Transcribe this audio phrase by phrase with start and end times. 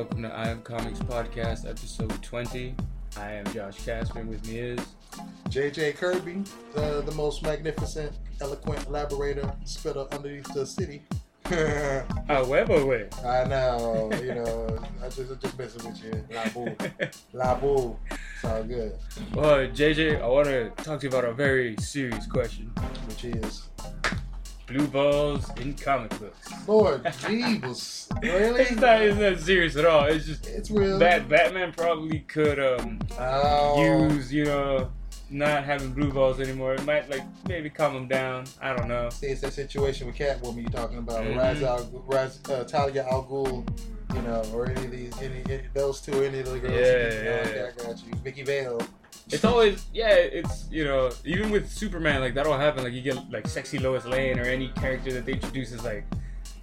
[0.00, 2.74] Welcome to I Am Comics Podcast, episode 20.
[3.18, 4.80] I am Josh Casper, with me is.
[5.50, 6.42] JJ Kirby,
[6.74, 8.10] uh, the most magnificent,
[8.40, 11.02] eloquent elaborator, spitter underneath the city.
[11.44, 13.10] I Ah, huevo, way.
[13.26, 16.26] I know, you know, I just, I'm just messing with you.
[16.34, 16.76] La boo.
[17.34, 17.94] La boo.
[18.10, 18.96] It's all good.
[19.34, 22.68] Well, JJ, I want to talk to you about a very serious question.
[23.06, 23.68] Which is,
[24.70, 26.48] Blue balls in comic books.
[26.68, 28.06] Lord Jeebus.
[28.22, 28.62] Really?
[28.62, 30.04] It's not, it's not serious at all.
[30.04, 30.98] It's just It's real.
[30.98, 33.82] that Batman probably could um Oh.
[34.10, 34.90] use, you know,
[35.30, 36.74] not having blue balls anymore.
[36.74, 38.44] It might, like, maybe calm him down.
[38.60, 39.10] I don't know.
[39.10, 41.36] See, it's that situation with Catwoman you're talking about, Mhm.
[41.38, 43.64] Ra's al, Raz, uh, Talia al Ghul,
[44.14, 46.74] you know, or any of these, any, any those two, any of the girls.
[46.74, 47.46] Yeah, you know, yeah.
[47.46, 48.12] okay, I got you.
[48.24, 48.80] Vicki Vale.
[49.32, 50.08] It's always yeah.
[50.10, 52.84] It's you know even with Superman like that'll happen.
[52.84, 56.04] Like you get like sexy Lois Lane or any character that they introduce is like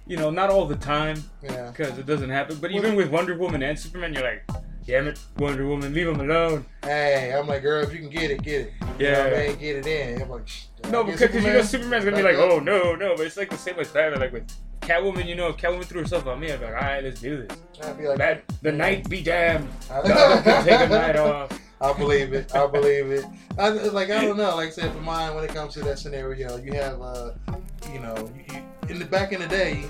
[0.06, 1.70] you know not all the time Yeah.
[1.70, 2.56] because it doesn't happen.
[2.60, 4.42] But Well, even with Wonder Woman and Superman, you're like,
[4.88, 6.64] damn it, Wonder Woman, leave him alone.
[6.82, 8.72] Hey, I'm like, girl, if you can get it, get it.
[8.80, 9.24] You know Yeah.
[9.24, 9.52] what I?
[9.52, 10.22] Get it in.
[10.22, 10.48] I'm like,
[10.90, 13.14] No, because you know Superman's gonna be Like, oh no, no.
[13.14, 14.20] But it's like the same with Batman.
[14.20, 14.50] Like with
[14.80, 17.20] Catwoman, you know, if Catwoman threw herself on me, I'd be like, all right, let's
[17.20, 17.58] do this.
[17.84, 19.68] I'd be like, That the night be damned.
[19.90, 21.60] I- God can take a night off.
[21.82, 22.52] I believe it.
[22.56, 23.24] I believe it.
[23.58, 24.56] I, like I don't know.
[24.56, 27.32] Like I said, for mine, when it comes to that scenario, you have, uh,
[27.92, 29.84] you know, you, you, in the back in the day,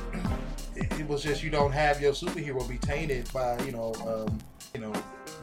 [0.79, 4.39] it, it was just you don't have your superhero be tainted by you know, um,
[4.75, 4.93] you know,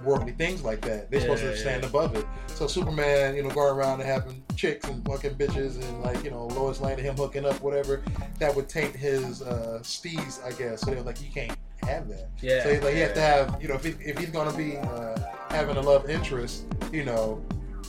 [0.03, 1.09] worldly things like that.
[1.09, 1.89] They're supposed to stand yeah.
[1.89, 2.25] above it.
[2.47, 6.31] So Superman, you know, going around and having chicks and fucking bitches and like you
[6.31, 8.03] know Lois Lane and him hooking up, whatever,
[8.39, 10.81] that would taint his uh, steez, I guess.
[10.81, 12.29] So they're like, you can't have that.
[12.41, 12.63] Yeah.
[12.63, 13.05] So he's like, he yeah.
[13.07, 15.17] has to have, you know, if, he, if he's gonna be uh,
[15.49, 17.43] having a love interest, you know,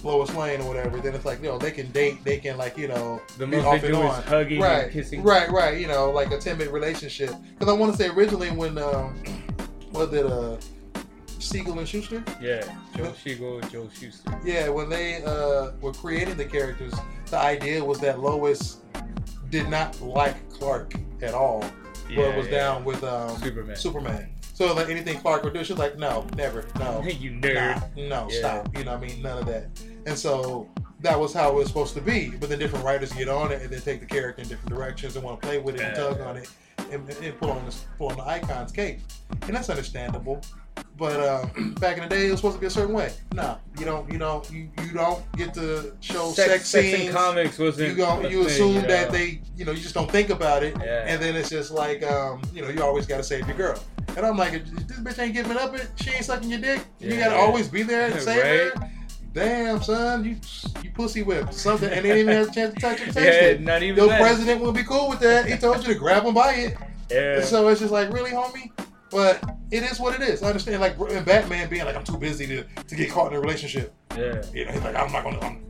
[0.04, 2.76] Lois Lane or whatever, then it's like, you know, they can date, they can like,
[2.78, 4.22] you know, The most off they and do is on.
[4.24, 5.22] hugging right, and kissing.
[5.22, 7.30] right, right, you know, like a timid relationship.
[7.58, 9.14] Because I want to say originally when, um,
[9.92, 10.56] was it uh,
[11.38, 12.22] Siegel and Shuster?
[12.40, 12.64] Yeah.
[12.96, 14.38] Joe Siegel, Joe Shuster.
[14.44, 16.94] Yeah, when they uh, were creating the characters,
[17.30, 18.78] the idea was that Lois
[19.50, 21.64] did not like Clark at all.
[22.08, 22.52] Yeah, well, was yeah.
[22.58, 23.76] down with um, Superman.
[23.76, 24.28] Superman.
[24.54, 27.02] So like anything Clark would do, she's like, no, never, no.
[27.02, 27.54] Hey, you nerd.
[27.96, 28.38] Nah, no, Yeah.
[28.38, 28.76] stop.
[28.78, 29.22] You know what I mean?
[29.22, 29.68] None of that.
[30.06, 30.68] And so
[31.00, 32.30] that was how it was supposed to be.
[32.30, 35.16] But then different writers get on it and then take the character in different directions
[35.16, 36.48] and want to play with it and tug on it
[36.90, 39.00] and, and pull on this pull on the icon's cape.
[39.42, 40.40] And that's understandable.
[40.96, 41.46] But uh,
[41.80, 43.12] back in the day, it was supposed to be a certain way.
[43.34, 44.10] No, you don't.
[44.10, 44.50] You don't.
[44.50, 47.08] You, you don't get to show sex, sex, sex scenes.
[47.08, 47.90] in comics wasn't.
[47.90, 48.80] you go, you thing, assume know?
[48.88, 51.04] that they, you know, you just don't think about it, Yeah.
[51.06, 53.78] and then it's just like, um, you know, you always got to save your girl.
[54.16, 56.82] And I'm like, this bitch ain't giving up it, she ain't sucking your dick.
[57.00, 58.42] You gotta always be there and save
[58.72, 58.80] Right.
[58.82, 58.90] her.
[59.36, 60.36] Damn, son, you
[60.82, 63.18] you pussy whipped something, and they didn't even have a chance to touch it, taste
[63.18, 63.60] yeah, it.
[63.60, 64.18] not even Your that.
[64.18, 65.44] president will be cool with that.
[65.44, 66.76] He told you to grab him by it.
[67.10, 67.36] Yeah.
[67.36, 68.70] And so it's just like, really, homie?
[69.10, 70.42] But it is what it is.
[70.42, 73.36] I understand, like, and Batman being like, I'm too busy to, to get caught in
[73.36, 73.92] a relationship.
[74.16, 74.42] yeah.
[74.54, 75.38] You know, he's like, I'm not gonna.
[75.40, 75.66] I'm,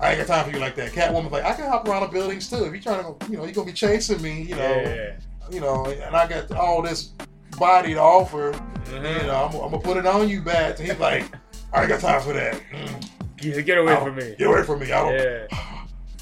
[0.00, 0.92] I ain't got time for you like that.
[0.92, 2.64] Catwoman's like, I can hop around the buildings too.
[2.64, 5.16] If you trying to, you know, you're gonna be chasing me, you know, Yeah.
[5.50, 7.10] you know, and I got all this
[7.58, 8.54] body to offer.
[8.54, 8.96] Uh-huh.
[8.96, 10.80] You know, I'm, I'm gonna put it on you, Bat.
[10.80, 11.26] And he's like,
[11.72, 12.60] I ain't got time for that.
[12.70, 14.34] Mm, Get, get away from me.
[14.38, 14.92] Get away from me.
[14.92, 15.14] I don't.
[15.14, 15.46] Yeah.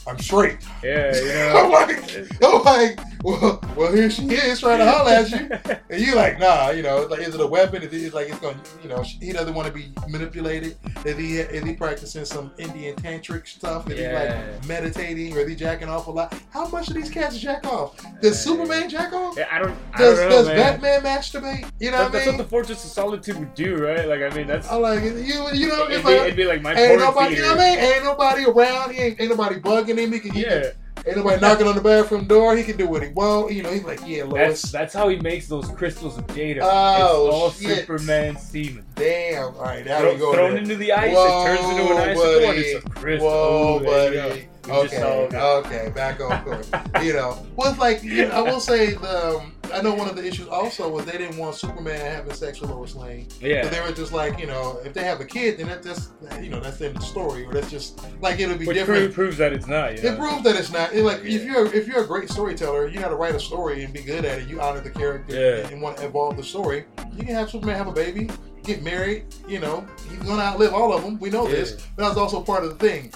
[0.06, 0.58] I'm straight.
[0.82, 1.14] Yeah.
[1.14, 5.76] You I'm like, I'm like, well, well, here she is trying to holler at you.
[5.90, 7.82] And you like, nah, you know, like, is it a weapon?
[7.82, 10.76] Is it like it's going, you know, he doesn't want to be manipulated.
[11.04, 13.90] Is he is he practicing some Indian tantric stuff?
[13.90, 16.32] Is he like meditating or is he jacking off a lot?
[16.50, 17.96] How much do these cats jack off?
[18.20, 18.52] Does Yeah.
[18.52, 19.36] Superman jack off?
[19.36, 19.76] Yeah, I don't.
[19.94, 20.56] I Does, don't know, does man.
[20.80, 21.70] Batman masturbate?
[21.80, 22.38] You know That- what that's I mean?
[22.38, 22.48] what the?
[22.50, 24.06] Fortress of Solitude would do, right?
[24.06, 24.70] Like, I mean, that's.
[24.70, 25.10] I'm like, you,
[25.52, 27.70] you know, it'd, be, like, it'd be like my ain't nobody, you know what I
[27.70, 27.78] mean?
[27.80, 28.92] Ain't nobody around.
[28.94, 30.12] He ain't, ain't nobody bugging him.
[30.12, 30.70] He can, he can- Yeah,
[31.06, 32.56] ain't nobody knocking on the bathroom door.
[32.56, 33.52] He can do what he want.
[33.52, 34.60] You know, he's like, yeah, Lois.
[34.62, 36.60] that's that's how he makes those crystals of data.
[36.62, 37.78] Oh, it's all shit.
[37.80, 38.84] Superman semen.
[38.96, 39.54] Damn.
[39.54, 40.62] All right, now Throw, we go thrown there.
[40.62, 42.58] into the ice, Whoa, it turns into an ice buddy.
[42.60, 43.28] it's a crystal.
[43.28, 44.48] Whoa, Ooh, there you buddy.
[44.62, 44.82] Go.
[44.82, 46.70] We just Okay, okay, back on course.
[47.02, 50.08] you know, well, it's like you know, I will say the um, I know one
[50.08, 53.28] of the issues also was they didn't want Superman having sex with Lois Lane.
[53.40, 53.62] Yeah.
[53.62, 56.10] But they were just like, you know, if they have a kid, then that just,
[56.42, 58.76] you know, that's the end of the story, or that's just like it'll be Which
[58.76, 59.14] different.
[59.14, 60.02] pro- proves that it's not.
[60.02, 60.92] You It proves that it's not.
[60.92, 63.40] It, like if you're if you're a great storyteller, you know how to write a
[63.40, 64.48] story and be good at it.
[64.48, 65.68] You honor the character Yeah.
[65.68, 66.84] and want to evolve the story.
[67.16, 68.28] You can have Superman have a baby,
[68.64, 69.26] get married.
[69.46, 71.16] You know, he's gonna outlive all of them.
[71.20, 71.72] We know this.
[71.78, 71.84] Yeah.
[71.96, 73.12] But that's also part of the thing.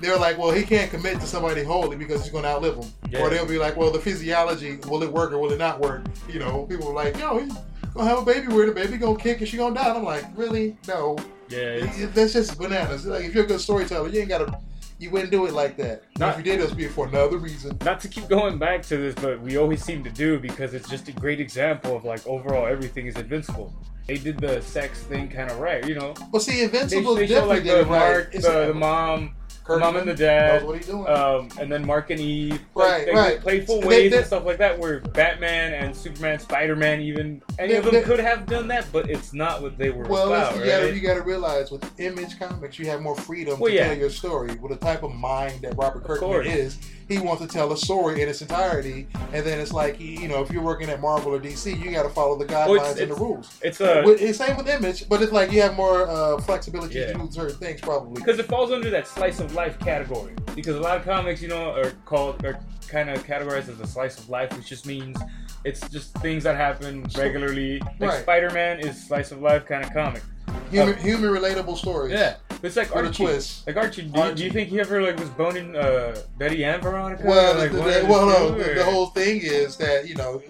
[0.00, 2.90] They're like, well, he can't commit to somebody wholly because he's gonna outlive them.
[3.10, 3.20] Yeah.
[3.20, 6.04] Or they'll be like, well, the physiology, will it work or will it not work?
[6.28, 7.54] You know, people are like, yo, he's
[7.94, 8.66] gonna have a baby with her.
[8.66, 9.88] The baby gonna kick and she gonna die.
[9.88, 10.76] And I'm like, really?
[10.86, 11.16] No.
[11.48, 11.86] Yeah.
[12.08, 13.06] That's just bananas.
[13.06, 14.58] Like if you're a good storyteller, you ain't gotta
[14.98, 16.04] you wouldn't do it like that.
[16.18, 17.76] Not- if you did, it would be for another reason.
[17.84, 20.88] Not to keep going back to this, but we always seem to do because it's
[20.88, 23.72] just a great example of like overall everything is invincible.
[24.06, 26.14] They did the sex thing kind of right, you know.
[26.30, 27.88] Well, see, Invincible they show definitely like the it right.
[27.88, 29.34] Mark, the, the mom,
[29.66, 31.06] the mom and the dad, what he's doing.
[31.08, 32.60] um, and then Mark and Eve.
[32.74, 33.40] Right, like, right.
[33.40, 37.72] playful ways they- and stuff like that, where Batman and Superman, Spider Man, even any
[37.72, 40.28] They- of them they- could have done that, but it's not what they were Well,
[40.28, 40.66] about, listen, right?
[40.66, 43.88] you, gotta, you gotta realize with Image Comics, you have more freedom Well, to yeah.
[43.88, 44.54] tell your story.
[44.60, 48.20] With the type of mind that Robert Kirkman is, he wants to tell a story
[48.22, 49.06] in its entirety.
[49.32, 52.02] And then it's like, you know, if you're working at Marvel or DC, you got
[52.02, 53.58] to follow the guidelines Well, it's- and the rules.
[53.62, 56.98] it's a With, it's same with Image, but it's like you have more uh, flexibility
[56.98, 57.12] Yeah.
[57.12, 58.20] to do certain things, probably.
[58.20, 60.32] because it falls under that slice of life category.
[60.54, 62.58] Because a lot of comics, you know, are called are
[62.88, 65.16] kind of categorized as a slice of life, which just means
[65.64, 67.80] it's just things that happen regularly.
[68.00, 68.22] Like Right.
[68.22, 70.22] Spider Man is slice of life kind of comic.
[70.70, 72.12] Human, human relatable stories.
[72.12, 73.24] Yeah, it's like Archie.
[73.24, 73.66] twist.
[73.66, 76.82] Like Archie, do you, do you think he ever like was boning uh, Betty and
[76.82, 77.22] Veronica?
[77.26, 80.42] Well, like, the, the, well, no, the, the whole thing is that you know,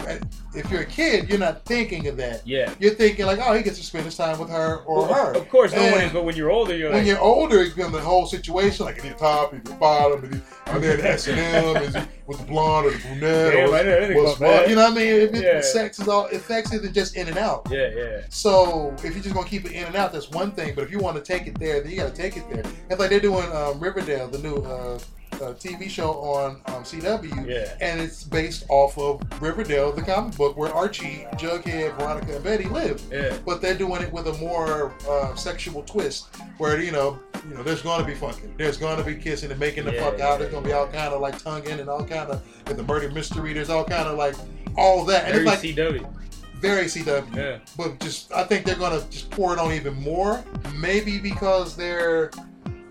[0.54, 2.46] if you're a kid, you're not thinking of that.
[2.46, 2.72] yeah.
[2.78, 5.32] You're thinking like, oh, he gets to spend his time with her or Well, her.
[5.34, 6.12] Of course, no one is.
[6.12, 8.86] But when you're older, you're when like, you're older, it becomes the whole situation.
[8.86, 9.52] Like, is he top?
[9.54, 10.24] Is he bottom?
[10.24, 10.42] Is he,
[10.72, 11.76] are they at S and M?
[11.82, 13.52] Is he with the blonde or the brunette?
[13.52, 14.68] Damn, or I didn't what's what?
[14.68, 15.06] You know what I mean?
[15.20, 15.60] If it, Yeah.
[15.60, 17.66] sex is all, if sex isn't just in and out.
[17.70, 18.20] yeah, yeah.
[18.30, 20.74] So if you're just gonna keep it in and out, that's one thing.
[20.74, 22.62] But if you want to take it there, then you got to take it there.
[22.90, 24.98] It's like they're doing um, Riverdale, the new uh,
[25.34, 27.75] uh, TV show on um, CW, Yeah.
[27.81, 32.64] and it's based off of Riverdale, the comic book where Archie, Jughead, Veronica, and Betty
[32.64, 33.02] live.
[33.10, 33.37] Yeah.
[33.44, 36.28] But they're doing it with a more uh, sexual twist,
[36.58, 39.50] where you know, you know, there's going to be fucking, there's going to be kissing
[39.50, 40.38] and making the Yeah, fuck out.
[40.38, 42.82] There's going to be all kind of like tonguing and all kind of with the
[42.82, 43.52] murder mystery.
[43.52, 44.34] There's all kind of like
[44.76, 46.12] all that, and Very it's like CW.
[46.60, 47.58] Very CW Yeah.
[47.76, 50.42] but just I think they're gonna just pour it on even more.
[50.76, 52.30] Maybe because they're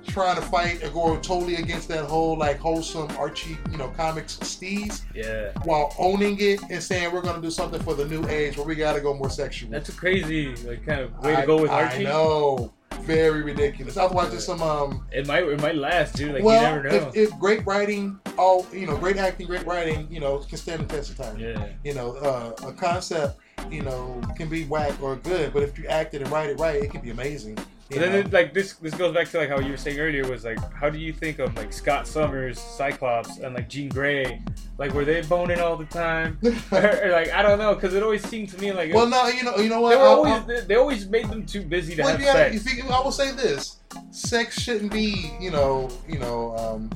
[0.08, 4.38] trying to fight or go totally against that whole like wholesome Archie, you know, comics
[4.38, 5.52] steez, Yeah.
[5.64, 8.76] while owning it and saying we're gonna do something for the new age where we
[8.76, 9.72] gotta go more sexual.
[9.72, 12.06] That's a crazy like kind of way to go with Archie.
[12.08, 12.72] I know,
[13.02, 13.98] very ridiculous.
[13.98, 15.06] I was watching some um.
[15.12, 16.34] It might it might last, dude.
[16.36, 17.12] Like well, you never know.
[17.14, 20.82] if, if great writing, all you know, great acting, great writing, you know, can stand
[20.88, 21.38] the test of time.
[21.40, 21.68] yeah.
[21.84, 23.40] you know, uh, a concept,
[23.70, 26.60] you know, can be whack or good, but if you act it and write it
[26.60, 27.58] right, it can be amazing.
[27.90, 30.28] But then it, like this this goes back to like how you were saying earlier
[30.28, 34.42] was like how do you think of like Scott Summers, Cyclops, and like Jean Grey?
[34.80, 36.40] Like were they boning all the time?
[36.72, 39.28] or, or, like I don't know because it always seemed to me like well, no,
[39.28, 39.92] you know, you know what?
[39.92, 42.22] they were I'll- always I'll- they, they always made them too busy to well, have
[42.22, 42.54] yeah, sex.
[42.56, 43.78] you see, I will say this:
[44.10, 46.90] sex shouldn't be, you know, you know, um,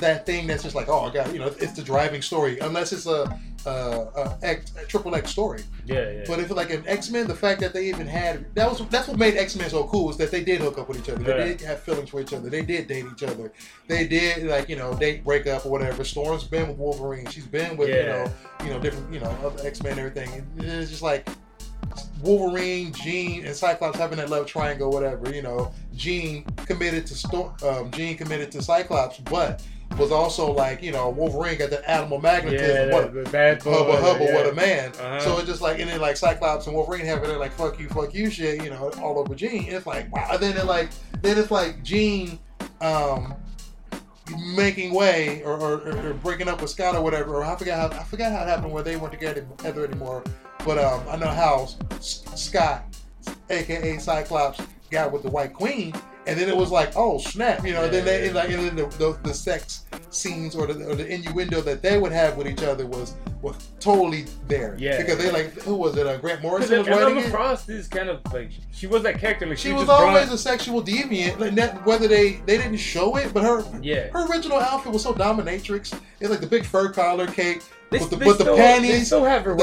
[0.00, 2.92] that thing that's just like, oh, I got, you know, it's the driving story, unless
[2.92, 5.62] it's a, a, a, X, triple X story.
[5.86, 6.24] yeah, yeah.
[6.26, 9.08] But if like an X Men, the fact that they even had that was that's
[9.08, 11.22] what made X Men so cool is that they did hook up with each other.
[11.22, 11.44] They Yeah.
[11.44, 12.48] did have feelings for each other.
[12.50, 13.52] They did date each other.
[13.88, 16.04] They did like you know date break up or whatever.
[16.04, 17.26] Storm's been with Wolverine.
[17.26, 18.32] She's been with you know
[18.64, 20.46] you know different you know other X Men and everything.
[20.58, 21.28] It's just like
[22.22, 25.34] Wolverine, Jean, and Cyclops having that love triangle, whatever.
[25.34, 27.54] You know, Jean committed to Storm.
[27.66, 29.62] Um, Jean committed to Cyclops, but
[29.98, 32.88] was also like you know Wolverine got the animal magnetism.
[32.90, 33.72] yeah, What- the, bad boy.
[33.72, 34.34] hubba hubba, yeah.
[34.34, 34.90] what a man.
[34.92, 35.20] Uh-huh.
[35.20, 37.88] So it's just like, and then like Cyclops and Wolverine having it like fuck you,
[37.88, 39.64] fuck you shit, you know, all over Jean.
[39.64, 40.28] It's like wow.
[40.32, 40.90] And then it like,
[41.22, 42.38] then it's like Jean,
[42.80, 43.34] um,
[44.54, 47.34] making way or, or, or breaking up with Scott or whatever.
[47.34, 50.22] Or I forgot how I forgot how it happened where they weren't together, together anymore.
[50.64, 52.84] But um, I know how S- Scott,
[53.50, 54.60] aka Cyclops,
[54.90, 55.92] got with the White Queen.
[56.26, 57.84] And then it was like, oh snap, you know.
[57.84, 58.32] and then they Yeah.
[58.32, 61.98] like, and then the, the, the sex scenes or the, or the innuendo that they
[61.98, 64.76] would have with each other was was totally there.
[64.78, 64.98] Yeah.
[64.98, 66.06] because they like, who was it?
[66.06, 67.30] Uh, Grant Morrison was writing Emma it.
[67.30, 69.46] Frost is kind of like she was that character.
[69.46, 71.38] Like She she, was always brought- a sexual deviant.
[71.38, 74.08] Like that, whether they they didn't show it, but her yeah.
[74.10, 75.98] her original outfit was so dominatrix.
[76.20, 79.24] It's like the big fur collar cape, They, with the- they the still, panties, still
[79.24, 79.54] have her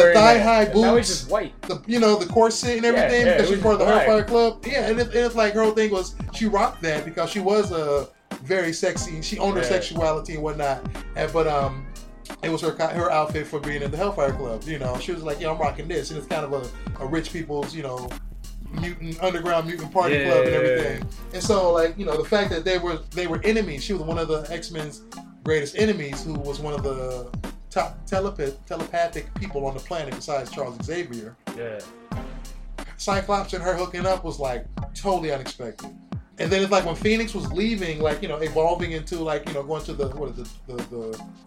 [0.74, 1.19] the Now it's boots.
[1.22, 1.60] just white.
[1.63, 3.86] the you know the corset and everything Yeah, yeah, because she's part of the.
[3.86, 4.65] Hellfire Club.
[4.65, 7.39] Yeah, and, it, and it's like her whole thing was she rocked that because she
[7.39, 8.10] was a
[8.43, 9.22] very sexy.
[9.22, 10.86] She owned her sexuality and whatnot.
[11.15, 11.88] And but um,
[12.43, 14.63] it was her her outfit for being in the Hellfire Club.
[14.65, 17.07] You know, she was like, yeah, I'm rocking this, and it's kind of a, a
[17.07, 18.10] rich people's you know
[18.81, 20.67] mutant underground mutant party Yeah, club and yeah, yeah.
[20.67, 21.10] everything.
[21.34, 23.84] And so like you know the fact that they were they were enemies.
[23.86, 25.03] She was one of the X Men's
[25.46, 27.29] greatest enemies, who was one of the
[27.70, 31.36] top telepath, telepathic people on the planet besides Charles Xavier.
[31.56, 31.80] Yeah.
[32.98, 35.96] Cyclops and her hooking up was like totally unexpected.
[36.40, 39.56] And then it's like when Phoenix was leaving, like you know, evolving into like you
[39.56, 40.84] know, going to the what is it, the, the,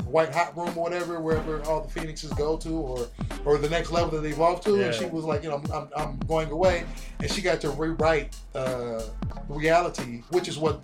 [0.00, 3.06] the white hot room or whatever, wherever all the Phoenixes go to, or
[3.44, 4.82] or the next level that they evolve to.
[4.82, 6.84] And she was like, you know, I'm, I'm, I'm going away,
[7.20, 9.02] and she got to rewrite uh,
[9.48, 10.82] reality, which is what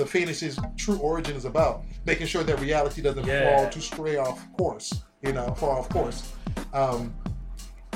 [0.00, 3.44] the Phoenix's true origin is about, making sure that reality doesn't Yeah.
[3.44, 6.32] fall too stray off course, you know, fall off course.
[6.72, 7.14] Um,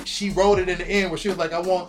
[0.04, 1.88] she wrote it in the end where she was like, I want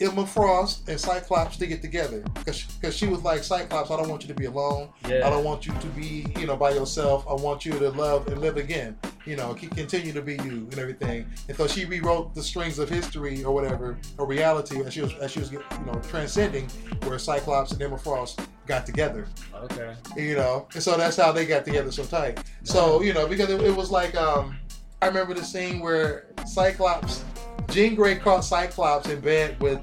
[0.00, 4.22] Emma Frost and Cyclops to get together because she was like, Cyclops, I don't want
[4.22, 4.90] you to be alone.
[5.08, 5.26] Yeah.
[5.26, 7.24] I don't want you to be, you know, by yourself.
[7.28, 8.98] I want you to love and live again.
[9.24, 11.26] You know, continue to be you and everything.
[11.48, 15.14] And so she rewrote the strings of history or whatever, or reality as she was,
[15.14, 16.68] as she was, you know, transcending,
[17.04, 19.28] where Cyclops and Emma Frost got together.
[19.54, 19.94] Okay.
[20.16, 22.42] You know, and so that's how they got together so tight.
[22.64, 24.58] So you know, because it, it was like, um,
[25.00, 27.24] I remember the scene where Cyclops,
[27.70, 29.80] Jean Grey caught Cyclops in bed with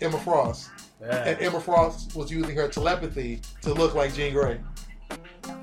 [0.00, 1.24] Emma Frost, Yeah.
[1.24, 4.58] and Emma Frost was using her telepathy to look like Jean Grey.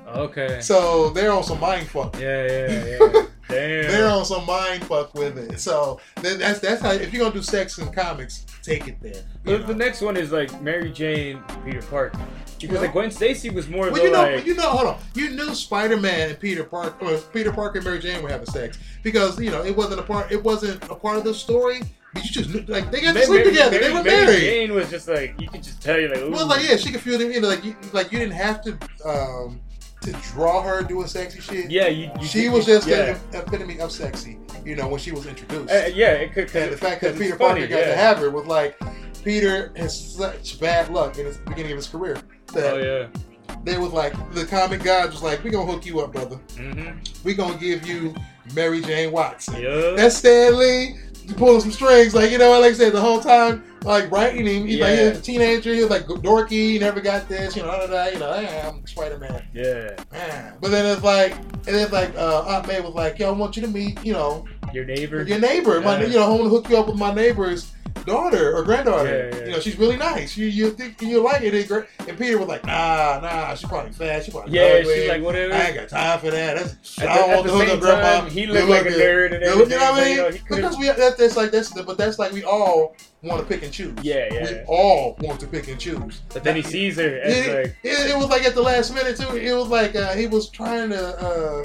[0.08, 0.60] Okay.
[0.60, 2.18] So they're on some mind fuck.
[2.18, 3.22] Yeah, yeah, yeah.
[3.50, 3.90] Damn.
[3.90, 5.58] They're on some mind fuck with it.
[5.60, 9.22] So then that's that's how if you're gonna do sex in comics, take it there.
[9.44, 12.18] The, the next one is like Mary Jane, Peter Parker.
[12.60, 12.80] Because Yeah.
[12.82, 14.98] like Gwen Stacy was more Well, the you know, like you know, hold on.
[15.14, 19.40] You knew Spider-Man and Peter Parker, Peter Parker and Mary Jane were having sex because
[19.40, 20.30] you know it wasn't a part.
[20.30, 21.80] It wasn't a part of the story.
[22.12, 23.70] But you just like they got to Mary- sleep together.
[23.70, 24.40] Mary, they were Mary married.
[24.40, 26.32] Jane was just like you could just tell you like ooh.
[26.32, 27.30] Well, like yeah, she could feel them.
[27.30, 28.76] You know, like you, like you didn't have to
[29.08, 29.60] um
[30.02, 31.70] to draw her doing sexy shit.
[31.70, 33.18] yeah, you, you She was just yeah.
[33.30, 34.38] the epitome of sexy.
[34.64, 35.70] You know when she was introduced.
[35.70, 36.54] Uh, yeah, it could.
[36.54, 37.86] And the fact that Peter funny, Parker got yeah.
[37.86, 38.78] to have her was like,
[39.22, 42.18] Peter has such bad luck in the beginning of his career
[42.52, 43.08] that Oh yeah.
[43.64, 46.36] they was like, the comic gods was like, we gonna hook you up, brother.
[46.54, 46.98] Mm-hmm.
[47.24, 48.14] We gonna give you
[48.54, 49.60] Mary Jane Watson.
[49.60, 49.92] Yeah.
[49.96, 50.96] That's Stan Lee
[51.34, 54.66] pulling some strings, like you know, like I said, the whole time, like writing him,
[54.66, 55.08] he's like he Yeah.
[55.10, 58.04] was a teenager, he was like dorky, he never got this, you know, da, da,
[58.06, 59.42] you know, hey, I'm Spider Man.
[59.54, 59.90] yeah.
[60.60, 63.32] But then it's like, and then it's like, uh, Aunt May was like, yo, I
[63.36, 65.22] want you to meet, you know, Your neighbor.
[65.22, 65.80] your neighbor.
[65.80, 67.72] My, you know, I want to hook you up with my neighbor's
[68.06, 69.30] daughter or granddaughter.
[69.32, 69.44] Yeah, yeah.
[69.46, 70.36] You know, she's really nice.
[70.36, 71.54] You you think you like it?
[71.70, 74.24] And And Peter was like, Nah, nah, she's probably fat.
[74.24, 75.54] She probably yeah, she's like whatever.
[75.54, 76.56] I ain't got time for that.
[76.56, 78.28] That's, At I the- don't at want to hook up grandma.
[78.30, 80.16] he looked look like a nerd and You know what I mean?
[80.16, 83.46] you know, because we that, that's like that's but that's like we all want to
[83.46, 83.96] pick and choose.
[84.02, 84.50] Yeah, yeah.
[84.52, 86.22] We all want to pick and choose.
[86.32, 88.94] But then he sees her and It, like it, it was like at the last
[88.94, 89.36] minute too.
[89.36, 91.64] It was like uh, he was trying to uh,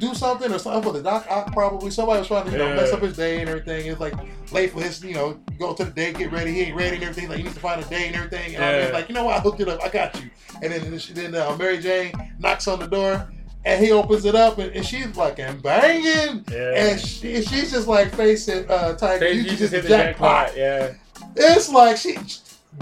[0.00, 1.26] do something or something for the doc.
[1.52, 2.76] Probably somebody was trying to you know Yeah.
[2.76, 3.86] mess up his day and everything.
[3.86, 4.14] It's like
[4.52, 6.52] late for his you know go to the date, get ready.
[6.52, 7.28] He ain't ready and everything.
[7.28, 8.56] Like he needs to find a day and everything.
[8.56, 8.86] And Yeah.
[8.88, 9.36] I'm like you know what?
[9.36, 9.80] I hooked it up.
[9.84, 10.30] I got you.
[10.62, 13.30] And then then uh, Mary Jane knocks on the door.
[13.62, 16.72] And he opens it up, and, and she's fucking banging, yeah.
[16.82, 19.28] and she, she's just like facing uh, Tiger.
[19.28, 20.46] You, you just hit the jackpot.
[20.54, 20.56] jackpot.
[20.56, 20.94] Yeah.
[21.36, 22.16] It's like she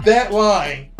[0.04, 0.92] that line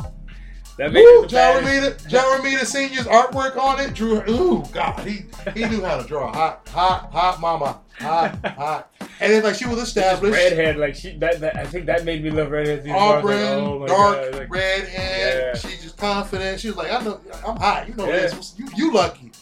[0.79, 1.63] That made Woo, it John.
[1.65, 4.23] Romita, John Romita Senior's artwork on it drew.
[4.31, 6.33] Ooh, God, he he knew how to draw.
[6.33, 8.91] Hot, hot, hot, mama, hot, hot.
[9.21, 12.23] And then like she was established, redhead, like she that, that I think that made
[12.23, 12.87] me love redheads.
[12.89, 15.55] Auburn, like, oh dark, like, redhead.
[15.55, 15.55] Yeah.
[15.61, 16.61] She's just confident.
[16.61, 17.89] She was like, I know, I'm hot.
[17.89, 18.13] You know Yeah.
[18.29, 18.55] this.
[18.57, 19.33] You you lucky,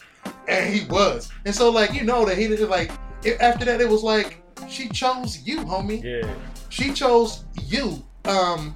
[0.49, 1.31] and he was.
[1.45, 2.90] And so like you know that he didn't like.
[3.25, 6.02] It, after that, it was like she chose you, homie.
[6.02, 6.33] yeah,
[6.71, 8.75] she chose you um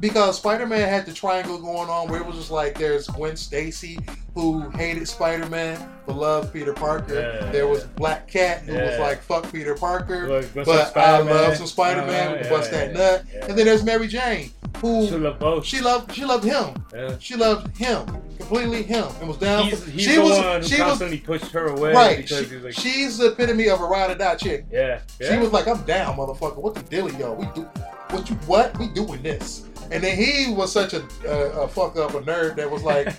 [0.00, 3.98] because spider-man had the triangle going on where it was just like there's gwen stacy
[4.34, 7.50] who hated spider-man but loved peter parker Yeah.
[7.50, 11.66] there was black cat who was like fuck peter parker Look, but i love some
[11.66, 13.46] spider-man Uh, who yeah, bust that yeah, nut yeah.
[13.46, 15.64] and then there's mary jane who She loved both.
[15.64, 17.16] she loved she loved him yeah.
[17.18, 18.06] she loved him
[18.38, 21.18] completely him and was down He's, he's she the was one who she was constantly
[21.18, 24.10] pushed her away right because she- he was like, she's the epitome of a ride
[24.10, 25.32] or die chick yeah, yeah.
[25.32, 26.56] she was like, "I'm down, motherfucker.
[26.58, 27.36] What the dealio?
[27.36, 27.62] We do
[28.10, 28.78] what you what?
[28.78, 32.56] We doing this." And then he was such a, a, a fuck up, a nerd
[32.56, 33.14] that was like,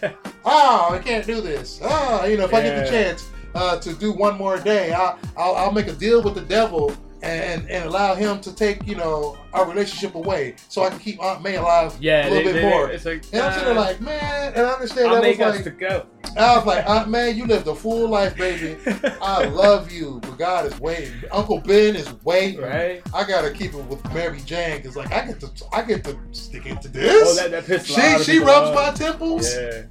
[0.46, 1.80] "Oh, I can't do this.
[1.84, 5.18] Oh, you know, if I get the chance uh, to do one more day, I'll,
[5.36, 8.96] I'll I'll make a deal with the devil." And, and allow him to take you
[8.96, 12.54] know our relationship away, so I can keep Aunt May alive yeah, a little they-
[12.54, 12.90] bit they- more.
[12.90, 15.56] It's like, And I'm sitting there like, man, and I understand I that make was
[15.56, 16.06] like, to go.
[16.38, 18.78] I was like, Aunt May, you lived a full life, baby.
[19.22, 21.14] I love you, but God is waiting.
[21.32, 22.62] Uncle Ben is waiting.
[22.62, 23.02] right?
[23.14, 26.18] I gotta keep it with Mary Jane because like I get to I get to
[26.32, 27.28] stick into this.
[27.28, 28.76] Oh, that, that pissed she she rubs off.
[28.76, 29.54] my temples.
[29.54, 29.84] Yeah.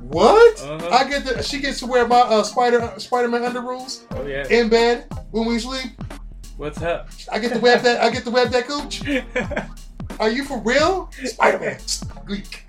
[0.00, 0.60] What?
[0.62, 0.88] Uh-huh.
[0.90, 4.46] I get to she gets to wear my uh, Spider Spider Man underoos Oh yeah.
[4.48, 5.90] in bed when we sleep.
[6.58, 7.08] What's up?
[7.30, 9.00] I get to web that I get to web that cooch.
[10.20, 11.08] Are you for real?
[11.24, 11.78] Spider Man.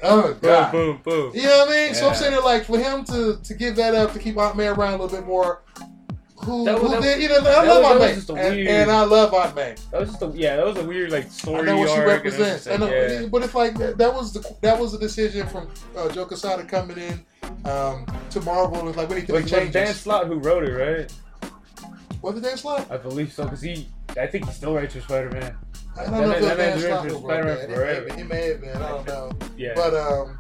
[0.04, 0.72] Oh boom, god.
[0.72, 1.32] boom, boom.
[1.34, 1.96] You know what I mean?
[1.96, 4.56] So I'm saying that like for him to to give that up to keep Aunt
[4.56, 5.64] May around a little bit more.
[6.46, 8.16] Who, That was- who that- did, you know, I love was- Aunt May.
[8.16, 9.76] just a And, weird- and I love Aunt May.
[9.92, 10.56] That was just a yeah.
[10.56, 12.66] That was a weird like story I know what she arc, and represents.
[12.68, 13.26] like, yeah.
[13.30, 15.68] but it's like that, that was the that was the decision from
[15.98, 17.26] uh, Joe Quesada coming in
[17.70, 18.78] um, to Marvel.
[18.80, 19.74] It was like we need to was, make changes.
[19.74, 21.12] Dan Slott who wrote it, right?
[22.22, 22.90] Was it Dan Slott?
[22.92, 25.56] I believe so, because he, I think he still writes for Spider Man.
[25.98, 27.64] I don't That know man- if it was that Dan man's Slott for Spider-Man that.
[27.64, 27.96] It may, forever.
[27.96, 28.78] have been, it may have been.
[28.78, 29.32] I don't know.
[29.58, 29.72] Yeah.
[29.76, 30.40] But um,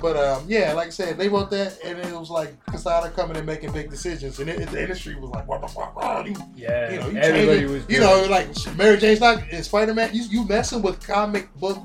[0.00, 3.36] But um, yeah, like I said, they wrote that, and it was like Quesada coming
[3.36, 6.24] and making big decisions, and it, the industry was like, "What the fuck, bro?
[6.24, 7.84] You, Yeah, you know, you everybody changing- was.
[7.90, 10.10] you know, like Mary Jane's not in Spider Man.
[10.14, 11.78] You, you messing with comic book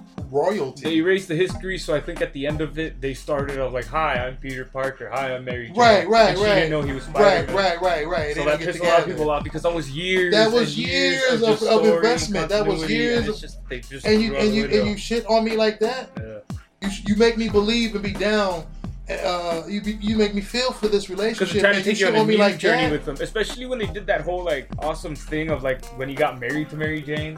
[0.82, 3.74] They erased the history, so I think at the end of it, they started off
[3.74, 5.10] like, "Hi, I'm Peter Parker.
[5.10, 6.56] Hi, I'm Mary Jane." Right, right, and she right.
[6.56, 7.15] didn't know he was right,
[7.46, 7.56] Spider-Man.
[7.56, 8.36] right, right, right.
[8.36, 10.34] So They that pissed a lot of people off because that was years.
[10.34, 12.50] That was years years of- of investment.
[12.50, 15.44] That was years and just, they just and you and you and you shit on
[15.44, 16.15] me like that.
[16.15, 16.42] window.
[16.82, 18.65] You, you make me believe and be down.
[19.10, 21.53] Uh, you you make me feel for this Because relationship.
[21.62, 22.91] they're trying to take you on a me like journey that.
[22.91, 26.15] with them, especially when they did that whole like awesome thing of like when he
[26.15, 27.38] got married to Mary Jane.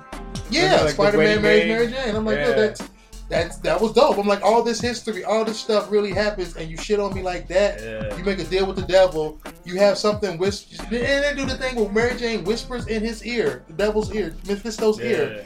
[0.51, 1.67] Yeah, like, Spider Man married.
[1.67, 2.15] Mary Jane.
[2.15, 2.51] I'm like, Yeah.
[2.51, 2.81] that's
[3.29, 4.19] that's that was dope.
[4.19, 7.24] I'm like, all this history, all this stuff really happens, and you shit on me
[7.24, 7.81] like that.
[7.81, 8.15] Yeah.
[8.15, 9.41] You make a deal with the devil.
[9.63, 13.25] You have something whis- and they do the thing where Mary Jane whispers in his
[13.25, 15.43] ear, the devil's ear, Mephisto's ear.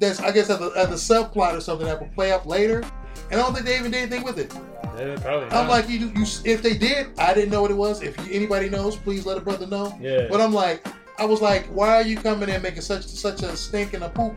[0.00, 2.82] That's I guess as a, as a subplot or something that will play up later.
[3.30, 4.52] And I don't think they even did anything with it.
[4.98, 5.48] Yeah, probably.
[5.50, 8.02] I'm like, you, you, if they did, I didn't know what it was.
[8.02, 9.96] If you, anybody knows, please let a brother know.
[10.00, 10.26] yeah.
[10.28, 10.86] But I'm like,
[11.18, 14.04] I was like, why are you coming in and making such such a stink and
[14.04, 14.34] a poop?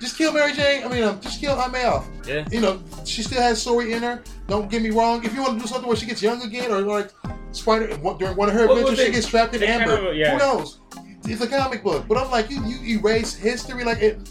[0.00, 0.84] Just kill Mary Jane.
[0.84, 2.08] I mean, um, just kill Aunt May off.
[2.26, 2.46] Yeah.
[2.52, 4.22] You know, she still has story in her.
[4.46, 5.24] Don't get me wrong.
[5.24, 7.10] If you want to do something where she gets young again, or like
[7.52, 9.96] Spider during one of her adventures, they- she gets trapped in amber.
[9.96, 10.32] kind of, yeah.
[10.32, 10.78] Who knows?
[11.24, 12.06] It's a comic book.
[12.06, 14.30] But I'm like, you you erase history like it.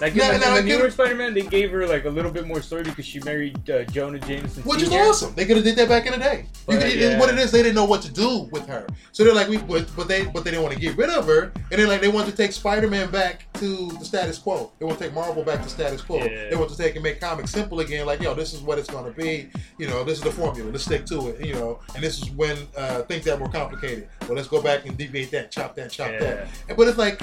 [0.00, 2.46] Like in, Now- the- in the newer Spider-Man, they gave her like a little bit
[2.46, 4.62] more story because she married uh, Jonah Jameson.
[4.64, 5.32] Which is awesome.
[5.34, 6.46] They could have did that back in the day.
[6.66, 7.18] But, could, yeah.
[7.20, 8.86] What it is, they didn't know what to do with her.
[9.12, 11.26] So they're like, we, but, but they, but they didn't want to get rid of
[11.26, 11.52] her.
[11.70, 14.72] And then like they want to take Spider-Man back to the status quo.
[14.78, 16.18] They want to take Marvel back to status quo.
[16.18, 16.48] Yeah.
[16.50, 18.04] They want to take and make comics simple again.
[18.06, 19.50] Like, yo, this is what it's going to be.
[19.78, 20.70] You know, this is the formula.
[20.70, 21.46] Let's stick to it.
[21.46, 24.08] You know, and this is when uh, things got more complicated.
[24.22, 26.18] Well, let's go back and deviate that, chop that, chop Yeah.
[26.66, 26.76] that.
[26.76, 27.20] But it's like.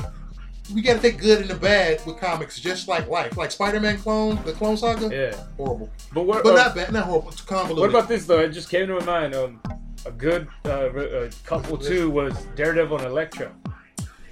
[0.74, 3.38] We gotta take good and the bad with comics, just like life.
[3.38, 5.44] Like Spider-Man clone, the Clone Saga, Yeah.
[5.58, 6.44] horrible, But what?
[6.44, 7.30] but uh, not bad, not horrible.
[7.30, 7.82] It's convoluted.
[7.82, 8.40] What about this though?
[8.40, 9.34] It just came to my mind.
[9.36, 9.62] Um,
[10.06, 13.52] a good uh, re- uh, couple too was Daredevil and Elektra.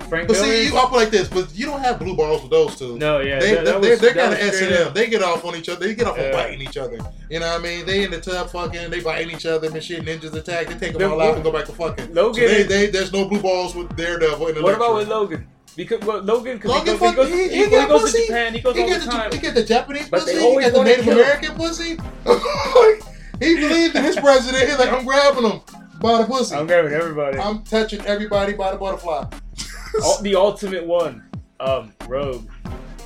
[0.09, 2.77] Frank But see, you up like this, but you don't have blue balls with those
[2.79, 2.97] two.
[2.97, 4.93] no, yeah, They, that, they, they're kind of S and M.
[4.93, 5.85] They get off on each other.
[5.85, 6.97] They get off on biting each other.
[7.29, 7.85] You know what I mean?
[7.85, 8.89] They in the tub fucking.
[8.89, 10.05] They biting each other and shit.
[10.05, 10.67] Ninjas attack.
[10.67, 12.13] They take them The- all out and go back to fucking.
[12.13, 14.47] Logan so they, they, there's no blue balls with Daredevil.
[14.47, 15.45] And What about with Logan?
[15.77, 18.01] Because well, Logan, because Logan he goes, he goes, he- he, he he got goes
[18.01, 18.17] pussy.
[18.21, 18.53] to Japan.
[18.55, 20.37] He goes He all get, the the, he get the Japanese But pussy.
[20.39, 21.07] He always get the Native.
[21.07, 21.97] American pussy.
[23.39, 24.67] he believed in his president.
[24.69, 25.61] He's like, I'm grabbing him
[26.01, 26.55] by the pussy.
[26.55, 27.37] I'm grabbing everybody.
[27.37, 29.25] I'm touching everybody by the butterfly.
[30.03, 31.23] Ul- the ultimate one,
[31.59, 32.49] um, Rogue.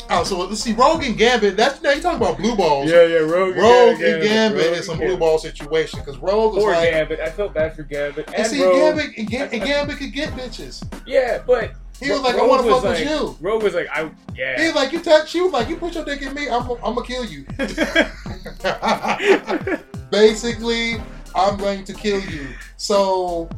[0.09, 1.55] Oh, so let's see, Rogue and Gambit.
[1.55, 2.89] That's now you talking about blue balls.
[2.89, 3.55] Yeah, yeah, Rogue.
[3.55, 5.19] Rogue yeah, and Gambit Rogue is some blue Gambit.
[5.19, 7.19] ball situation because Rogue was Poor like, Gambit.
[7.21, 8.75] I felt bad for Gambit and, and see, Rogue.
[8.75, 10.83] Gambit and, Ga- and Gambit could get bitches.
[11.05, 13.37] Yeah, but He was like, I want to fuck like, with you.
[13.39, 14.59] Rogue was like, I yeah.
[14.59, 15.29] He was like, you touch.
[15.29, 17.45] She was like, you put your dick in me, I'm, I'm gonna kill you.
[20.11, 20.95] Basically,
[21.35, 22.47] I'm going to kill you.
[22.77, 23.49] So.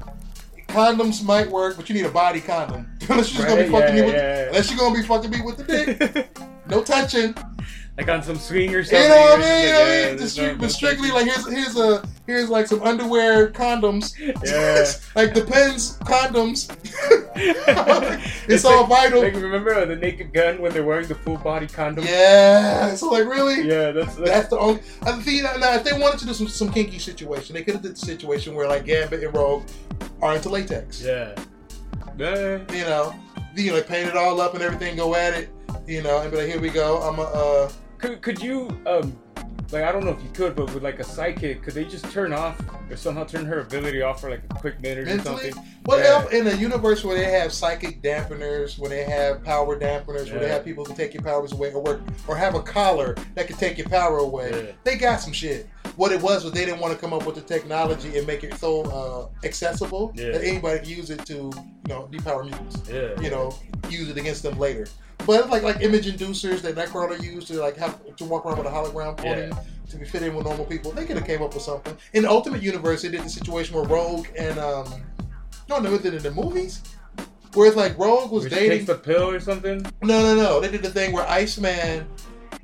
[0.67, 2.87] Condoms might work, but you need a body condom.
[3.07, 4.47] Unless you're just gonna be Right, fucking me with, yeah, yeah.
[4.47, 6.35] unless you're gonna be fucking me with the dick.
[6.67, 7.35] No touching.
[7.97, 9.03] Like on some swing or something.
[9.03, 9.45] You know what I mean?
[9.45, 12.65] I like, yeah, mean, there's just stri- no strictly like here's here's a here's like
[12.67, 14.17] some underwear condoms.
[14.43, 14.91] Yeah.
[15.21, 16.75] like Depends condoms.
[17.35, 19.21] it's, It's all like- vital.
[19.21, 22.05] Like remember the Naked Gun when they're wearing the full body condom?
[22.05, 22.95] yeah.
[22.95, 24.81] So like really, Yeah, that's, that's that's the only.
[25.03, 27.75] I think now, now if they wanted to do some, some kinky situation, they could
[27.75, 29.63] have did the situation where like Gambit and Rogue
[30.21, 31.01] are into latex.
[31.01, 31.35] yeah.
[32.17, 32.59] Yeah.
[32.71, 33.15] You know,
[33.55, 35.49] you know, paint it all up and everything, go at it.
[35.87, 37.01] You know, and be like, here we go.
[37.01, 37.23] I'm a.
[37.23, 37.71] Uh,
[38.03, 39.17] Could could you um
[39.71, 42.03] like I don't know if you could, but with like a psychic, could they just
[42.11, 42.59] turn off
[42.91, 45.63] or somehow turn her ability off for like a quick minute or Mentally, something?
[45.85, 46.27] what Yeah.
[46.37, 50.49] in a universe where they have psychic dampeners, where they have power dampeners, where they
[50.49, 53.55] have people who take your powers away, or work, or have a collar that can
[53.55, 54.51] take your power away?
[54.51, 54.71] Yeah.
[54.83, 55.69] They got some shit.
[55.95, 58.43] What it was was they didn't want to come up with the technology and make
[58.43, 60.31] it so uh, accessible Yeah.
[60.33, 61.51] that anybody could use it to, you
[61.87, 62.81] know, depower mutants.
[62.89, 63.19] Yeah.
[63.21, 63.55] You know,
[63.89, 64.87] use it against them later.
[65.25, 68.57] But it's like like image inducers that Nightcrawler used to like have to walk around
[68.57, 69.49] with a hologram on Yeah.
[69.89, 70.91] to be fit in with normal people.
[70.91, 71.95] They could have came up with something.
[72.13, 74.85] In the Ultimate Universe, they did the situation where Rogue and um,
[75.69, 76.81] no, no, they did it in the movies.
[77.53, 78.69] Where it's like Rogue was she dating.
[78.69, 79.81] takes the pill or something.
[80.01, 80.59] No, no, no.
[80.59, 82.07] They did the thing where Iceman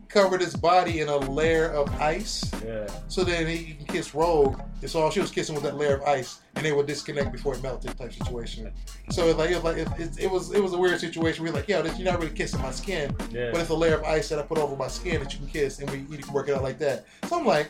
[0.09, 2.87] covered his body in a layer of ice, Yeah.
[3.07, 4.59] so then he can kiss Rogue.
[4.81, 7.53] It's all she was kissing with that layer of ice, and they would disconnect before
[7.53, 8.71] it melted, type situation.
[9.11, 11.43] So it's like it was like it, it, it was it was a weird situation.
[11.45, 13.51] We're like, yo, this, you're not really kissing my skin, Yeah.
[13.51, 15.47] but it's a layer of ice that I put over my skin that you can
[15.47, 17.05] kiss, and we you can work it out like that.
[17.27, 17.69] So I'm like,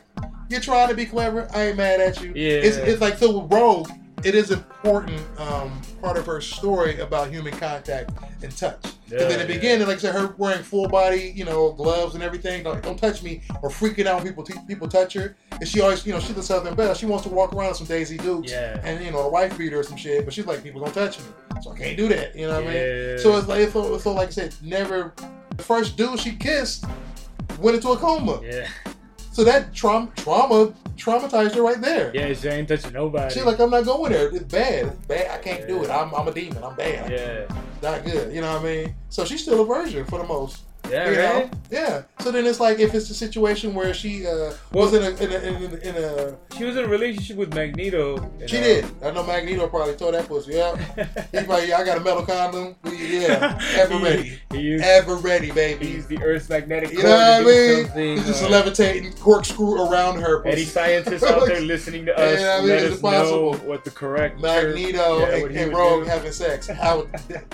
[0.49, 1.47] you're trying to be clever.
[1.53, 2.31] I ain't mad at you.
[2.35, 2.59] Yeah.
[2.59, 3.89] It's, it's like so with Rogue,
[4.23, 8.11] it is important um, part of her story about human contact
[8.43, 8.81] and touch.
[9.09, 9.45] Because in Yeah, the yeah.
[9.59, 12.97] beginning, like I said, her wearing full body, you know, gloves and everything, like don't
[12.97, 15.35] touch me, or freaking out when people t- people touch her.
[15.51, 16.93] And she always, you know, she's the Southern Belle.
[16.93, 18.79] She wants to walk around with some Daisy Dukes Yeah.
[18.83, 20.25] and you know, a wife beater or some shit.
[20.25, 21.25] But she's like, people don't touch me,
[21.61, 22.35] so I can't do that.
[22.35, 23.19] You know what I mean?
[23.19, 25.13] So it's like, so, so like I said, never.
[25.57, 26.85] The first dude she kissed
[27.59, 28.39] went into a coma.
[28.43, 28.67] Yeah.
[29.39, 32.11] So that trauma, trauma, traumatized her right there.
[32.13, 33.33] Yeah, she ain't touching nobody.
[33.33, 34.27] She's like, I'm not going there.
[34.35, 34.87] It's bad.
[34.87, 35.31] It's bad.
[35.31, 35.89] I can't do it.
[35.89, 36.61] I'm, I'm a demon.
[36.61, 37.09] I'm bad.
[37.09, 37.55] yeah.
[37.81, 38.33] Not good.
[38.35, 38.95] You know what I mean?
[39.07, 40.63] So she's still a virgin for the most.
[40.89, 41.51] Yeah, you right?
[41.51, 41.57] know?
[41.69, 42.01] Yeah.
[42.19, 45.31] So then it's like if it's a situation where she uh, was in a in
[45.31, 48.17] a, in a, in a She was in a relationship with Magneto.
[48.47, 48.85] she uh, did.
[49.03, 50.53] I know Magneto probably told that pussy.
[50.53, 50.75] Yeah.
[51.31, 52.75] He's like, yeah, I got a metal condom.
[52.85, 53.59] Yeah.
[53.75, 54.39] Ever He- ready.
[54.51, 55.87] He used, Ever ready, baby.
[55.87, 58.15] used the Earth's magnetic You know what I mean?
[58.17, 60.45] He's just uh, levitating corkscrew around her.
[60.47, 63.53] Any scientists out there listening to us, Yeah, I mean, let us possible.
[63.53, 66.09] know what the correct term- Magneto yeah, and, and Rogue do.
[66.09, 66.67] having sex.
[66.67, 67.07] How,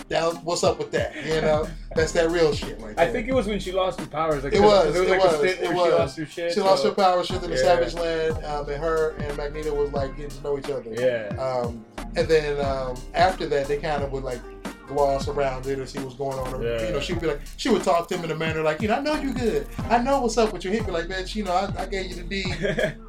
[0.08, 1.16] that- what's up with that?
[1.26, 3.08] You know, that's that real shit right there.
[3.08, 4.44] I think it was when she lost her powers.
[4.44, 5.86] Like, It was, There was it like was, a stint it was.
[5.88, 6.54] she lost her shit.
[6.54, 7.24] she lost her power.
[7.24, 7.64] She was in the Yeah.
[7.64, 10.94] Savage Land, um, and her and Magneto was like getting to know each other.
[10.94, 11.36] Yeah.
[11.42, 11.84] Um,
[12.16, 14.40] and then um, after that, they kind of would like
[14.88, 16.62] gloss around it and see what's going on.
[16.62, 16.86] Yeah.
[16.86, 18.82] You know, she would be like, she would talk to him in a manner like,
[18.84, 19.68] you know, I know you good.
[19.90, 20.70] I know what's up with you.
[20.72, 22.44] He'd be like, bitch, you know, I, I gave you the D.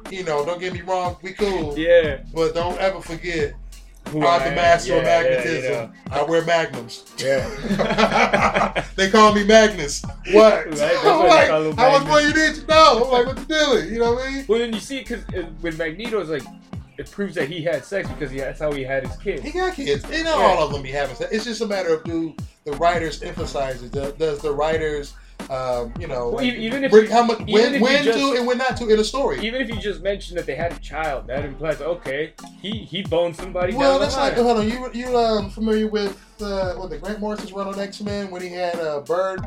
[0.11, 1.77] You know, don't get me wrong, we cool.
[1.77, 2.19] yeah.
[2.33, 3.53] But don't ever forget,
[4.11, 4.55] Who I'm I the am.
[4.55, 5.63] master of Yeah, yeah, magnetism.
[5.63, 5.91] you know.
[6.11, 7.03] I wear magnums.
[7.17, 8.83] Yeah.
[8.95, 10.03] they call me Magnus.
[10.31, 10.65] What?
[10.67, 12.09] Right, that's I'm like, call him how much Magnus.
[12.09, 13.03] more you need to know?
[13.05, 13.93] I'm like, what you doing?
[13.93, 14.45] You know what I mean?
[14.47, 16.43] Well, then you see, because uh, with Magneto, it's like
[16.97, 19.43] it proves that he had sex because he, that's how he had his kids.
[19.43, 20.03] He got kids.
[20.11, 20.45] You know, Yeah.
[20.45, 21.31] all of them be having sex.
[21.31, 23.91] It's just a matter of do the writers emphasize it?
[23.91, 25.13] Do- Does the writers,
[25.49, 28.45] um, you know, Well, like, even if you- how much when when just- to and
[28.45, 29.39] when not to in a story?
[29.45, 33.01] Even if you just mentioned that they had a child, that implies okay, he he
[33.03, 33.73] boned somebody.
[33.73, 34.69] Well, down that's the like hold on.
[34.69, 38.41] You you um familiar with uh, what the Grant Morrison's run on X Men when
[38.41, 39.41] he had uh, Bird,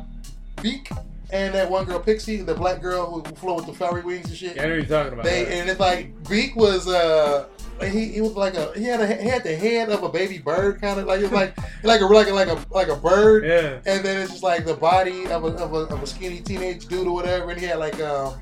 [0.63, 0.91] Beak,
[1.31, 4.27] and that one girl Pixie, the black girl who, who flew with the fairy wings
[4.27, 4.57] and shit.
[4.57, 5.25] Yeah, I know you're talking about.
[5.25, 7.47] They and it's like Beak was uh
[7.89, 10.39] he, he was like a he had a he had the head of a baby
[10.39, 13.45] bird kind of like it's like like a like a like a like a bird
[13.45, 13.79] yeah.
[13.91, 16.87] and then it's just like the body of a, of a, of a skinny teenage
[16.87, 18.35] dude or whatever and he had like um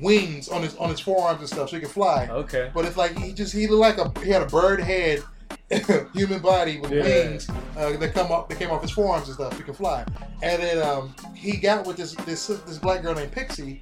[0.00, 2.70] wings on his on his forearms and stuff so he could fly Okay.
[2.74, 5.22] but it's like he just he looked like a he had a bird head
[6.14, 7.02] human body with Yeah.
[7.02, 10.04] wings uh, that come up that came off his forearms and stuff he could fly
[10.42, 13.80] and then um he got with this this this black girl named Pixie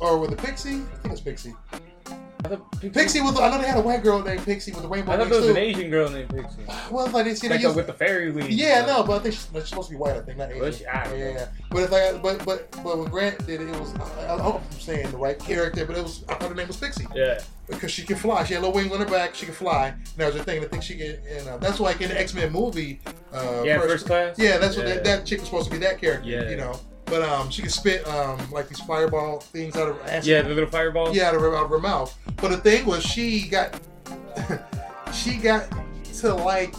[0.00, 1.54] or with a Pixie I think it's Pixie
[2.38, 5.12] Pixie, Pixie was I know they had a white girl named Pixie with the rainbow
[5.12, 5.52] I thought there was too.
[5.52, 6.62] an Asian girl named Pixie.
[6.90, 8.48] Well, like they see they Like use, uh, with the fairy wings.
[8.50, 10.16] yeah, no, but I think she's, she's supposed to be white.
[10.16, 10.72] I think not Asian.
[10.72, 10.82] She?
[10.84, 11.46] Yeah, yeah, yeah.
[11.70, 14.62] But it's like, but but but when Grant did it, it was I, I hope
[14.70, 17.40] I'm saying the right character, but it was I thought her name was Pixie Yeah.
[17.68, 18.44] because she can fly.
[18.44, 19.34] She had little wings on her back.
[19.34, 19.88] She can fly.
[19.88, 20.62] And that was her thing.
[20.62, 23.00] I think she can, and uh, that's why like in the X Men movie.
[23.32, 24.38] Uh, Yeah, first class.
[24.38, 26.28] Yeah, that's what that, that chick was supposed to be that character.
[26.28, 26.48] Yeah.
[26.48, 30.10] You know, but um, she could spit um like these fireball things out of her
[30.10, 30.26] ass.
[30.26, 31.14] Yeah, the little fireball.
[31.14, 32.16] Yeah, out of her, out of her mouth.
[32.36, 33.80] But the thing was, she got
[35.12, 35.68] she got
[36.20, 36.74] to like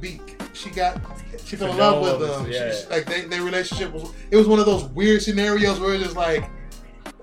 [0.00, 0.40] Beak.
[0.52, 1.00] She got
[1.44, 2.50] she fell in love with him.
[2.52, 2.72] yeah.
[2.72, 6.04] She, like they, their relationship was it was one of those weird scenarios where it's
[6.04, 6.48] just like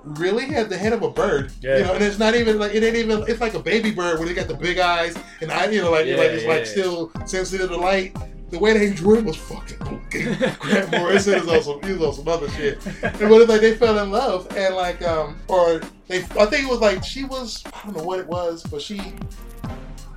[0.04, 1.52] really had the head of a bird.
[1.62, 1.78] Yeah.
[1.78, 4.20] You know, and it's not even like it ain't even it's like a baby bird
[4.20, 6.50] where they got the big eyes and I you know like Yeah, like it's yeah,
[6.50, 8.16] like still sensitive to light.
[8.52, 10.54] The way they drew it was fucking okay.
[10.60, 12.86] Grant Morrison is on some he was on some other shit.
[12.86, 16.66] And but it's like they fell in love and like um or they I think
[16.66, 19.14] it was like she was I don't know what it was, but she,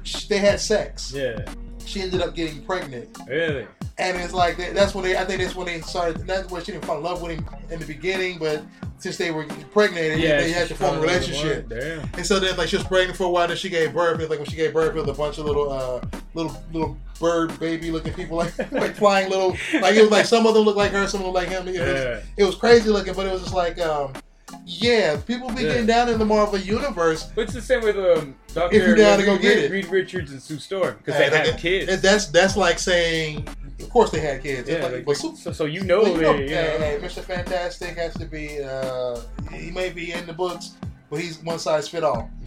[0.02, 1.12] she they had sex.
[1.12, 1.44] Yeah.
[1.86, 3.16] She ended up getting pregnant.
[3.28, 3.68] Really.
[3.98, 6.72] And it's like that's when they I think that's when they started that's when she
[6.72, 8.64] didn't fall in love with him in the beginning, but
[9.04, 10.38] since they were pregnant Yeah.
[10.40, 11.68] they had to form a relationship.
[11.68, 12.00] Damn.
[12.14, 14.18] And so then like she was pregnant for a while, then she gave birth.
[14.18, 16.00] And like when she gave birth, it was a bunch of little uh
[16.32, 20.46] little little bird baby looking people like like flying little like it was like some
[20.46, 21.68] of them looked like her, some of them looked like him.
[21.68, 22.20] It was, Yeah.
[22.38, 24.14] it was crazy looking, but it was just like um
[24.66, 25.68] yeah, people be Yeah.
[25.70, 27.24] getting down in the Marvel universe.
[27.34, 29.70] But it's the same with um, Doctor If you're down to go Reed, get it.
[29.70, 31.90] Reed Richards and Sue Storm because Hey, they had kids.
[31.92, 33.48] And that's that's like saying,
[33.80, 34.68] of course they had kids.
[34.68, 36.62] yeah, like, like, but so, so you know well, you know, you know.
[36.62, 37.22] hey, hey, Mr.
[37.22, 38.62] Fantastic has to be.
[38.62, 39.20] Uh,
[39.52, 40.72] he may be in the books,
[41.10, 42.30] but he's one size fit all.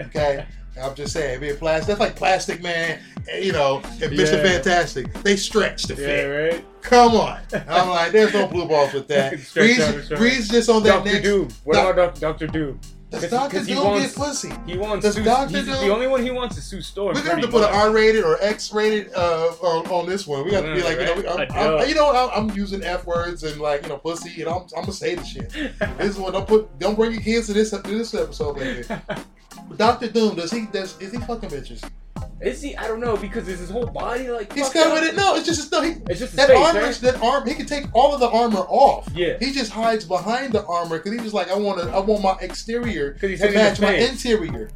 [0.00, 0.46] Okay.
[0.80, 3.00] I'm just saying, being plastic, that's like Plastic Man,
[3.40, 4.32] you know, and Mr.
[4.34, 4.42] Yeah.
[4.42, 5.12] Fantastic.
[5.22, 6.52] They stretch to yeah, fit.
[6.54, 6.64] right.
[6.82, 7.40] Come on.
[7.68, 9.32] I'm like, there's no blue balls with that.
[9.54, 10.08] Breeze.
[10.10, 11.24] Breeze just on that Doctor next.
[11.24, 11.48] Doom.
[11.64, 12.80] What Doc- about Doctor Doom?
[13.20, 14.52] Does 'Cause- Doctor 'cause he Doom wants- get pussy?
[14.66, 15.04] He wants.
[15.04, 15.56] Does Sue, Dr.
[15.56, 17.14] he's Doom- the only one he wants is Sue Storm.
[17.14, 17.74] We're gonna have to put an.
[17.74, 20.44] R-rated or X-rated uh, on, on this one.
[20.44, 21.50] We got to be like, you know, we, right.
[21.52, 24.40] I'm, I I'm, you know, I'm, I'm using F words and like, you know, pussy,
[24.42, 25.52] and I'm, I'm gonna say the shit.
[25.98, 26.32] This is one.
[26.32, 28.84] Don't put, don't bring your kids to this to this episode, baby.
[29.76, 31.82] Doctor Doom, does he does is he fucking bitches?
[32.40, 32.76] Is he?
[32.76, 34.52] I don't know because is his whole body like?
[34.52, 35.16] He's covered it.
[35.16, 35.80] No, it's just no.
[35.82, 36.94] He, It's just that face, armor, right?
[36.96, 37.46] that arm.
[37.48, 39.08] He can take all of the armor off.
[39.14, 39.36] Yeah.
[39.40, 42.22] He just hides behind the armor because he's just like, I want to, I want
[42.22, 44.70] my exterior he's to match my interior.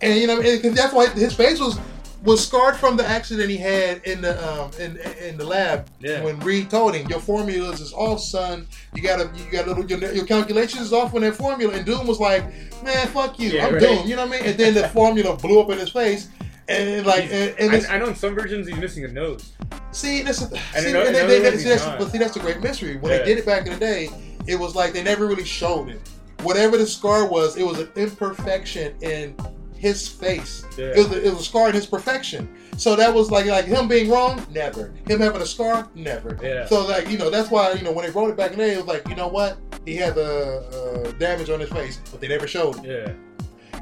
[0.00, 1.78] And you know, because that's why his face was
[2.22, 6.22] was scarred from the accident he had in the um in in the lab Yeah.
[6.22, 8.66] when Reed told him your formulas is off, son.
[8.94, 11.74] You gotta you got little your, your calculations is off on that formula.
[11.74, 12.44] And Doom was like,
[12.84, 13.82] man, fuck you, Yeah, I'm right.
[13.82, 14.06] Doom.
[14.06, 14.50] You know what I mean?
[14.50, 16.28] And then the formula blew up in his face.
[16.68, 19.52] And like, and, and I, I know in some versions he's missing a nose.
[19.90, 22.60] See, that's a, see, another- and they- they- see, that's, but see, that's a great
[22.60, 22.96] mystery.
[22.96, 23.18] When Yeah.
[23.18, 24.08] they did it back in the day,
[24.46, 26.00] it was like they never really showed it.
[26.42, 29.36] Whatever the scar was, it was an imperfection in
[29.76, 30.64] his face.
[30.78, 30.86] Yeah.
[30.86, 32.48] It, was a, it was a scar in his perfection.
[32.76, 34.92] So that was like like him being wrong, never.
[35.06, 36.38] Him having a scar, never.
[36.42, 36.66] Yeah.
[36.66, 38.64] So like you know that's why you know when they wrote it back in the
[38.64, 42.00] day, it was like you know what he had the uh, damage on his face,
[42.10, 42.84] but they never showed it.
[42.84, 43.12] Yeah.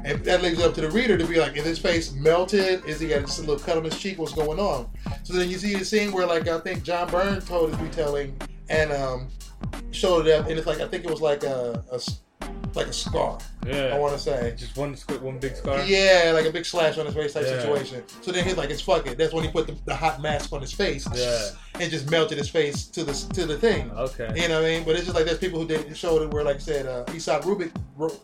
[0.03, 2.83] And that leaves it up to the reader to be like, is his face melted?
[2.85, 4.17] Is he got just a little cut on his cheek?
[4.17, 4.89] What's going on?
[5.23, 8.35] So then you see the scene where, like, I think John Byrne told his retelling
[8.69, 9.27] and um,
[9.91, 11.99] showed it up, and it's like I think it was like a, a
[12.75, 13.37] like a scar.
[13.65, 13.93] Yeah.
[13.93, 14.55] I want to say.
[14.57, 15.83] Just one one big scar.
[15.85, 17.59] Yeah, like a big slash on his face type Yeah.
[17.59, 18.03] situation.
[18.21, 20.51] So then he's like, "It's fuck it." That's when he put the, the hot mask
[20.53, 21.49] on his face Yeah.
[21.79, 23.91] and just melted his face to the to the thing.
[23.91, 24.31] Okay.
[24.35, 24.83] You know what I mean?
[24.83, 27.03] But it's just like there's people who did showed it where, like I said, uh,
[27.13, 27.71] Esad Ribic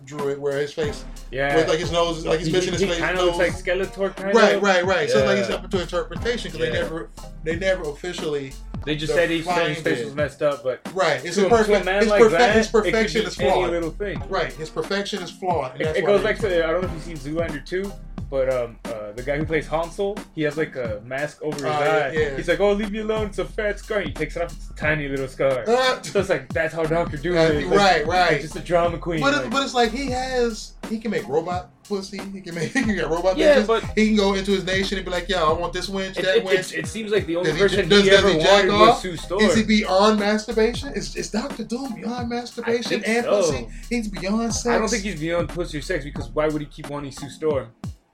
[0.06, 1.56] drew it where his face, Yeah.
[1.56, 2.98] where like his nose, like he's he, missing his face.
[2.98, 5.10] kind of looks like Skeletor, kind Right, right, right.
[5.10, 7.10] So like it's up to interpretation because they never,
[7.44, 8.54] they never officially.
[8.88, 9.46] They just The said his
[9.82, 12.22] face was messed up, but Right, it's to, a a, to a man His, like
[12.22, 13.70] perfect that, his perfection is any flawed.
[13.72, 14.24] little thing.
[14.30, 15.80] Right, his perfection is flawed.
[15.82, 17.92] It, it goes back to I don't know if you've seen Zoolander 2,
[18.30, 21.66] but um, uh, the guy who plays Hansel, he has like a mask over his
[21.66, 22.12] Oh, eye.
[22.14, 22.36] yeah.
[22.38, 23.28] He's like, "Oh, leave me alone!
[23.28, 25.64] It's a fat scar." He takes it off; it's a tiny little scar.
[25.68, 27.66] Uh, so it's like that's how Doctor Doom right, is.
[27.68, 28.32] Like, right, right.
[28.34, 29.20] Like just a drama queen.
[29.22, 32.18] But, it, but it's like he has, he can make robot pussy.
[32.34, 33.68] He can make, he can get robot yeah, bitches.
[33.68, 36.18] but He can go into his nation and be like, "Yo, I want this winch,
[36.18, 38.10] it, that it, winch." it, it seems like the only Does he- person does- he
[38.10, 38.88] does ever he jack wanted off?
[38.90, 39.42] was Sue Storm.
[39.44, 40.90] Is he beyond masturbation?
[40.94, 43.42] Is, is Doctor Doom beyond masturbation and so.
[43.42, 43.68] pussy?
[43.90, 44.68] He's beyond sex.
[44.68, 47.30] I don't think he's beyond pussy or sex because why would he keep wanting Sue
[47.30, 47.68] Storm?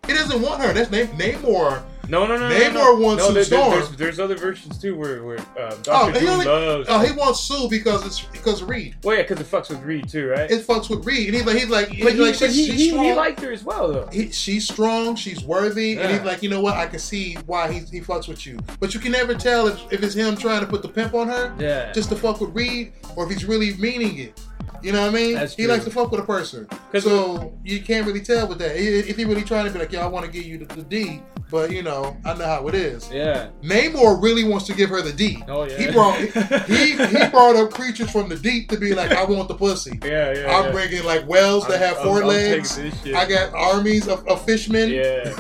[0.07, 0.73] He doesn't want her.
[0.73, 1.83] That's Nam- Namor.
[2.09, 2.95] No, no, no, no, Namor no.
[2.95, 3.71] wants no, Sue there- Storm.
[3.71, 6.87] There's, there's other versions too where, where um, Oh, Doctor he Doom only- loves.
[6.89, 8.95] Oh, he wants Sue because it's because Reed.
[9.03, 10.51] well, yeah, because it fucks with Reed too, right?
[10.51, 12.65] It fucks with Reed, and he's like, he's like, he's but he, like, she's, he,
[12.65, 13.05] she's he, strong.
[13.05, 14.07] he liked her as well, though.
[14.11, 16.75] He- she's strong, she's worthy, and he's like, you know what?
[16.75, 19.79] I can see why he, he fucks with you, but you can never tell if,
[19.93, 21.93] if it's him trying to put the pimp on her Yeah.
[21.93, 24.41] just to fuck with Reed, or if he's really meaning it.
[24.83, 25.35] You know what I mean?
[25.35, 25.71] That's he true.
[25.71, 26.67] likes to fuck with a person.
[26.99, 28.75] so you can't really tell with that.
[28.75, 30.83] If he really trying to be like, yo, I want to give you the, the
[30.83, 33.09] D, but you know, I know how it is.
[33.11, 33.49] yeah.
[33.63, 35.41] Namor really wants to give her the D.
[35.47, 35.77] Oh yeah.
[35.77, 36.17] He brought
[36.67, 39.99] he he brought up creatures from the deep to be like, I want the pussy.
[40.03, 40.57] Yeah, yeah.
[40.57, 40.71] I'm yeah.
[40.71, 42.75] bringing like whales that have I'm- 4 I'm- I'm legs.
[42.75, 43.15] shit.
[43.15, 44.89] I got armies of, of fishmen.
[44.89, 45.33] Yeah.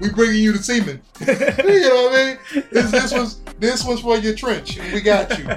[0.00, 1.00] We bringing you the semen.
[1.20, 2.64] you know what I mean?
[2.72, 4.78] This, this was this was for your trench.
[4.92, 5.48] We got you.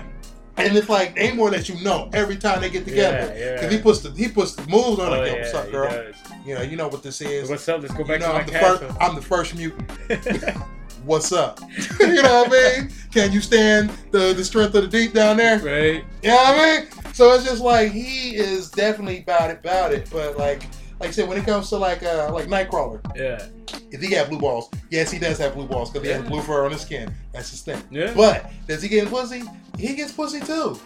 [0.58, 3.34] And it's like Namor lets you know every time they get together.
[3.38, 3.62] Yeah, yeah.
[3.62, 5.72] Cause he puts the he puts the moves on Oh, like, yo, yeah, what's up,
[5.72, 6.14] girl?
[6.46, 7.50] You know, you know what this is.
[7.50, 7.82] What's up?
[7.82, 8.78] Let's go you back know, to my I'm the castle.
[8.88, 10.58] first I'm the first mutant.
[11.06, 11.60] What's up?
[12.00, 12.90] you know what I mean?
[13.12, 15.60] Can you stand the, the strength of the deep down there?
[15.60, 16.04] right?
[16.22, 17.14] You know what I mean?
[17.14, 20.10] So it's just like he is definitely about it, about it.
[20.12, 20.64] But like,
[21.00, 23.46] like I said, when it comes to like, uh, like Nightcrawler, Yeah.
[23.92, 26.42] if he got blue balls, yes, he does have blue balls because he has blue
[26.42, 27.14] fur on his skin.
[27.34, 27.82] That's his thing.
[27.92, 28.14] Yeah.
[28.16, 29.44] But does he get pussy?
[29.78, 30.80] He gets pussy too.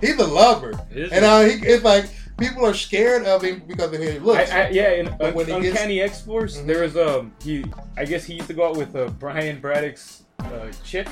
[0.00, 2.06] He's a lover, Is and uh, he, it's like
[2.38, 4.50] people are scared of him because of his looks.
[4.50, 6.66] I, I, yeah, in Un- when gets- Uncanny X Force, Mhm.
[6.66, 7.64] there was um he
[7.96, 11.08] I guess he used to go out with uh, Brian Braddock's uh, chick.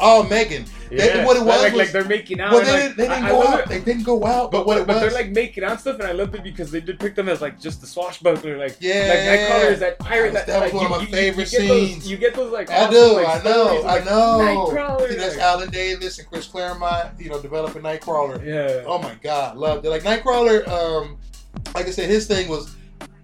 [0.00, 0.64] Oh, Megan.
[0.90, 2.52] They- what it was like, was- like they're making out.
[2.52, 3.60] Well, they, like, didn't, they didn't I- I go love out.
[3.60, 3.68] it.
[3.68, 4.50] They didn't go out.
[4.50, 6.70] But, But, what but, was, they're like making out stuff, and I loved it because
[6.70, 9.98] they did pick them as like just the swashbuckler, like Yeah, like Nightcrawler is that
[9.98, 10.32] pirate.
[10.32, 12.10] That That, that was like, one of you, my you- you favorite get those- scenes.
[12.10, 14.38] you get those like I awesome, do, like, I know, I like, know.
[14.72, 15.08] Nightcrawler.
[15.10, 18.42] See, that's like- Alan Davis and Chris Claremont, you know, developing Nightcrawler.
[18.44, 18.84] yeah.
[18.86, 19.90] Oh my God, loved it.
[19.90, 21.18] Like Nightcrawler, um,
[21.74, 22.74] like I said, his thing was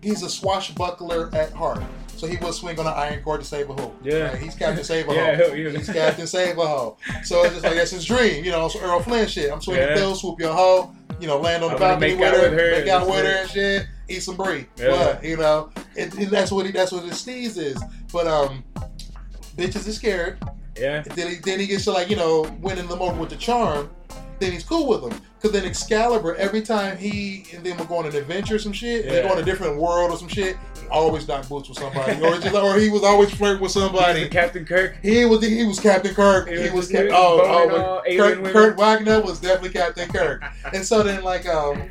[0.03, 1.83] he's a swashbuckler at heart.
[2.25, 3.93] So he will swing on an iron cord to save a hoe.
[4.03, 4.29] Yeah.
[4.31, 4.39] Right?
[4.39, 5.69] He's Captain Save a Yeah, hell yeah.
[5.71, 6.97] He's Captain Save a hoe.
[7.23, 8.67] So it's just like that's his dream, you know.
[8.69, 9.53] So Errol Flynn shit.
[9.53, 9.97] I'm swinging Yeah.
[9.97, 12.89] through, swoop your hoe, you know, land on the balcony make with out her, make
[12.89, 14.67] out with her and shit, eat some brie.
[14.79, 14.89] Yeah.
[14.89, 17.83] But you know, it, it- that's what he, that's what his sneeze is.
[18.11, 18.65] But um,
[19.57, 20.39] bitches is scared.
[20.79, 21.03] yeah.
[21.03, 23.91] Then he then he gets to like you know winning them over with the charm.
[24.41, 25.21] Then he's cool with them.
[25.41, 28.73] Cause then Excalibur, every time he and them will go on an adventure or some
[28.73, 29.33] shit, and they go Yeah.
[29.35, 30.57] on a different world or some shit,
[30.91, 34.29] always knock boots with somebody, or just, or he was always flirting with somebody.
[34.29, 34.97] Captain Kirk.
[35.03, 36.49] He was he was Captain Kirk.
[36.49, 38.53] He He, was was Cap- oh oh all but alien Kurt.
[38.53, 40.43] Kurt Wagner was definitely Captain Kirk.
[40.73, 41.83] And so then like um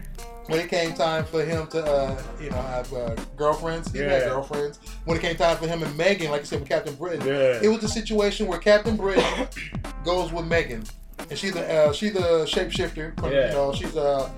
[0.48, 4.24] when it came time for him to, uh, you know, have uh, girlfriends, he had
[4.24, 4.78] girlfriends.
[5.06, 7.62] When it came time for him and Megan, like I said with Captain Britain, Yeah.
[7.64, 9.48] it was the situation where Captain Britain
[10.04, 10.84] goes with Megan,
[11.30, 13.14] and she's the uh, she's the shapeshifter.
[13.32, 13.48] Yeah.
[13.48, 14.30] You know, she's a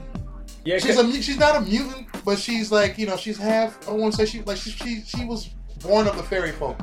[0.66, 3.88] yeah, she's a she's not a mutant, but she's like you know she's half.
[3.88, 5.48] I want to say she like she she she was
[5.82, 6.78] born of the fairy folk.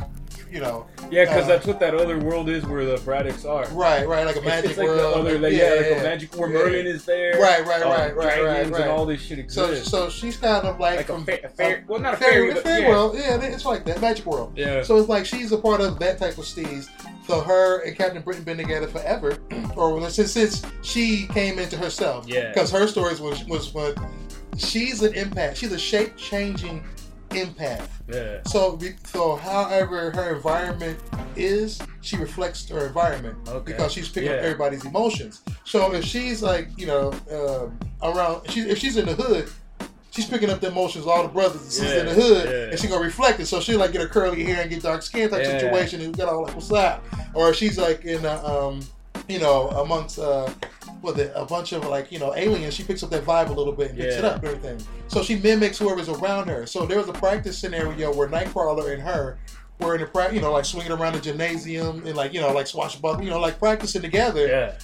[0.50, 3.64] You know, yeah, because uh, that's what that other world is where the Braddocks are.
[3.68, 5.14] right, right, like a It's- magic it's like world.
[5.14, 6.58] the other, like, yeah, like a magic where yeah.
[6.58, 7.40] Merlin is there.
[7.40, 8.80] Right, right, uh, right, right, right, right.
[8.82, 9.90] and all this shit So, exists.
[9.90, 12.52] so she's kind of like, like a, fa- a fairy, well, not a fairy, fairy,
[12.52, 12.88] but fairy yeah.
[12.90, 13.14] world.
[13.16, 14.52] Yeah, it's like that magic world.
[14.54, 14.82] Yeah.
[14.82, 16.90] So it's like she's a part of that type of steez.
[17.26, 19.38] So her and Captain Britain been together forever,
[19.76, 22.26] or since since she came into herself.
[22.26, 22.48] Yeah.
[22.48, 23.94] Because her stories was was when
[24.56, 25.56] she's an empath.
[25.56, 26.85] She's a shape changing
[27.30, 27.88] empath.
[28.12, 28.40] yeah.
[28.46, 30.98] So so however her environment
[31.37, 33.72] is, she reflects her environment Okay.
[33.72, 35.42] because she's picking up everybody's emotions.
[35.64, 39.48] So if she's like you know um, around, she, if she's in the hood.
[40.12, 42.70] She's picking up the emotions of all the brothers and sisters in the hood, yeah.
[42.70, 43.46] and she gonna reflect it.
[43.46, 45.59] So she like get her curly hair and get dark skin type Yeah.
[45.59, 47.03] situation, and we got all like what's up?
[47.33, 48.81] Or she's like in a, um,
[49.27, 50.51] you know, amongst uh,
[51.01, 53.53] with a, a bunch of like you know aliens, she picks up that vibe a
[53.55, 54.87] little bit and picks it up and everything.
[55.09, 56.66] So she mimics whoever's around her.
[56.66, 59.38] So there was a practice scenario where Nightcrawler and her
[59.81, 62.53] were in a practice, you know, like swinging around the gymnasium and like you know,
[62.53, 64.46] like swashbuckling, you know, like practicing together.
[64.46, 64.75] Yeah.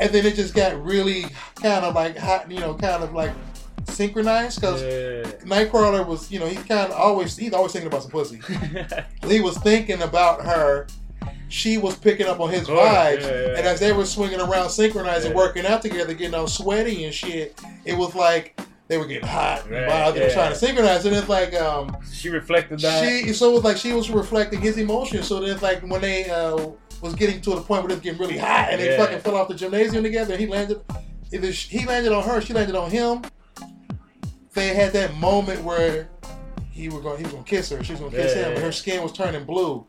[0.00, 3.32] And then it just got really kind of like hot, you know, kind of like
[3.88, 4.82] synchronized because.
[4.82, 5.22] Yeah.
[5.48, 8.40] Nightcrawler was, you know, he kind of always, he's always thinking about some pussy.
[9.26, 10.86] He was thinking about her.
[11.48, 13.22] She was picking up on his vibes.
[13.22, 13.56] yeah, yeah.
[13.58, 17.58] And as they were swinging around, synchronizing, working out together, getting all sweaty and shit,
[17.86, 20.14] it was like they were getting hot and Right, wild.
[20.16, 21.06] They were trying to synchronize.
[21.06, 23.02] And it's like, um, she reflected that.
[23.02, 25.26] she, so it was like she was reflecting his emotions.
[25.26, 26.68] So then it's like when they uh,
[27.00, 29.36] was getting to the point where it was getting really hot and they fucking fell
[29.36, 30.82] off the gymnasium together, he landed,
[31.32, 33.22] either he landed on her, she landed on him.
[34.58, 36.08] They had that moment where
[36.70, 38.62] he was going, he was gonna kiss her, she was gonna kiss Yeah, him, and
[38.62, 39.86] her skin was turning blue.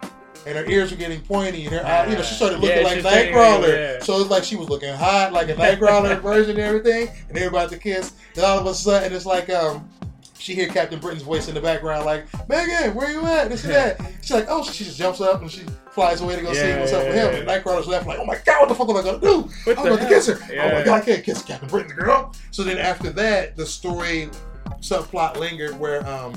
[0.47, 2.83] And her ears were getting pointy, and her eye, you know, she started Yeah, looking
[2.83, 3.97] like she's turning Nightcrawler.
[3.97, 4.03] yeah.
[4.03, 7.69] So it's like she was looking hot, like a Nightcrawler version and everything, and everybody
[7.75, 8.13] to kiss.
[8.35, 9.89] Then all of a sudden, it's like um,
[10.37, 13.49] she hear Captain Britain's voice in the background, like Megan, where you at?
[13.49, 13.99] This and that.
[14.21, 16.79] She's like, oh, she just jumps up and she flies away to go see Yeah,
[16.79, 17.33] what's up with him.
[17.33, 17.39] yeah.
[17.39, 19.49] And Nightcrawler's left, like, oh my god, what the fuck am I gonna do?
[19.65, 20.39] What I'm about to kiss her.
[20.61, 22.33] Oh my god, I can't kiss Captain Britain, girl.
[22.51, 24.29] So then after that, the story
[24.81, 26.33] subplot lingered where um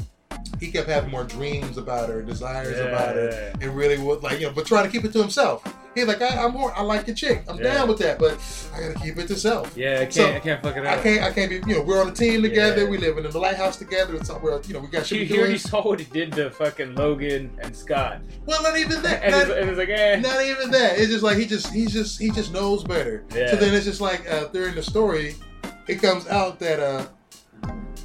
[0.59, 4.41] he kept having more dreams about her, desires Yeah, about her, and really was like,
[4.41, 5.63] you know, but trying to keep it to himself.
[5.95, 7.75] He's like, I, I'm more, I like your chick, I'm Yeah.
[7.75, 8.39] down with that, but
[8.75, 9.77] I gotta keep it to self.
[9.77, 10.13] Yeah, I can't.
[10.15, 10.99] So, I can't fuck it up.
[10.99, 12.89] I can't, I can't be, you know, we're on a team together, Yeah.
[12.91, 15.35] we live in the lighthouse together, it's somewhere, you know, we got shit He, to
[15.35, 15.41] do.
[15.41, 19.23] already saw what he did to fucking Logan and Scott, Well, not even that.
[19.23, 20.21] and, not- it's, and it's like, eh.
[20.21, 20.99] not even that.
[20.99, 23.25] It's just like he just he's just he just knows better.
[23.35, 23.51] Yeah.
[23.51, 25.35] So then it's just like uh, during the story,
[25.89, 27.05] it comes out that uh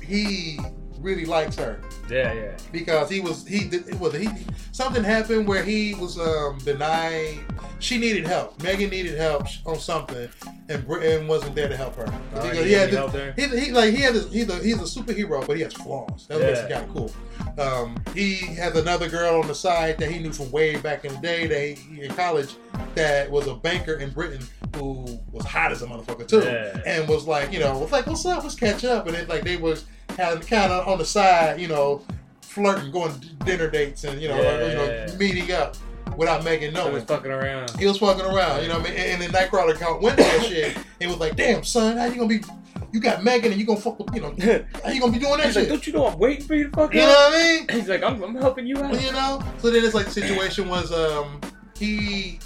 [0.08, 0.60] he
[1.00, 1.80] really likes her
[2.10, 2.52] Yeah, yeah.
[2.72, 4.30] because he was he did it was he
[4.72, 7.40] something happened where he was um denied.
[7.80, 8.60] She needed help.
[8.64, 10.28] Megan needed help on something,
[10.68, 12.12] and Britain wasn't there to help her.
[12.34, 14.78] Oh, he, he he had this- he, he like he had this, he's a he's
[14.82, 16.26] a superhero, but he has flaws.
[16.28, 16.48] That's Yeah.
[16.50, 17.12] what's kind of cool.
[17.64, 21.14] Um, he has another girl on the side that he knew from way back in
[21.14, 22.56] the day that he, in college
[22.96, 24.44] that was a banker in Britain
[24.76, 26.82] who was hot as a motherfucker too, Yeah.
[26.86, 29.44] and was like you know was like what's up, let's catch up, and it's like
[29.44, 32.04] they was had kind of on the side, you know,
[32.42, 35.76] flirting, going to dinner dates, and you know, Yeah, you know, meeting up
[36.18, 37.78] without Megan So He was fucking around.
[37.80, 39.00] He was fucking around, you know what I mean?
[39.00, 42.06] And, and then Nightcrawler caught wind of that shit and was like, damn, son, how
[42.06, 42.42] you gonna be,
[42.92, 44.36] you got Megan and you gonna fuck with, you know,
[44.84, 45.70] how you gonna be doing that He's like, shit?
[45.70, 47.68] don't you know I'm waiting for you to fuck You know what I mean?
[47.80, 49.00] He's like, I'm, I'm helping you out.
[49.00, 49.42] You know?
[49.60, 51.40] So then it's like the situation was, um,
[51.78, 52.40] he,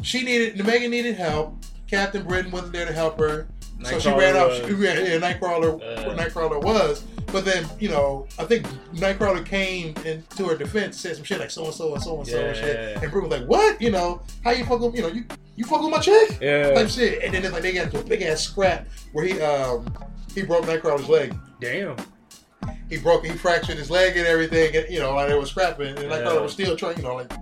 [0.00, 1.56] she needed, Megan needed help.
[1.86, 3.46] Captain Britain wasn't there to help her.
[3.84, 4.54] So she ran off.
[4.66, 6.14] She ran, yeah, Nightcrawler, Uh.
[6.16, 7.04] Nightcrawler was.
[7.32, 11.50] But then, you know, I think Nightcrawler came into her defense, said some shit like
[11.50, 12.76] so and so and so and so and shit.
[13.02, 13.80] And Britain was like, "What?
[13.80, 15.24] You know, how you fuck with, you know, you
[15.56, 16.70] you fuck with my chick?" Yeah.
[16.72, 17.22] Type shit.
[17.22, 19.86] And then it's like they got into a big ass scrap where he um
[20.34, 21.34] he broke Nightcrawler's leg.
[21.60, 21.96] Damn.
[22.90, 24.76] He broke, he fractured his leg and everything.
[24.76, 26.40] And, you know, like they were scrapping, and Nightcrawler Yeah.
[26.40, 27.32] was still trying, you know, like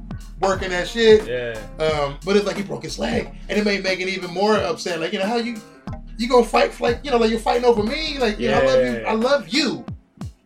[0.41, 1.27] working that shit.
[1.27, 1.59] Yeah.
[1.85, 5.01] Um, but it's like he broke his leg, and it made Megan even more upset.
[5.01, 5.57] Like, you know, how you
[6.21, 8.19] you gonna fight for like you know, like you're fighting over me?
[8.19, 8.93] Like, you know, I love you.
[9.01, 9.11] Yeah.
[9.11, 9.85] I love you.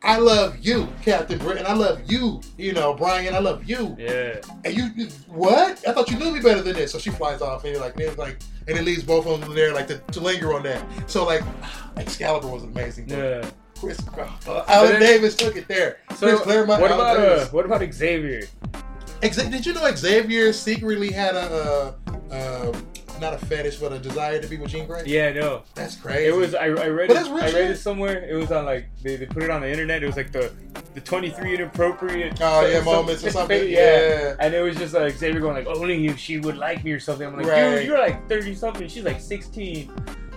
[0.07, 1.65] I love you, Captain Britain.
[1.67, 2.43] I love you.
[2.59, 3.35] You know, Brian.
[3.35, 3.97] I love you.
[3.99, 4.37] Yeah.
[4.65, 5.83] And you, you- what?
[5.89, 6.93] I thought you knew me better than this.
[6.93, 9.87] So she flies off, and like, like, and it leaves both of them there, like,
[9.89, 10.85] to, to linger on that.
[11.11, 11.43] So like,
[11.97, 13.09] Excalibur was amazing.
[13.09, 13.49] Yeah.
[13.81, 13.99] Chris,
[14.47, 15.99] uh, Alan then- Davis took it there.
[16.17, 16.83] So Chris Claremont.
[16.83, 18.43] what about uh, what about Xavier?
[19.23, 21.95] Exa- did you know Xavier secretly had a,
[22.31, 22.73] uh, uh,
[23.21, 25.03] not a fetish, but a desire to be with Jean Grey?
[25.07, 25.63] Yeah, no.
[25.75, 26.27] That's crazy.
[26.27, 28.25] It was I, I read it, I read it somewhere.
[28.29, 30.03] It was on like they, they put it on the internet.
[30.03, 30.53] It was like the
[30.95, 32.39] the 23 inappropriate.
[32.41, 33.69] Oh yeah, some- moments or something.
[33.69, 33.79] Yeah.
[34.09, 34.35] Yeah.
[34.41, 37.01] And it was just like Xavier going like, only if she would like me or
[37.01, 37.27] something.
[37.27, 37.77] I'm like, Right.
[37.77, 38.89] dude, you're like 30 something.
[38.89, 39.91] She's like 16.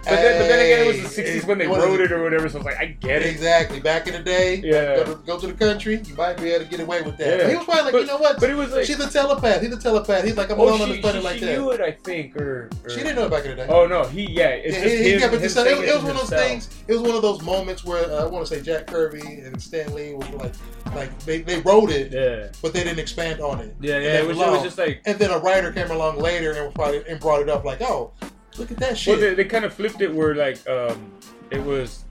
[0.09, 2.47] But then, but then again, it was the 60s when they wrote it or whatever.
[2.49, 3.27] So I was like, I get it.
[3.29, 3.79] Exactly.
[3.79, 4.95] Back in the day, Yeah.
[4.97, 7.27] go, to, go to the country, you might be able to get away with that.
[7.27, 7.37] Yeah.
[7.43, 8.39] But he was probably like, But- you know what?
[8.39, 9.61] But it was like, She's a telepath.
[9.61, 10.23] He's a telepath.
[10.23, 11.57] He's like, I'm oh, alone on she, this planet she, like she that.
[11.57, 13.67] knew it, I think, or, or She didn't know it back in the day.
[13.69, 14.49] Oh no, he yeah.
[14.49, 15.67] It's Yeah, just he, him, kept it him to himself.
[15.67, 16.69] It, it was one of those things.
[16.87, 19.61] It was one of those moments where uh, I want to say Jack Kirby and
[19.61, 20.53] Stan Lee were like,
[20.95, 23.75] like they, they wrote it, Yeah, but they didn't expand on it.
[23.81, 24.19] yeah, yeah.
[24.19, 27.03] It was, it was just like And then a writer came along later and probably
[27.07, 28.11] and brought it up like, oh,
[28.57, 29.19] look at that well, shit.
[29.19, 31.11] they, they kind of flipped it where like um,
[31.51, 32.03] it was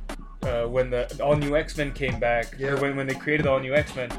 [0.47, 2.55] uh, when the all new X Men came back.
[2.59, 2.69] Yeah.
[2.69, 4.11] Or when when they created the all new X Men,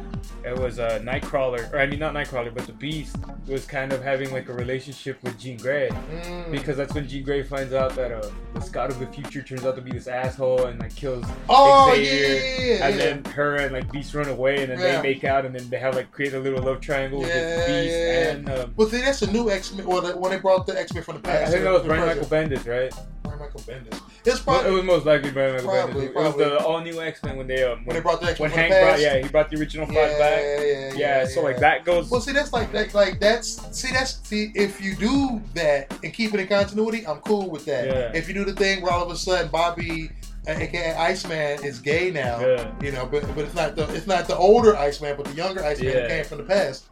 [0.46, 3.16] it was uh, Nightcrawler, or I mean not Nightcrawler, but the Beast
[3.48, 5.90] was kind of having like a relationship with Jean Grey.
[5.90, 6.52] Mm.
[6.52, 9.66] Because that's when Jean Grey finds out that uh, the Scott of the future turns
[9.66, 13.34] out to be this asshole and like kills oh yeah, Xavier, yeah, yeah, and then
[13.34, 15.96] her and like Beast run away, and then they make out, and then they have
[15.96, 19.50] like create a little love triangle with Beast and um, Well, see, that's the new
[19.50, 19.88] X Men.
[19.88, 21.36] Well, the, when they brought the X Men from the past.
[21.36, 21.52] I past.
[21.54, 22.06] think that was the Brian.
[22.06, 22.94] Michael Bendis, right?
[23.28, 24.02] Brian Michael Bendis.
[24.26, 26.10] It's probably it was most likely Brian Michael Probably, Bendis.
[26.10, 28.28] It was the all new X Men when they um when when, they brought the
[28.28, 30.40] X Men when Hank brought yeah he brought the original five yeah, back.
[30.42, 32.10] yeah, yeah, Yeah, yeah so like that goes.
[32.10, 36.14] Well, see, that's like that, like that's see, that's see, if you do that and
[36.14, 38.16] keep it in continuity, I'm cool with that.
[38.16, 40.10] If you do the thing where all of a sudden Bobby,
[40.48, 42.72] uh, aka Iceman, is gay now, Yeah.
[42.82, 45.64] you know, but but it's not the it's not the older Iceman, but the younger
[45.64, 46.08] Iceman who Yeah.
[46.08, 46.86] came from the past.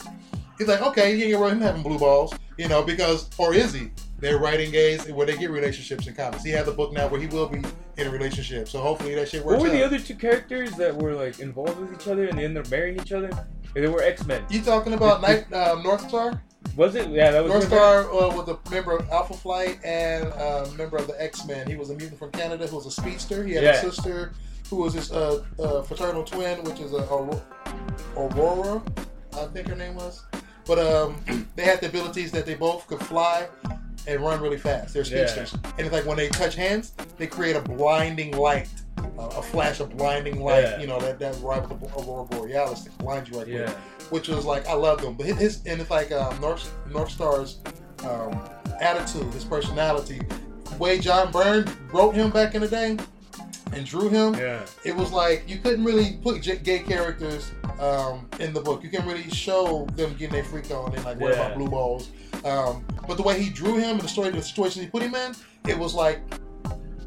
[0.57, 3.91] He's like, okay, you ain't him having blue balls, you know, because or is he?
[4.17, 6.43] They're writing gays where they get relationships in comics.
[6.43, 7.61] He has a book now where he will be
[7.97, 9.59] in a relationship, so hopefully that shit works.
[9.61, 12.37] What were the other two characters that were like involved with each other and then
[12.37, 13.29] they ended up marrying each other?
[13.73, 14.43] They were X Men.
[14.49, 16.41] You talking about Night um, North Star?
[16.77, 17.09] Was it?
[17.09, 20.95] Yeah, that was North Star uh, was a member of Alpha Flight and a member
[20.97, 21.67] of the X Men.
[21.67, 23.43] He was a mutant from Canada who was a speedster.
[23.43, 23.71] He had Yeah.
[23.71, 24.31] a sister
[24.69, 27.41] who was his uh, uh, fraternal twin, which is a, Auro-
[28.17, 28.81] Aurora,
[29.33, 30.23] I think her name was.
[30.65, 33.47] But um, they had the abilities that they both could fly
[34.07, 34.93] and run really fast.
[34.93, 35.25] They're Yeah.
[35.27, 38.67] speedsters, and it's like when they touch hands, they create a blinding light.
[39.17, 40.79] Uh, a flash of blinding light, Yeah.
[40.79, 43.69] you know that that rival the Aurora Borealis that blinds you right Yeah.
[44.09, 45.13] which was like I loved him.
[45.13, 47.59] But his, and it's like um, North North Star's
[48.03, 48.37] um,
[48.81, 50.19] attitude, his personality,
[50.69, 52.97] the way John Byrne wrote him back in the day
[53.73, 54.33] and drew him.
[54.35, 54.65] Yeah.
[54.83, 58.83] It was like you couldn't really put j- gay characters um, in the book.
[58.83, 61.45] You can really show them getting their freak on and like worry Yeah.
[61.45, 62.09] about blue balls.
[62.45, 65.15] Um, but the way he drew him and the story, the situation he put him
[65.15, 65.35] in,
[65.67, 66.21] it was like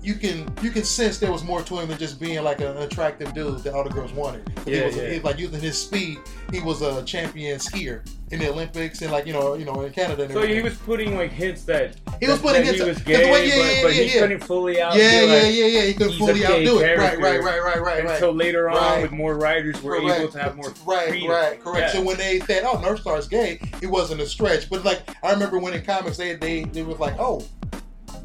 [0.09, 2.75] you can you can sense there was more to him than just being like an
[2.79, 4.43] attractive dude that all the girls wanted.
[4.57, 5.11] 'Cause he Yeah, was yeah.
[5.11, 6.17] he, like using his speed,
[6.51, 8.01] he was a champion skier
[8.31, 10.23] in the Olympics and like you know you know in Canada.
[10.25, 12.99] And So he was putting like hints that He was putting that hints he was
[13.03, 14.21] gay, way- yeah, but, yeah, but yeah, he yeah.
[14.23, 14.95] couldn't fully out.
[14.97, 15.83] yeah, like, yeah, yeah, yeah.
[15.83, 16.97] He couldn't fully outdo it.
[16.99, 18.15] Right, right, right, right, right, right.
[18.15, 19.03] Until later on, Right.
[19.03, 20.21] with more writers, we're Correct.
[20.21, 21.31] able to have more Right, freedom.
[21.31, 21.81] right, correct.
[21.95, 22.01] Yeah.
[22.01, 24.71] So when they said, "Oh, North Star's gay," it wasn't a stretch.
[24.71, 27.43] But like, I remember when in comics they they they was like, "Oh,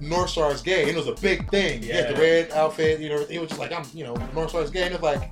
[0.01, 1.81] North Star is gay," and it was a big thing.
[1.81, 3.25] He had the red outfit, you know.
[3.29, 5.31] It was just like, "I'm," you know, North Star's gay, and it's like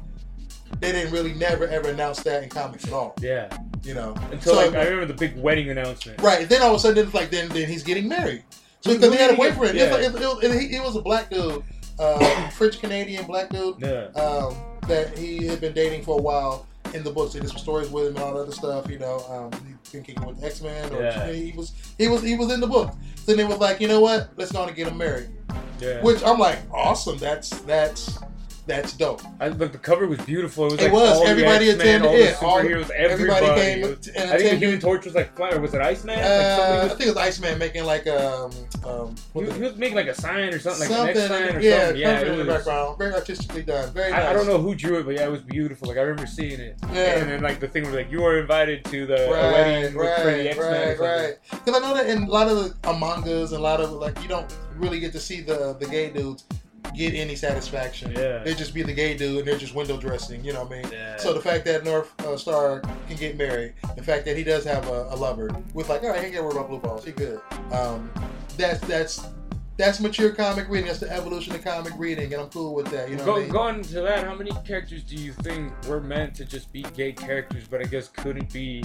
[0.79, 3.13] they didn't really never ever announce that in comics at all.
[3.21, 3.49] Yeah.
[3.83, 6.21] You know, Until So- like I remember the big wedding announcement.
[6.21, 6.47] Right.
[6.47, 8.43] Then all of a sudden, it's like then then he's getting married.
[8.81, 9.95] So because he had a did he get- boyfriend, yeah.
[9.97, 11.63] it, it, it, he- it was a black dude,
[11.99, 14.05] uh, French Canadian black dude Yeah.
[14.19, 14.55] um,
[14.87, 17.33] that he had been dating for a while in the books.
[17.33, 18.89] He did some stories with him and all that other stuff.
[18.89, 19.51] You know, um,
[19.83, 21.31] he's been kicking with X Men, or Yeah.
[21.31, 22.93] he was he was he was in the book.
[23.15, 24.29] So then it was like, you know what?
[24.37, 25.29] Let's go and get him married.
[25.79, 26.01] Yeah.
[26.03, 27.17] Which I'm like, awesome.
[27.17, 28.17] That's that's
[28.71, 29.21] that's dope.
[29.39, 30.65] I, look, the cover was beautiful.
[30.67, 31.11] It was, It like, was.
[31.17, 32.43] all the Everybody X-Men, attended all the it.
[32.43, 33.61] All- superheroes, Everybody everybody.
[33.61, 34.65] came was- and I think the.
[34.65, 35.61] Human Torch was like flying.
[35.61, 36.15] Was it Iceman?
[36.17, 38.51] like Uh, somebody I think it was Iceman making like um
[38.85, 41.55] um he, he was making like a sign or something, like something an X sign
[41.55, 42.01] or yeah something.
[42.01, 42.47] Yeah, it in the was.
[42.57, 42.97] background.
[42.97, 43.91] Very artistically done.
[43.93, 44.21] Very nice.
[44.25, 45.87] I, I don't know who drew it, but yeah, it was beautiful.
[45.87, 46.77] Like I remember seeing it.
[46.93, 47.19] Yeah.
[47.19, 50.15] And then like the thing was like you were invited to the Right, wedding with-
[50.19, 50.71] for the X Men.
[50.71, 51.33] right, right.
[51.49, 54.21] Because I know that in a lot of the mangas and a lot of like
[54.21, 56.45] you don't really get to see the the gay dudes
[56.95, 58.11] get any satisfaction.
[58.11, 58.39] Yeah.
[58.39, 60.43] They just be the gay dude and they're just window dressing.
[60.43, 60.91] You know what I mean?
[60.91, 61.17] Yeah.
[61.17, 64.63] So the fact that North uh, Star can get married, the fact that he does
[64.65, 66.79] have a, a lover, with like, all right, he ain't got to worry about blue
[66.79, 67.39] balls, he good.
[67.71, 68.11] Um,
[68.57, 69.25] that's that's
[69.81, 70.87] that's mature comic reading.
[70.87, 73.09] That's the evolution of comic reading, and I'm cool with that.
[73.09, 73.49] You know Go, I mean?
[73.49, 77.11] going to that, how many characters do you think were meant to just be gay
[77.11, 78.83] characters, but I guess couldn't be,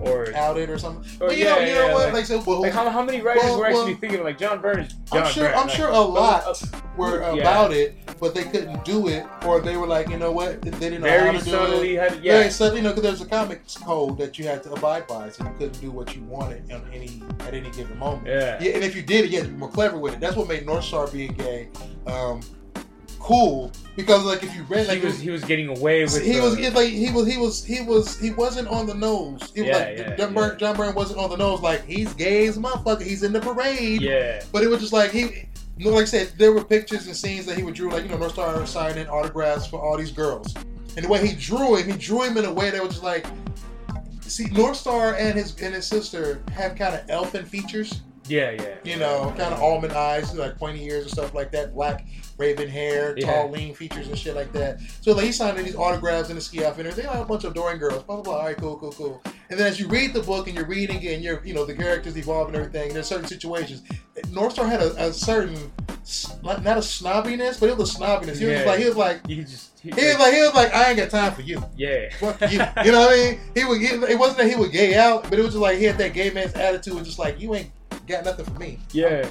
[0.00, 1.04] or Outed or something.
[1.20, 2.04] Oh, but you yeah, know, you know what?
[2.06, 4.38] like- Like, said, well, like how, how many writers Well, were actually well, thinking like
[4.38, 5.44] John Byrne is John I'm sure.
[5.44, 6.54] Byrne, I'm like, sure a uh, lot uh,
[6.96, 7.40] were yeah.
[7.40, 10.70] about it, but they couldn't do it, or they were like, you know what, they
[10.70, 11.98] didn't know how Very to do it.
[11.98, 12.38] had, yeah.
[12.38, 15.30] Very subtly, you know, because there's a comics code that you had to abide by,
[15.30, 18.26] so you couldn't do what you wanted on any at any given moment.
[18.26, 18.58] Yeah.
[18.60, 20.20] Yeah, and if you did it, you had to be more clever with it.
[20.20, 21.68] That's what made North Star being gay
[22.06, 22.40] um,
[23.18, 26.24] cool because, like, if you read, like, he was he was getting away with.
[26.24, 29.50] he the, was like he was he was he was he wasn't on the nose.
[29.54, 30.34] He was Yeah, like yeah, John, yeah.
[30.34, 31.60] Byrne, John Byrne wasn't on the nose.
[31.60, 33.02] Like he's gay as a motherfucker.
[33.02, 34.00] He's in the parade.
[34.00, 34.42] Yeah.
[34.52, 35.48] But it was just like he,
[35.80, 38.18] like I said, there were pictures and scenes that he would drew, like you know,
[38.18, 40.54] North Star signing autographs for all these girls,
[40.96, 43.02] and the way he drew him, he drew him in a way that was just
[43.04, 43.26] like,
[44.20, 48.74] see, North Star and his and his sister have kind of elfin features, Yeah, yeah.
[48.84, 52.06] you know, kind of almond eyes, like pointy ears and stuff like that, black
[52.36, 53.26] raven hair, Yeah.
[53.32, 54.80] tall, lean features and shit like that.
[55.00, 57.44] So like he's signing these autographs in the ski outfit, and they like a bunch
[57.44, 58.34] of adoring girls, blah blah blah.
[58.36, 59.22] All right, cool, cool, cool.
[59.50, 61.64] And then as you read the book and you're reading it and you're, you know,
[61.64, 62.92] the characters evolve and everything.
[62.92, 63.82] There's certain situations.
[64.30, 65.56] North Star had a, a certain,
[66.42, 68.36] not not a snobbiness, but it was a snobbiness.
[68.38, 68.64] He was Yeah.
[68.64, 69.70] like, he was like, could just.
[69.80, 71.62] He, he was like, he was like, I ain't got time for you.
[71.76, 72.08] yeah.
[72.18, 72.58] Fuck you.
[72.84, 73.40] You know what I mean?
[73.54, 73.80] He would.
[73.80, 75.96] He, it wasn't that he would gay out, but it was just like he had
[75.98, 76.96] that gay man's attitude.
[76.96, 77.70] and just like, you ain't
[78.08, 78.78] got nothing for me.
[78.92, 79.28] Yeah.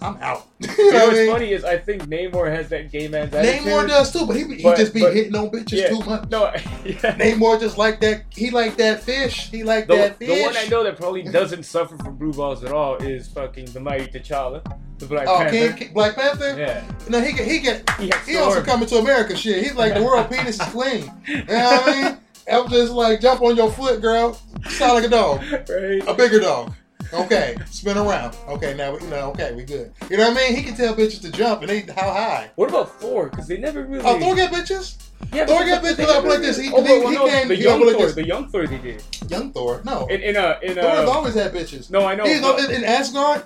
[0.00, 0.46] I'm out.
[0.60, 3.66] you know what's funny is I think Namor has that gay man's attitude.
[3.66, 5.88] Namor does too, but he, he But- just be but- hitting on bitches Yeah.
[5.88, 6.30] too much.
[6.30, 6.44] No,
[6.84, 7.16] yeah.
[7.18, 8.22] Namor just like that.
[8.30, 9.50] He like that fish.
[9.50, 10.28] He like The, that fish.
[10.28, 13.66] the one I know that probably doesn't suffer from blue balls at all is fucking
[13.66, 14.62] the mighty T'Challa,
[14.98, 15.50] the Black Oh, Panther.
[15.68, 16.54] King, King- Black Panther.
[16.58, 19.62] Yeah, No, he get he get he he also coming to America shit.
[19.62, 21.12] He's like the world penis is clean.
[21.26, 22.18] You know what I mean?
[22.50, 24.32] I'm just like jump on your foot, girl.
[24.70, 26.02] Sound like a dog, right?
[26.08, 26.72] a bigger dog.
[27.12, 28.36] Okay, spin around.
[28.48, 29.30] Okay, now we- you know.
[29.30, 29.92] Okay, we good.
[30.10, 30.56] You know what I mean?
[30.56, 32.50] He can tell bitches to jump, and they how high.
[32.56, 33.28] What about Thor?
[33.28, 34.04] Because they never really.
[34.04, 34.96] Oh, Thor got bitches.
[35.32, 36.58] yeah, Thor got bitches up like this.
[36.58, 38.14] He- oh, he- well, he no, came- the young Thor, this.
[38.14, 39.02] the young Thor they did.
[39.28, 39.80] Young Thor.
[39.84, 41.90] No, In in a in Thor has always had bitches.
[41.90, 42.24] No, I know.
[42.24, 43.42] He's but- in, in Asgard,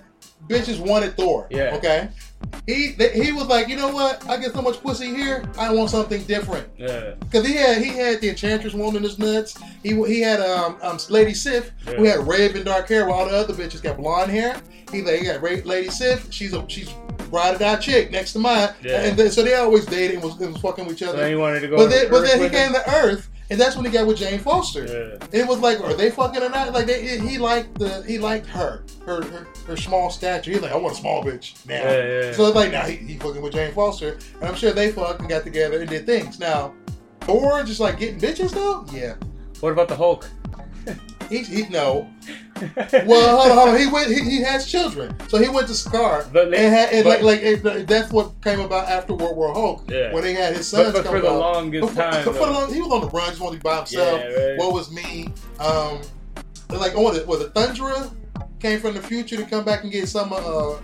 [0.48, 1.46] bitches wanted Thor.
[1.50, 1.74] Yeah.
[1.76, 2.08] Okay.
[2.66, 4.28] He he was like, you know what?
[4.28, 5.44] I get so much pussy here.
[5.58, 6.68] I want something different.
[6.78, 9.58] Yeah, Cause he had he had the Enchantress woman his nuts.
[9.82, 12.12] He he had um, um Lady Sif who Yeah.
[12.18, 14.60] had raven dark hair while all the other bitches got blonde hair.
[14.92, 16.32] He like he got Lady Sif.
[16.32, 16.94] She's a she's
[17.32, 18.68] ride or die chick next to mine.
[18.82, 19.02] Yeah.
[19.06, 21.18] And then, so they always dated and was, and was fucking with each other.
[21.18, 21.76] then he wanted to go.
[21.78, 24.38] but then but then he came to Earth, and that's when he got with Jane
[24.38, 24.86] Foster.
[24.86, 25.18] him.
[25.30, 26.72] It was like, are they fucking or not?
[26.72, 30.52] Like they, he liked the he liked her, her, her, her small stature.
[30.52, 31.74] He's like, I want a small bitch now.
[31.74, 32.24] Yeah, yeah.
[32.24, 32.32] yeah.
[32.32, 35.20] So it's like now he, he fucking with Jane Foster, and I'm sure they fucked
[35.20, 36.40] and got together and did things.
[36.40, 36.72] Now,
[37.20, 38.86] Thor just like getting bitches though.
[38.90, 39.16] Yeah,
[39.60, 40.26] what about the Hulk?
[41.38, 42.08] he, he no.
[43.06, 43.78] Well, hold on, hold on.
[43.80, 44.08] He went.
[44.10, 46.24] He, he has children, so he went to Scar.
[46.32, 49.52] But and, had, and but- like, like it, that's what came about after World War
[49.52, 50.12] Hulk, Yeah.
[50.12, 51.38] when they had his sons but come for the out.
[51.38, 53.64] longest But time, for the long- he was on the run, just wanted to be
[53.64, 54.20] by yeah, himself.
[54.36, 54.58] right.
[54.58, 55.32] What was me?
[55.58, 56.00] Um,
[56.70, 58.12] like oh, well, the Thundra
[58.60, 60.76] came from the future to come back and get some uh,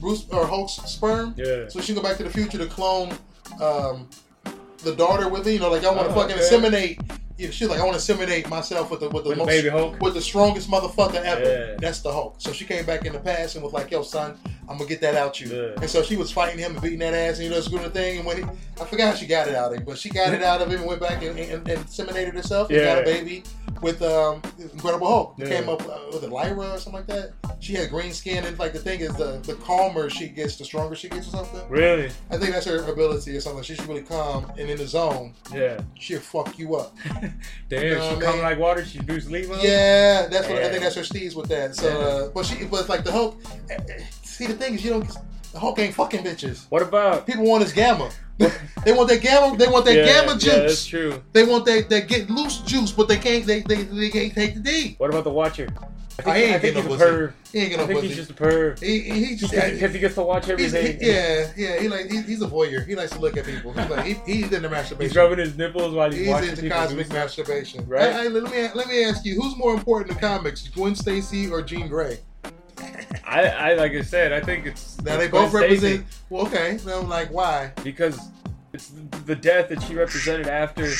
[0.00, 1.34] Bruce or Hulk's sperm.
[1.36, 1.68] yeah.
[1.68, 3.12] So she go back to the future to clone
[3.60, 4.08] um,
[4.82, 5.52] the daughter with it.
[5.52, 6.96] You know, like I want to Oh, fucking okay.
[6.98, 7.18] inseminate.
[7.38, 9.46] Know, she's like, I want to inseminate myself with the with the With the most,
[9.54, 10.00] baby Hulk.
[10.00, 11.42] with the strongest motherfucker ever.
[11.70, 11.76] Yeah.
[11.78, 12.36] That's the Hulk.
[12.38, 15.00] So she came back in the past and was like, Yo, son, I'm gonna get
[15.02, 15.48] that out you.
[15.48, 15.80] Yeah.
[15.80, 17.90] And so she was fighting him and beating that ass, and you know, doing the
[17.90, 18.18] thing.
[18.18, 18.42] And when he,
[18.80, 20.70] I forgot how she got it out of him, but she got it out of
[20.70, 23.04] him and went back and, and, and inseminated herself and got a Yeah.
[23.04, 23.42] baby
[23.82, 25.34] with um, Incredible Hulk.
[25.38, 25.46] Yeah.
[25.48, 27.32] Came up uh, with a Lyra or something like that.
[27.60, 30.64] She had green skin, and like the thing is, the the calmer she gets, the
[30.64, 31.68] stronger she gets, or something.
[31.68, 32.10] Really?
[32.30, 33.62] I think that's her ability or something.
[33.62, 35.34] She's really calm and in the zone.
[35.52, 35.80] Yeah.
[35.98, 36.94] She'll fuck you up.
[37.68, 38.84] Damn, You know she come like water.
[38.84, 39.46] She Bruce Lee.
[39.60, 40.82] Yeah, that's what I think.
[40.82, 41.74] That's her steez with that.
[41.74, 42.04] So, Yeah.
[42.06, 43.36] uh, but she, but it's like the Hulk.
[43.70, 45.08] eh, eh, See, the thing is, you don't.
[45.52, 46.66] The Hulk ain't fucking bitches.
[46.68, 47.26] What about?
[47.26, 48.10] People want his gamma.
[48.38, 49.56] They want that gamma.
[49.56, 50.86] They want that yeah, gamma Yeah, that's juice.
[50.86, 51.22] true.
[51.32, 53.46] they want that that get loose juice, but they can't.
[53.46, 54.94] They they, they can't take the D.
[54.98, 55.68] What about the Watcher?
[56.18, 57.32] I think, oh, I ain't I think getting he's no a perv.
[57.52, 58.06] He ain't I think pussy.
[58.08, 58.80] he's just a perv.
[58.82, 59.52] he, he, he just.
[59.52, 60.98] Because he gets to watch everything.
[60.98, 61.78] he, yeah, yeah.
[61.78, 62.86] He like he, he's a voyeur.
[62.86, 63.72] He likes to look at people.
[63.72, 65.10] He's like he, he's into masturbation.
[65.10, 67.86] He's rubbing his nipples while he's, He's watching into cosmic masturbation.
[67.86, 68.12] Right.
[68.12, 71.50] Hey, hey, let me let me ask you, who's more important in comics, Gwen Stacy
[71.50, 72.18] or Jean Grey?
[73.26, 76.06] I, I like I said, I think it's Now they both represent.
[76.30, 76.78] Well, okay.
[76.78, 77.72] So I'm like, why?
[77.82, 78.30] because
[78.72, 78.92] it's
[79.24, 80.90] the death that she represented after,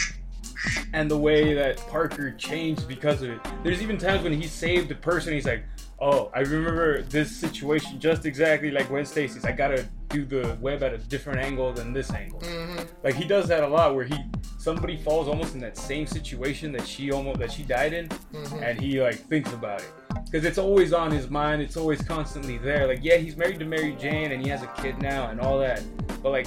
[0.92, 3.40] and the way that Parker changed because of it.
[3.62, 5.34] There's even times when he saved a person.
[5.34, 5.64] He's like,
[6.00, 9.44] "Oh, I remember this situation just exactly like when Stacy's.
[9.44, 13.24] I gotta do the web at a different angle than this angle." hmm Like he
[13.24, 14.16] does that a lot, where he
[14.58, 18.62] somebody falls almost in that same situation that she almost that she died in, hmm
[18.62, 19.92] and he like thinks about it
[20.26, 21.62] because it's always on his mind.
[21.62, 22.86] It's always constantly there.
[22.86, 25.58] Like yeah, he's married to Mary Jane and he has a kid now and all
[25.60, 25.82] that,
[26.22, 26.46] but like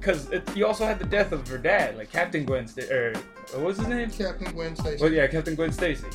[0.00, 3.12] because he also had the death of her dad, like Captain Gwen, Sta- or
[3.54, 4.10] what was his name?
[4.10, 5.02] Captain Gwen Stacy.
[5.02, 6.06] Well, yeah, Captain Gwen Stacy.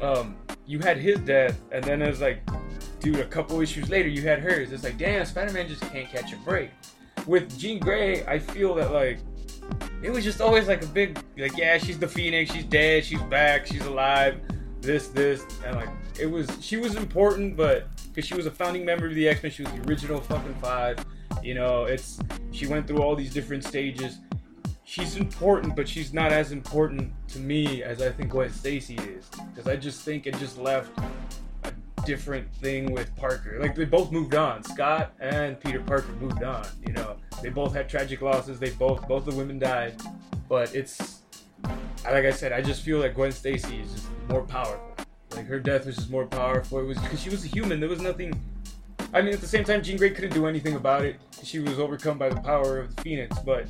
[0.00, 0.36] Um,
[0.66, 2.40] you had his death, and then it was like,
[3.00, 4.72] dude, a couple issues later, you had hers.
[4.72, 6.70] It's like, damn, Spider-Man just can't catch a break.
[7.26, 9.18] with Jean Grey, I feel that like
[10.02, 13.22] it was just always like a big like yeah, she's the Phoenix, she's dead, she's
[13.22, 14.40] back, she's alive,
[14.84, 18.84] this this and like it was she was important, but because she was a founding
[18.84, 21.04] member of the X Men, she was the original fucking five.
[21.42, 22.18] You know, it's
[22.52, 24.18] she went through all these different stages.
[24.84, 29.28] She's important, but she's not as important to me as I think Gwen Stacy is.
[29.52, 30.90] Because I just think it just left
[31.64, 31.72] a
[32.04, 33.58] different thing with Parker.
[33.60, 34.62] Like they both moved on.
[34.62, 36.66] Scott and Peter Parker moved on.
[36.86, 38.58] You know, they both had tragic losses.
[38.58, 40.00] They both both the women died.
[40.48, 41.23] But it's
[42.04, 44.94] like I said, I just feel like Gwen Stacy is just more powerful.
[45.34, 46.78] Like her death was just more powerful.
[46.78, 47.80] It was because she was a human.
[47.80, 48.40] There was nothing.
[49.12, 51.16] I mean, at the same time, Jean Grey couldn't do anything about it.
[51.42, 53.38] She was overcome by the power of the Phoenix.
[53.40, 53.66] But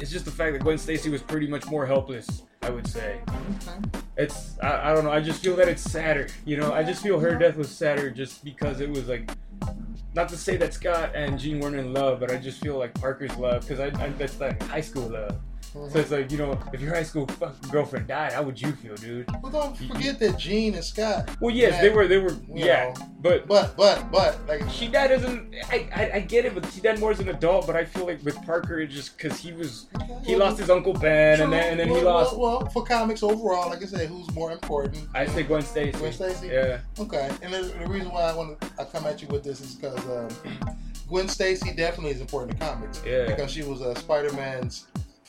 [0.00, 2.42] it's just the fact that Gwen Stacy was pretty much more helpless.
[2.62, 3.20] I would say.
[3.28, 4.00] Okay.
[4.16, 5.12] It's I, I don't know.
[5.12, 6.26] I just feel that it's sadder.
[6.44, 9.30] You know, I just feel her death was sadder just because it was like.
[10.14, 12.94] Not to say that Scott and Jean weren't in love, but I just feel like
[12.94, 15.38] Parker's love because I, I that's like high school love.
[15.90, 18.72] So it's like you know, if your high school fucking girlfriend died, how would you
[18.72, 19.26] feel, dude?
[19.42, 21.30] Well, don't forget that Jean and Scott.
[21.40, 24.88] Well, yes, had- they were, they were, yeah, know, but But but but like she
[24.88, 25.54] died as an.
[25.70, 27.66] I, I I get it, but she died more as an adult.
[27.66, 29.86] But I feel like with Parker, it just because he was
[30.24, 32.36] he well, lost his uncle Ben, and then and then well, he lost.
[32.36, 35.08] Well, well, for comics overall, like I said, who's more important?
[35.14, 35.98] I say Gwen Stacy.
[35.98, 36.48] Gwen Stacy.
[36.48, 39.42] Yeah, Okay, and the, the reason why I want to I come at you with
[39.44, 40.28] this is because um,
[41.08, 44.86] Gwen Stacy definitely is important to comics yeah, because she was uh, Spider-Man's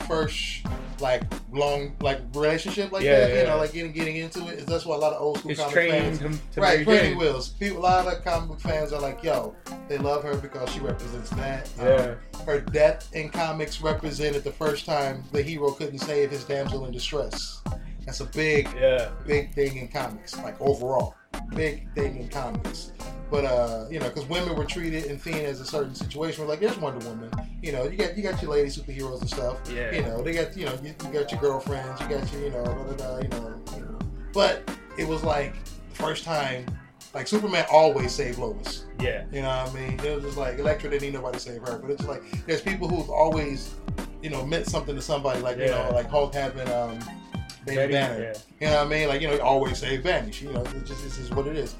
[0.07, 0.65] first
[0.99, 3.37] like long like relationship like Yeah, that.
[3.37, 4.65] You know, like getting getting into it.
[4.67, 6.21] That's why a lot of old school it's comic fans.
[6.57, 7.17] Right, training Jane.
[7.17, 7.49] wheels.
[7.49, 9.55] People, a lot of comic book fans are like, "Yo,
[9.87, 14.51] they love her because she represents that." Um, Yeah, her death in comics represented the
[14.51, 17.61] first time the hero couldn't save his damsel in distress.
[18.05, 21.15] That's a big, yeah, big thing in comics, like overall,
[21.55, 22.91] big thing in comics.
[23.31, 26.43] But uh, you know, because women were treated and seen as a certain situation.
[26.43, 27.29] We're like, there's Wonder Woman.
[27.61, 29.59] You know, you got you got your lady superheroes and stuff.
[29.71, 29.91] yeah.
[29.93, 32.49] You know, they got you know you, you got your girlfriends, you got your you
[32.49, 33.99] know, blah, blah, blah, you know, you know.
[34.33, 36.65] But it was like the first time,
[37.13, 38.85] like Superman always saved Lois.
[38.99, 39.25] yeah.
[39.31, 39.99] You know what I mean?
[39.99, 42.61] It was just like Elektra didn't need nobody to save her, but it's like there's
[42.61, 43.75] people who've always,
[44.23, 45.39] you know, meant something to somebody.
[45.39, 46.97] Like you know, like Hulk having um,
[47.65, 48.21] Baby Betty, Banner.
[48.21, 48.33] yeah.
[48.59, 49.07] You know what I mean?
[49.07, 50.01] Like you know, he always say.
[50.31, 51.75] She, you know, it just this is what it is.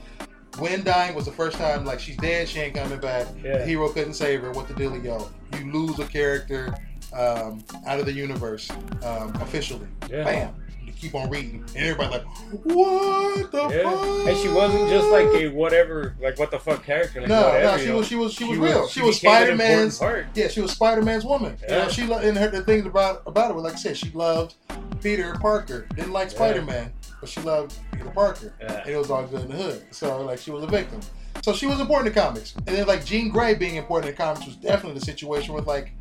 [0.52, 3.28] Gwen dying was the first time like she's dead, she ain't coming back.
[3.44, 3.60] Yeah.
[3.60, 4.52] The hero couldn't save her.
[4.52, 5.30] What the dealio?
[5.58, 6.76] You lose a character
[7.14, 8.70] um, out of the universe
[9.04, 9.88] um, officially.
[10.10, 10.24] Yeah.
[10.24, 10.56] Bam.
[11.00, 12.26] Keep on reading, and everybody like,
[12.66, 14.28] what the Yeah, fuck?
[14.28, 17.22] and she wasn't just like a whatever, like what the fuck character.
[17.22, 18.88] Like no, whatever, no, you she was, she was, she was real.
[18.90, 20.02] She, became was Spider Man's.
[20.36, 21.58] Yeah, she was Spider Man's woman.
[21.62, 21.84] You Yeah.
[21.84, 24.56] know, she lo- and her the things about about her, like I said, she loved
[25.02, 25.88] Peter Parker.
[25.96, 26.36] Didn't like Yeah.
[26.36, 26.92] Spider Man,
[27.22, 28.82] but she loved Peter Parker, Yeah.
[28.82, 29.86] and it was all good in the hood.
[29.92, 31.00] So like she was a victim.
[31.44, 34.46] So she was important to comics, and then like Jean Grey being important in comics
[34.46, 35.94] was definitely the situation with like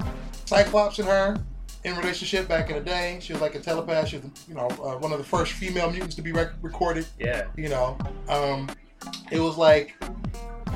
[0.46, 1.36] Cyclops and her
[1.88, 3.18] in relationship back in the day.
[3.20, 4.08] She was like a telepath.
[4.08, 7.06] She was you know uh, one of the first female mutants to be rec- recorded.
[7.18, 8.68] Yeah, you know um
[9.30, 9.94] it was like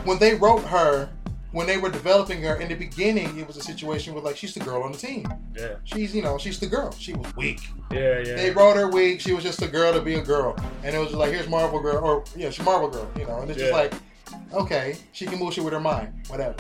[0.05, 1.11] when they wrote her
[1.53, 4.55] when they were developing her in the beginning it was a situation where like she's
[4.55, 5.27] the girl on the team.
[5.57, 6.93] Yeah, she's you know she's the girl.
[6.93, 7.61] She was weak.
[7.91, 8.37] Yeah, yeah.
[8.37, 9.21] they wrote her weak.
[9.21, 10.57] She was just a girl to be a girl.
[10.83, 13.41] And it was just like here's marvel girl or yeah she's marvel girl you know?
[13.41, 13.93] And it's just like
[14.55, 16.57] okay she can move shit with her mind whatever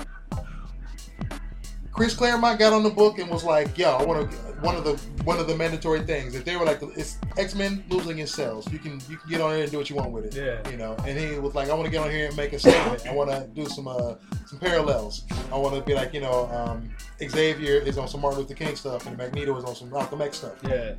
[1.92, 4.84] Chris Claremont got on the book and was like, "Yo, I want to one of
[4.84, 6.34] the one of the mandatory things.
[6.34, 9.40] If they were like, it's X Men losing its cells, you can you can get
[9.40, 10.34] on here and do what you want with it.
[10.34, 10.70] Yeah.
[10.70, 12.58] You know." And he was like, "I want to get on here and make a
[12.58, 13.06] statement.
[13.06, 14.14] I want to do some uh,
[14.46, 15.24] some parallels.
[15.52, 16.90] I want to be like, you know, um,
[17.20, 20.38] Xavier is on some Martin Luther King stuff, and Magneto is on some Malcolm X
[20.38, 20.54] stuff.
[20.66, 20.94] yeah,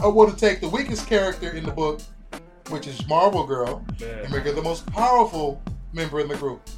[0.00, 2.00] I want to take the weakest character in the book,
[2.70, 5.62] which is Marvel Girl, and make her the most powerful
[5.92, 6.68] member in the group."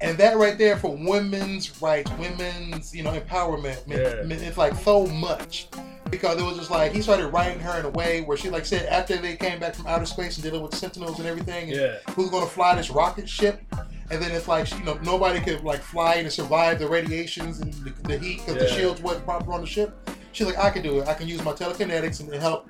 [0.00, 4.22] And that right there for women's rights, women's, you know, empowerment, Yeah.
[4.46, 5.68] it's like so much.
[6.10, 8.64] Because it was just like he started writing her in a way where she like
[8.64, 11.76] said after they came back from outer space and dealing with Sentinels and everything, and
[11.80, 13.60] yeah, who's gonna fly this rocket ship,
[14.10, 17.72] and then it's like you know nobody could like fly and survive the radiations and
[17.74, 19.96] the, the heat because the shields wasn't proper on the ship.
[20.30, 21.08] She's like, I can do it.
[21.08, 22.68] I can use my telekinetics and help,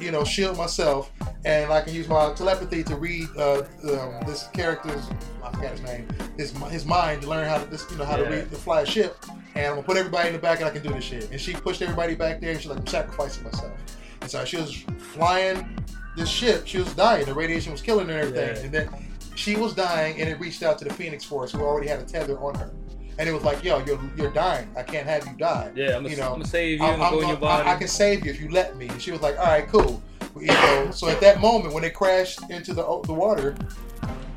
[0.00, 1.10] you know, shield myself,
[1.44, 5.08] and I can use my telepathy to read uh, um, this character's
[5.42, 8.16] I forgot his name, his his mind to learn how to this you know how
[8.16, 9.16] to read to fly a ship,
[9.54, 11.30] and I'm gonna put everybody in the back and I can do this shit.
[11.30, 13.72] And she pushed everybody back there, and she's like, I'm sacrificing myself.
[14.20, 15.78] And so she was flying
[16.16, 16.66] this ship.
[16.66, 17.24] She was dying.
[17.26, 18.56] The radiation was killing her and everything.
[18.56, 18.62] Yeah.
[18.62, 21.88] And then she was dying, and it reached out to the Phoenix Force, who already
[21.88, 22.70] had a tether on her.
[23.18, 24.68] And it was like, yo, you're, you're dying.
[24.76, 25.72] I can't have you die.
[25.74, 25.96] yeah.
[25.96, 27.68] I'm gonna, You know, I'm gonna save you I'm, I'm go in your body.
[27.68, 28.88] I, I can save you if you let me.
[28.88, 30.00] And she was like, all right, cool.
[30.38, 33.56] You know, so at that moment, when they crashed into the the water,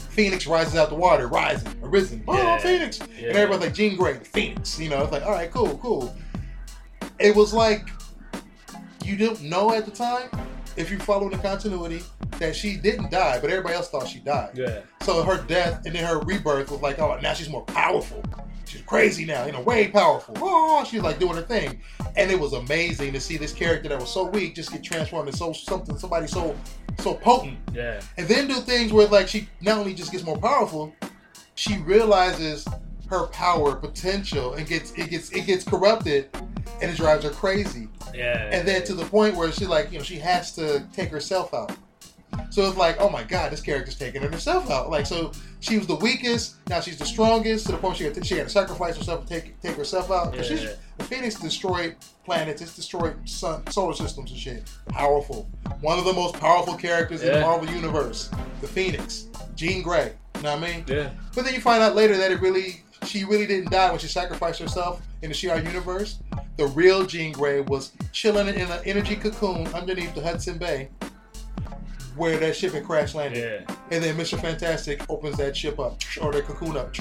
[0.10, 2.24] Phoenix rises out the water, rising, arisen.
[2.28, 2.58] Oh, Yeah.
[2.58, 3.00] Phoenix!
[3.20, 3.28] Yeah.
[3.30, 4.80] And everybody's like, Jean Grey, Phoenix.
[4.80, 6.16] You know, it's like, all right, cool, cool.
[7.20, 7.88] It was like
[9.06, 10.30] you didn't know at the time,
[10.76, 12.02] if you follow the continuity,
[12.40, 14.52] that she didn't die, but everybody else thought she died.
[14.56, 14.82] Yeah.
[15.02, 18.24] So her death and then her rebirth was like, oh, now she's more powerful.
[18.92, 20.36] Crazy now, you know, way powerful.
[20.40, 21.80] Oh, she's like doing her thing,
[22.18, 25.30] and it was amazing to see this character that was so weak just get transformed
[25.30, 26.54] into so something, somebody so
[27.00, 28.02] so potent, Yeah.
[28.18, 30.94] and then do things where like she not only just gets more powerful,
[31.56, 32.68] she realizes
[33.10, 36.28] her power potential and gets it gets it gets corrupted,
[36.82, 38.50] and it drives her crazy Yeah.
[38.52, 41.54] and then to the point where she like you know she has to take herself
[41.54, 41.72] out
[42.50, 44.90] so it's like oh my god this character's taking herself out.
[44.90, 48.14] Like so she was the weakest now she's the strongest to the point she had
[48.16, 50.34] to, she had to sacrifice herself to take take herself out.
[50.34, 50.68] 'Cause she's
[50.98, 54.70] the phoenix destroyed planets it's destroyed sun solar systems and shit.
[54.90, 55.50] Powerful.
[55.82, 58.30] One of the most powerful characters in the marvel universe
[58.62, 59.28] the phoenix.
[59.56, 60.84] Jean grey you know what i mean?
[60.88, 61.10] Yeah.
[61.36, 64.08] but then you find out later that it really, she really didn't die when she
[64.08, 66.18] sacrificed herself in the Shi'ar universe.
[66.58, 70.90] The real Jean Grey was chilling in an energy cocoon underneath the Hudson Bay,
[72.16, 73.66] where that ship had crash landed.
[73.68, 73.76] Yeah.
[73.92, 74.40] And then Mr.
[74.40, 76.94] Fantastic opens that ship up, or the cocoon up,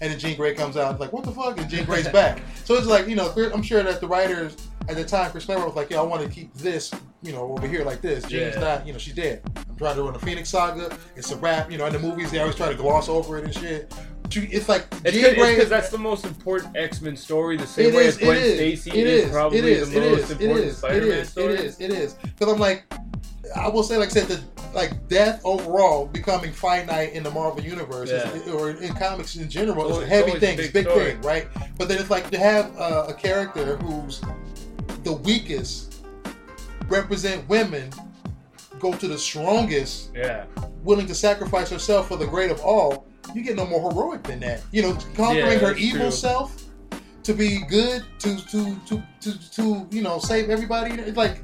[0.00, 1.58] and then Jean Grey comes out like, what the fuck?
[1.58, 2.40] And Jean Grey's back.
[2.64, 4.54] So it's like, you know, I'm sure that the writers
[4.90, 6.90] at the time, Chris Claremont was like, yeah, I want to keep this,
[7.22, 8.24] you know, over here like this.
[8.26, 8.60] Jean's Yeah.
[8.60, 9.40] not, you know, she's dead.
[9.56, 10.94] I'm trying to run the Phoenix Saga.
[11.16, 11.70] It's a wrap.
[11.72, 13.94] You know, in the movies, they always try to gloss over it and shit.
[14.30, 15.54] It's like It's Jean Grey.
[15.54, 17.56] because that's the most important X Men story.
[17.56, 20.72] The same way is, as Gwen Stacy it is, is, probably the most is, important
[20.76, 21.54] Spider Man story.
[21.54, 22.12] it is, it is.
[22.14, 22.84] Because I'm like,
[23.56, 24.40] I will say, like I said, the
[24.74, 29.88] like death overall becoming finite in the Marvel universe is, or in comics in general
[29.88, 31.48] It's is a heavy thing, it's a big big thing, right?
[31.78, 34.20] But then it's like to have uh, a character who's
[35.04, 36.02] the weakest
[36.88, 37.90] represent women
[38.78, 40.44] go to the strongest Yeah.
[40.84, 44.40] willing to sacrifice herself for the great of all, you get no more heroic than
[44.40, 44.62] that.
[44.70, 46.10] You know, conquering Yeah, her evil true.
[46.10, 46.62] self
[47.24, 50.92] to be good, to to to to to you know save everybody.
[50.92, 51.42] It's like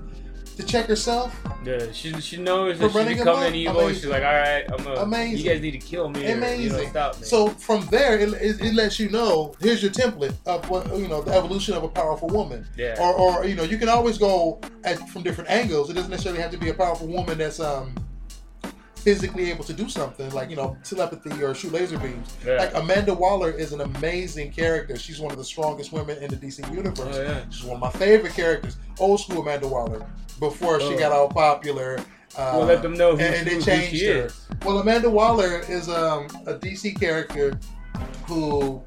[0.56, 1.34] to check herself.
[1.64, 1.90] Yeah.
[1.92, 3.80] She she knows that she's becoming evil.
[3.80, 4.02] Amazing.
[4.02, 5.00] she's like, all right, I'm gonna.
[5.00, 5.38] Amazing.
[5.38, 6.24] You guys need to kill me.
[6.30, 7.26] Or, you know, stop me.
[7.26, 11.08] So from there, it, it, it lets you know here's your template of what you
[11.08, 12.66] know the evolution of a powerful woman.
[12.76, 12.96] yeah.
[13.00, 15.90] Or, or you know you can always go at from different angles.
[15.90, 17.94] It doesn't necessarily have to be a powerful woman that's um
[19.04, 22.34] physically able to do something like you know telepathy or shoot laser beams.
[22.44, 22.54] yeah.
[22.56, 24.96] Like Amanda Waller is an amazing character.
[24.96, 27.16] She's one of the strongest women in the DC universe.
[27.16, 27.44] oh yeah.
[27.50, 28.76] She's one of my favorite characters.
[28.98, 30.04] Old school Amanda Waller
[30.40, 30.98] before she Oh.
[30.98, 31.98] got all popular.
[32.36, 34.26] Uh, We'll let them know who, and, and they changed she her.
[34.26, 34.46] is.
[34.64, 37.56] Well, Amanda Waller is um, a DC character
[38.26, 38.82] who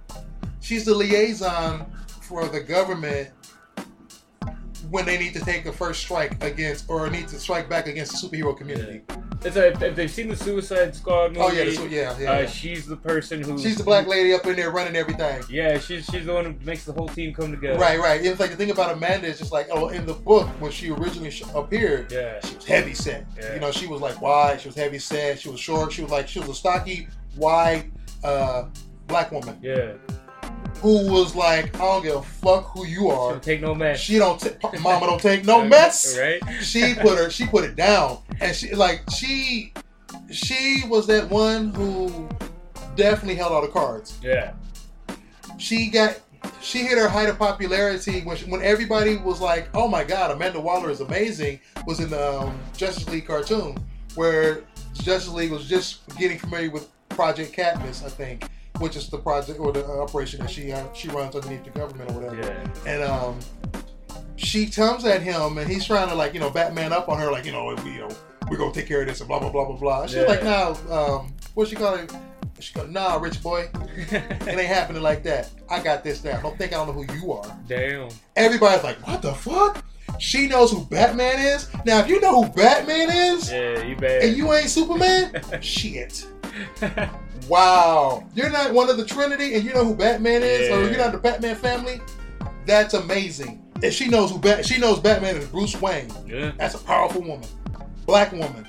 [0.59, 1.85] she's the liaison
[2.21, 3.29] for the government
[4.89, 8.11] when they need to take a first strike against or need to strike back against
[8.21, 9.01] the superhero community.
[9.43, 11.41] It's a, if they've seen the Suicide Squad movie.
[11.41, 12.31] Oh yeah, yeah, yeah.
[12.31, 12.45] uh, yeah.
[12.47, 13.57] she's the person who.
[13.59, 15.43] she's the black lady up in there running everything.
[15.49, 17.77] Yeah, she's she's the one who makes the whole team come together.
[17.79, 18.23] Right, right.
[18.23, 20.89] It's like the thing about Amanda is just like, oh, in the book when she
[20.89, 22.39] originally sh- appeared, Yeah.
[22.43, 23.25] she was heavy set.
[23.37, 23.53] Yeah.
[23.53, 24.59] You know, she was like wide.
[24.61, 25.39] She was heavy set.
[25.39, 25.91] She was short.
[25.91, 27.91] She was like she was a stocky, wide,
[28.23, 28.65] uh,
[29.07, 29.93] black woman Yeah.
[30.81, 33.31] Who was like, I don't give a fuck who you She are.
[33.31, 33.99] don't take no mess.
[33.99, 34.39] She don't.
[34.39, 34.49] T-
[34.81, 36.17] Mama don't take no mess.
[36.17, 36.41] Right.
[36.61, 37.29] She put her.
[37.29, 39.73] She put it down, and she like she,
[40.31, 42.29] she was that one who
[42.95, 44.17] definitely held all the cards.
[44.21, 44.53] Yeah.
[45.57, 46.19] she got
[46.61, 50.31] she hit her height of popularity when she, when everybody was like, "Oh my God,
[50.31, 53.77] Amanda Waller is amazing." Was in the um, Justice League cartoon
[54.15, 54.63] where
[54.93, 58.47] Justice League was just getting familiar with Project Cadmus, I think,
[58.79, 62.11] which is the project or the operation that she uh, she runs underneath the government
[62.11, 62.41] or whatever.
[62.41, 62.91] Yeah.
[62.93, 63.39] And um,
[64.35, 67.31] she comes at him, and he's trying to like you know Batman up on her,
[67.31, 68.09] like you know we you know
[68.49, 70.05] we're gonna take care of this and blah blah blah blah blah.
[70.05, 70.21] She's Yeah.
[70.23, 72.11] like, "Nah, um, what she call it?"
[72.59, 73.69] She go, "Nah, rich boy."
[74.09, 75.49] It ain't happening like that.
[75.69, 76.41] I got this down.
[76.43, 77.57] Don't think I don't know who you are.
[77.67, 78.09] Damn.
[78.35, 79.83] Everybody's like, what the fuck?
[80.19, 81.67] She knows who Batman is.
[81.85, 84.23] Now, if you know who Batman is Yeah, you bad.
[84.23, 86.25] and you ain't Superman, shit.
[87.47, 88.23] Wow.
[88.35, 91.11] You're not one of the Trinity and you know who Batman is, or you're not
[91.11, 92.01] the Batman family.
[92.65, 93.63] That's amazing.
[93.81, 94.65] And she knows who Bat.
[94.65, 96.11] She knows Batman is Bruce Wayne.
[96.27, 96.51] yeah.
[96.57, 97.47] That's a powerful woman,
[98.05, 98.67] black woman,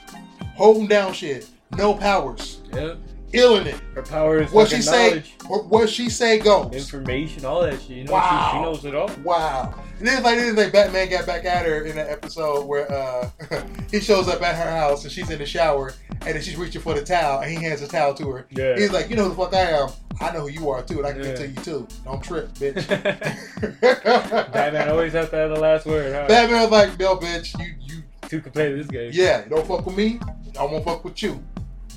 [0.54, 2.94] holding down shit, no powers, Yeah.
[3.32, 3.76] Ill in it.
[3.94, 6.72] Her power is What she say, what, she say goes.
[6.72, 7.90] information, all that shit.
[7.90, 8.48] You know, Wow.
[8.52, 9.10] she, she knows it all.
[9.24, 9.74] Wow.
[9.98, 13.28] And then like then like Batman got back at her in that episode where uh
[13.90, 16.80] he shows up at her house and she's in the shower and then she's reaching
[16.80, 18.46] for the towel and he hands the towel to her.
[18.50, 18.76] Yeah.
[18.76, 19.88] He's like, you know who the fuck I am.
[20.20, 21.34] I know who you are too, and I can Yeah.
[21.36, 21.88] to you too.
[22.04, 22.88] Don't trip, bitch.
[24.52, 26.26] Batman always has to have the last word, huh?
[26.28, 27.56] Batman was like, no, bitch,
[27.88, 29.10] you you can play this game.
[29.14, 30.18] yeah, don't fuck with me,
[30.58, 31.42] I won't fuck with you.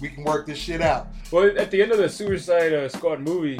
[0.02, 1.08] We can work this shit out.
[1.32, 3.60] Well, at the end of the Suicide uh, Squad movie,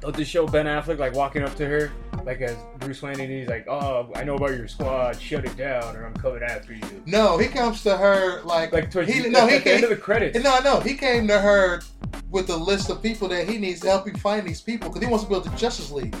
[0.00, 1.92] don't they show Ben Affleck like walking up to her,
[2.24, 5.20] like as Bruce Wayne, and he's like, "Oh, I know about your squad.
[5.20, 8.90] Shut it down, or I'm coming after you." No, he comes to her like Like
[8.90, 9.84] towards he, the, no, at he the end came.
[9.84, 10.42] of the credits.
[10.42, 11.82] No, no, he came to her
[12.30, 15.02] with a list of people that he needs to help him find these people because
[15.02, 16.14] he wants to build the Justice League.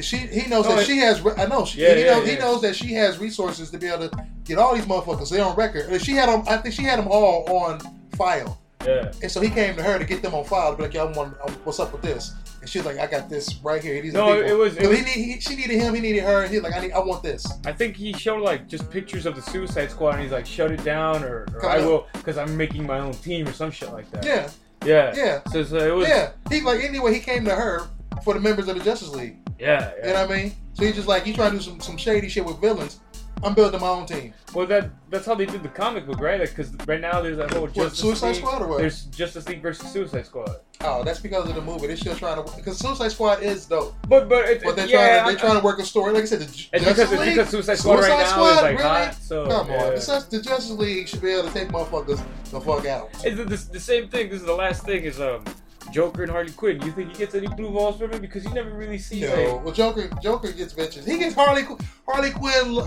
[0.00, 1.24] She, he knows Oh, that it- she has.
[1.38, 1.64] I know.
[1.64, 4.26] She, Yeah, he, yeah, knows, he knows that she has resources to be able to
[4.44, 5.30] get all these motherfuckers.
[5.30, 6.00] They're on record.
[6.02, 6.44] She had them.
[6.48, 7.80] I think she had them all on
[8.16, 8.58] file.
[8.86, 9.12] Yeah.
[9.22, 11.06] And so he came to her to get them on file to be like, "Yo,
[11.06, 14.00] I want, um, what's up with this?" And she's like, "I got this right here."
[14.02, 15.94] These No, people." it was- it was- he, need, he, she needed him.
[15.94, 16.42] He needed her.
[16.42, 16.92] And he's like, "I need.
[16.92, 20.22] I want this." I think he showed like just pictures of the Suicide Squad, and
[20.22, 21.86] he's like, "Shut it down," or, or "I on.
[21.86, 24.24] will," because I'm making my own team or some shit like that.
[24.24, 24.48] Yeah,
[24.84, 25.12] Yeah.
[25.16, 26.08] yeah, So, so it was.
[26.08, 26.30] yeah.
[26.50, 27.14] He like anyway.
[27.14, 27.82] He came to her
[28.24, 29.36] for the members of the Justice League.
[29.58, 29.92] Yeah.
[30.00, 30.06] yeah.
[30.08, 30.52] You know what I mean?
[30.74, 32.98] So he's just like, you trying to do some, some shady shit with villains.
[33.44, 34.34] I'm building my own team.
[34.54, 36.40] Well, that that's how they did the comic book, right?
[36.40, 38.36] Because right now there's that whole What, Suicide League.
[38.36, 38.78] Squad or what?
[38.78, 40.56] There's Justice League versus Suicide Squad.
[40.82, 41.86] Oh, that's because of the movie.
[41.86, 45.22] They're still trying to because Suicide Squad is dope, But but it, but they're yeah,
[45.22, 46.12] trying to they're trying to work a story.
[46.12, 47.34] Like I said, the It's Justice because it's League.
[47.36, 48.82] because Suicide Squad right Suicide now is like Really?
[48.82, 49.14] hot.
[49.20, 49.84] So Come yeah.
[49.84, 52.20] on, the, the Justice League should be able to take motherfuckers
[52.50, 53.10] the fuck out.
[53.24, 54.28] It's the, the, the same thing.
[54.30, 55.04] This is the last thing.
[55.04, 55.44] Is um
[55.92, 56.80] Joker and Harley Quinn.
[56.82, 59.64] You think he gets any blue balls from it because you never really see like
[59.64, 61.06] well, Joker Joker gets bitches.
[61.06, 61.64] He gets Harley
[62.08, 62.82] Harley Quinn.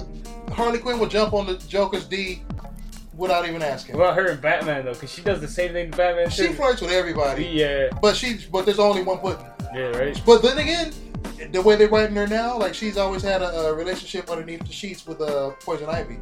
[0.51, 2.41] Harley Quinn will jump on the Joker's D
[3.15, 3.95] without even asking.
[3.95, 4.93] About her and Batman though?
[4.93, 6.53] Because she does the same thing to Batman She too.
[6.53, 9.45] flirts with everybody, Yeah, but she but there's only one pudding.
[9.73, 10.21] yeah, right.
[10.25, 10.91] But then again,
[11.51, 14.71] the way they're writing her now, like she's always had a, a relationship underneath the
[14.73, 16.17] sheets with uh, Poison Ivy,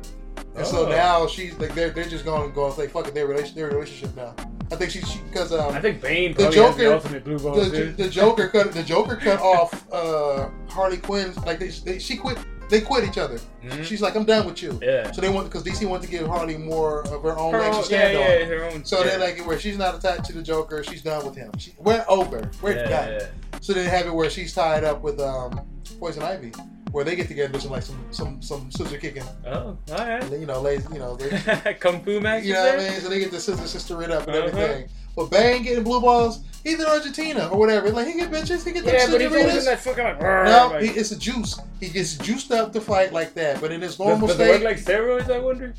[0.56, 0.90] and so Oh.
[0.90, 3.56] now she's like they're they're just going to go and say fuck it, their relation
[3.56, 4.36] their relationship now.
[4.72, 7.84] I think she's because um, I think Bane The the Joker- ultimate blue balls, the,
[7.96, 12.38] the Joker cut the Joker cut off uh, Harley Quinn like they, they, she quit
[12.70, 13.40] they quit each other.
[13.64, 13.84] Mhm.
[13.84, 14.80] She's like I'm done with you.
[14.82, 15.12] Yeah.
[15.12, 17.84] So they want because DC wanted to give Harley more of her own Her own,
[17.84, 18.14] to yeah, on.
[18.14, 18.84] yeah, her own.
[18.86, 19.04] So yeah.
[19.18, 21.52] they're like where she's not attached to the Joker, she's done with him.
[21.60, 22.50] She, we're over.
[22.62, 23.12] We're yeah, done.
[23.12, 23.28] yeah.
[23.62, 25.62] So they have it where she's tied up with um,
[26.00, 26.52] Poison Ivy,
[26.94, 29.98] where they get together and do some like some some some scissor kicking, Oh, all
[29.98, 30.24] right.
[30.32, 32.44] you know, lays, you know, they, Kung Fu match.
[32.44, 33.02] you know what I mean.
[33.02, 34.48] So they get the scissor sister it up and Uh-huh.
[34.48, 34.90] everything.
[35.16, 37.92] But Bane getting blue balls, he's in Argentina or whatever.
[37.92, 40.22] Like he get bitches, he get Yeah, but he's always in that fucking like.
[40.22, 41.60] No, like, he, it's a juice.
[41.80, 43.60] He gets juiced up to fight like that.
[43.60, 45.30] But in his normal does it work state, like steroids?
[45.30, 45.74] I wonder.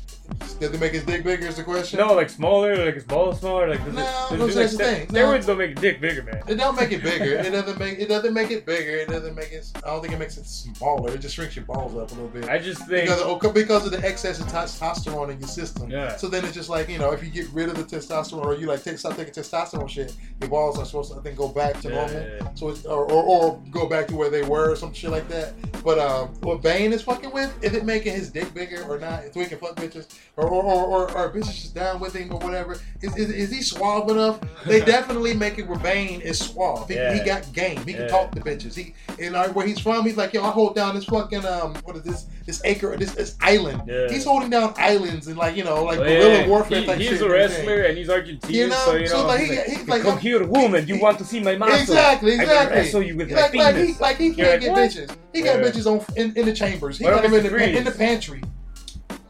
[0.59, 1.47] does it make his dick bigger?
[1.47, 1.99] Is the question?
[1.99, 3.69] No, like smaller, like his balls smaller.
[3.69, 5.07] Like does No, it, does no, that's like, the thing.
[5.11, 5.25] No.
[5.25, 6.43] Steroids don't make a dick bigger, man.
[6.47, 7.25] It don't make it bigger.
[7.25, 8.91] It doesn't make it doesn't make it bigger.
[8.91, 9.71] It doesn't make it.
[9.77, 11.11] I don't think it makes it smaller.
[11.11, 12.47] It just shrinks your balls up a little bit.
[12.47, 13.09] I just think.
[13.09, 15.89] because of, oh, because of the excess of testosterone in your system.
[15.89, 16.15] Yeah.
[16.17, 18.55] So then it's just like you know, if you get rid of the testosterone or
[18.55, 21.47] you like take stop taking testosterone shit, your balls are supposed to I think go
[21.47, 22.13] back to Yeah, normal.
[22.21, 22.47] yeah, yeah.
[22.55, 25.27] So it's, or, or or go back to where they were or some shit like
[25.29, 25.53] that.
[25.83, 29.23] But um, what Bane is fucking with, is it making his dick bigger or not?
[29.33, 30.07] So he can fuck bitches,
[30.37, 32.73] or or or, or, or bitches just down with him or whatever.
[33.01, 34.39] Is, is, is he suave enough?
[34.65, 36.87] They definitely make it where Bane is suave.
[36.87, 37.85] He, he got game.
[37.85, 37.97] He Yeah.
[37.99, 38.75] can talk to bitches.
[38.75, 41.75] He and like, where he's from, he's like, yo, I hold down this fucking um,
[41.83, 42.25] what is this?
[42.45, 43.83] This acre, this this island.
[43.87, 44.07] Yeah.
[44.09, 46.97] He's holding down islands and like you know, like Well, guerrilla yeah, warfare he- type
[46.99, 47.21] he's shit.
[47.21, 49.14] a wrestler and he's Argentinian, You know, so you know.
[49.21, 50.87] So, like, he- like, he's like- come here, woman.
[50.87, 51.79] You want to see my muscle?
[51.79, 52.77] Exactly, I exactly.
[52.77, 55.15] wrestle you with my like, like he like he can't like, get bitches.
[55.33, 56.97] He got bitches on in, in the chambers.
[56.97, 58.41] He got them in the, in the pantry.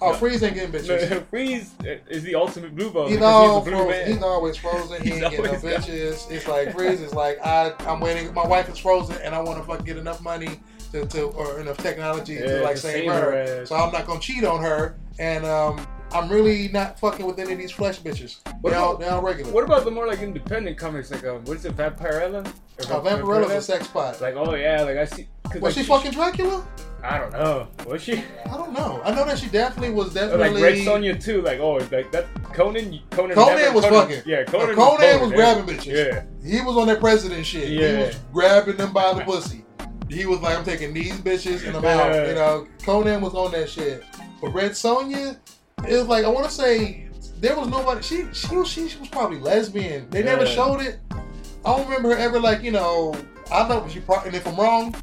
[0.01, 0.17] Oh, No.
[0.17, 1.09] Freeze ain't getting bitches.
[1.09, 1.73] No, Freeze
[2.09, 4.13] is the ultimate blue ball He's, all he's blue frozen.
[4.13, 5.01] He's always frozen.
[5.01, 6.29] He He's ain't getting no bitches.
[6.29, 8.33] It's like Freeze is like I I'm waiting.
[8.33, 10.59] My wife is frozen, and I want to fucking get enough money
[10.91, 13.35] to, to or enough technology to Yeah, like to save save her.
[13.61, 13.69] ass.
[13.69, 17.51] So I'm not gonna cheat on her, and um I'm really not fucking with any
[17.53, 18.37] of these flesh bitches.
[18.61, 19.51] What They all about- they all regular.
[19.51, 22.47] What about the more like independent comics, like um, what is it, Vampirella?
[22.89, 24.21] Or Uh, Vampirella's a sex pot.
[24.21, 25.27] Like, oh yeah, like I see.
[25.55, 26.65] Was like, she fucking Dracula?
[27.03, 27.67] I don't know.
[27.85, 28.23] Was she?
[28.45, 29.01] I don't know.
[29.03, 30.61] I know that she definitely was definitely.
[30.61, 31.41] like Red Sonja too.
[31.41, 32.99] Like oh, like that Conan.
[33.11, 33.35] Conan.
[33.35, 34.23] Conan never- was fucking.
[34.25, 34.75] Yeah, Conan.
[34.75, 35.35] Conan, was yeah.
[35.35, 35.85] grabbing bitches.
[35.85, 36.23] Yeah.
[36.49, 37.67] He was on that president shit.
[37.67, 38.07] He Yeah.
[38.07, 39.65] was grabbing them by the pussy.
[40.09, 42.27] He was like, I'm taking these bitches and I'm out.
[42.27, 44.03] You know, Conan was on that shit.
[44.41, 45.37] But Red Sonja,
[45.87, 47.07] it was like I want to say
[47.39, 48.01] there was nobody.
[48.01, 50.09] She she was she, she was probably lesbian.
[50.09, 50.51] They never Yeah.
[50.55, 50.99] showed it.
[51.11, 53.15] I don't remember her ever like you know.
[53.51, 54.27] I know she probably.
[54.29, 54.95] And if I'm wrong,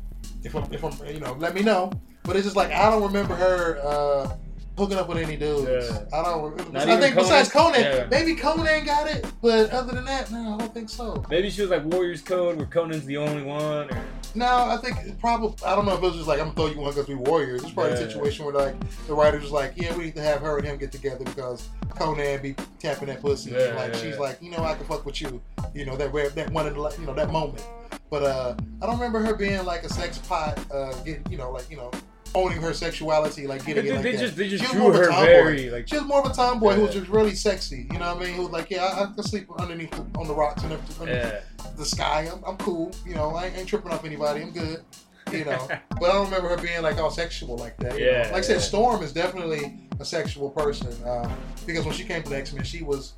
[0.45, 1.93] if I'm if I'm you know, let me know.
[2.25, 3.79] But it's just like I don't remember her.
[3.85, 4.37] uh
[4.79, 5.69] Hooking up with any dudes.
[5.69, 6.19] Yeah.
[6.19, 6.73] I don't.
[6.73, 7.75] Not I think besides Conan?
[7.75, 8.07] Conan, Yeah.
[8.11, 11.23] maybe Conan got it, but other than that, no, I don't think so.
[11.29, 13.91] Maybe she was like Warriors Code, where Conan's the only one.
[13.91, 14.03] Or
[14.35, 15.55] No, I think probably.
[15.65, 17.15] I don't know if it was just like I'm gonna throw you one because we
[17.15, 17.63] warriors.
[17.63, 18.75] It's probably a situation where like
[19.07, 22.41] the writer's like, yeah, we need to have her and him get together because Conan
[22.41, 23.51] be tapping that pussy.
[23.51, 24.21] Yeah, and like yeah, she's yeah.
[24.21, 25.43] like, you know, I can fuck with you.
[25.75, 27.65] You know that that one of the you know that moment.
[28.11, 30.59] But uh, I don't remember her being like a sex pot.
[30.71, 31.91] Uh, getting you know like you know
[32.35, 34.19] owning her sexuality, like getting They, it like they that.
[34.19, 35.25] just they just She was drew more of a her tomboy.
[35.27, 37.87] very like She was more of a tomboy who was just really sexy.
[37.93, 38.35] You know what I mean?
[38.37, 41.09] Who was like, yeah, I, I can sleep underneath the, on the rocks and underneath
[41.09, 41.41] yeah.
[41.77, 42.29] the sky.
[42.33, 42.93] I'm, I'm cool.
[43.07, 44.43] You know, I ain't, ain't tripping off anybody.
[44.43, 44.83] I'm good.
[45.31, 45.69] You know,
[46.01, 47.99] but I don't remember her being like all sexual like that.
[47.99, 48.11] you know?
[48.13, 48.61] Yeah, Like I said.
[48.61, 51.33] Storm is definitely a sexual person um,
[51.67, 53.13] because when she came to X Men, she was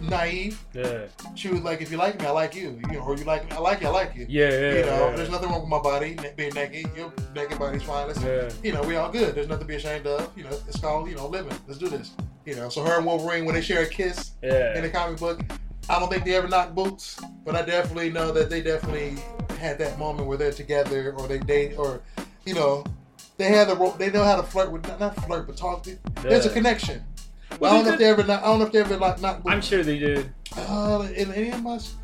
[0.00, 0.62] naive.
[0.72, 2.80] Yeah, She was like, if you like me, I like you.
[2.90, 4.26] You know, or you like me, I like you, I like you.
[4.28, 4.72] yeah, yeah.
[4.74, 5.16] you know, yeah.
[5.16, 6.90] there's nothing wrong with my body being naked.
[6.96, 8.06] Your naked body's fine.
[8.08, 8.48] Let's, Yeah.
[8.62, 9.34] you know, we all good.
[9.34, 10.30] There's nothing to be ashamed of.
[10.36, 11.56] You know, it's called, you know, living.
[11.66, 12.12] Let's do this.
[12.44, 15.40] You know, so her and Wolverine, when they share a kiss in the comic book,
[15.90, 19.16] I don't think they ever knocked boots, but I definitely know that they definitely
[19.58, 22.00] had that moment where they're together or they date or,
[22.44, 22.84] you know,
[23.38, 25.84] they had the they know how to flirt with not flirt but talk.
[25.84, 27.02] To there's a connection.
[27.60, 29.20] Well, I don't know if they ever not, I don't know if they ever like
[29.20, 29.40] boots.
[29.46, 30.32] I'm sure they did.
[30.56, 31.94] Uh, in any of us,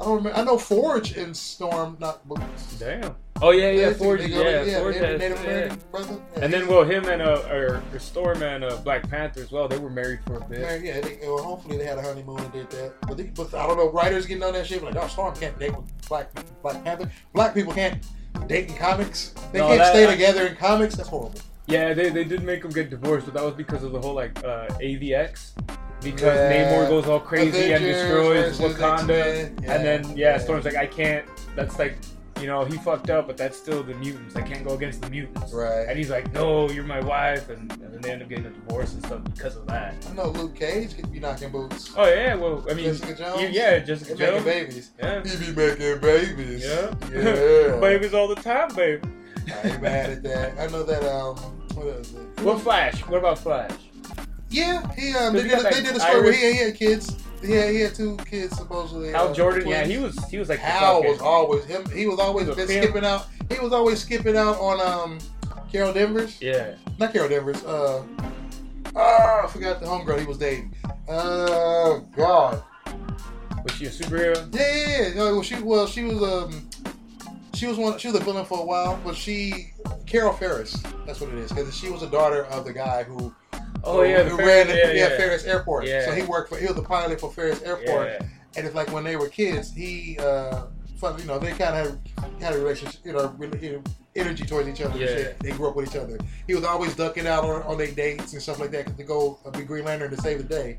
[0.00, 0.38] I don't remember.
[0.38, 2.76] I know Forge and Storm not boots.
[2.78, 3.14] Damn.
[3.42, 4.20] Oh yeah, yeah, Forge.
[4.22, 4.94] Yeah, go Forge.
[4.96, 5.76] Native, Native yeah.
[5.90, 6.20] Brother.
[6.36, 9.50] Yeah, And then well, him and uh, or, or Storm and uh, Black Panther as
[9.50, 9.66] well.
[9.68, 10.82] They were married for a bit.
[10.82, 12.92] Yeah, they, well, hopefully they had a honeymoon and did that.
[13.08, 15.58] But, they, but I don't know, writers getting on that shit like, oh, Storm can't
[15.58, 16.28] date with Black
[16.62, 17.10] Black Panther.
[17.32, 18.02] Black people can't
[18.46, 19.34] date in comics.
[19.52, 20.94] They No, can't that- stay I- together in comics.
[20.96, 21.40] That's horrible.
[21.66, 24.14] Yeah, they, they did make them get divorced, but that was because of the whole
[24.14, 25.52] like uh, AVX.
[26.02, 26.72] Because Yeah.
[26.72, 30.38] Namor goes all crazy and destroys Wakanda, Yeah, and then yeah, yeah.
[30.38, 31.26] Storm's like, I can't.
[31.54, 31.98] That's like,
[32.40, 34.34] you know, he fucked up, but that's still the mutants.
[34.34, 35.52] I can't go against the mutants.
[35.52, 35.86] Right.
[35.86, 38.50] And he's like, No, you're my wife, and, and then they end up getting a
[38.50, 39.94] divorce and stuff because of that.
[40.10, 41.92] I know Luke Cage could be knocking boots.
[41.96, 43.42] Oh yeah, well, I mean, Jessica Jones?
[43.42, 44.90] you- yeah, Jessica They making babies.
[44.98, 46.64] Yeah, He be making babies.
[46.64, 47.78] yeah, Yeah.
[47.80, 49.04] babies all the time, babe.
[49.52, 50.58] I ain't mad at that.
[50.58, 51.02] I know that.
[51.04, 51.36] Um,
[51.74, 52.40] what is it?
[52.42, 53.00] What Flash?
[53.06, 53.72] What about Flash?
[54.48, 57.16] Yeah, he um, they did, a, they did a story where he, he had kids.
[57.42, 59.10] Yeah, he had two kids supposedly.
[59.10, 61.88] Hal uh, Jordan, yeah, he was he was like Hal was always him.
[61.90, 62.84] He was always He was a been pimp.
[62.84, 63.26] skipping out.
[63.50, 65.18] He was always skipping out on um
[65.70, 66.40] Carol Danvers.
[66.40, 66.74] yeah.
[66.98, 67.62] Not Carol Danvers.
[67.64, 68.02] Uh,
[68.96, 70.74] ah, I forgot the homegirl he was dating.
[71.08, 72.62] Oh God.
[73.64, 74.52] Was she a superhero?
[74.54, 75.14] Yeah, yeah, yeah.
[75.14, 76.68] No, well, she well she was um
[77.60, 79.72] she was one she was a villain for a while, but she
[80.06, 80.82] Carol Ferris.
[81.06, 83.34] That's what it is because she was a daughter of the guy who
[83.84, 85.16] Oh yeah, who Ferris- ran yeah, yeah, yeah.
[85.18, 85.86] Ferris Airport.
[85.86, 86.06] Yeah.
[86.06, 88.08] So he worked for he was the pilot for Ferris Airport.
[88.08, 88.26] Yeah.
[88.56, 90.64] And it's like when they were kids, he, uh,
[91.18, 93.82] you know, they kind of had, had a relationship, you know, really, you know,
[94.16, 94.90] energy towards each other.
[94.92, 95.06] and Yeah.
[95.06, 95.38] shit.
[95.40, 96.18] They grew up with each other.
[96.46, 99.38] He was always ducking out on, on their dates and stuff like that to go
[99.46, 100.78] uh, be Green Lantern to save the day.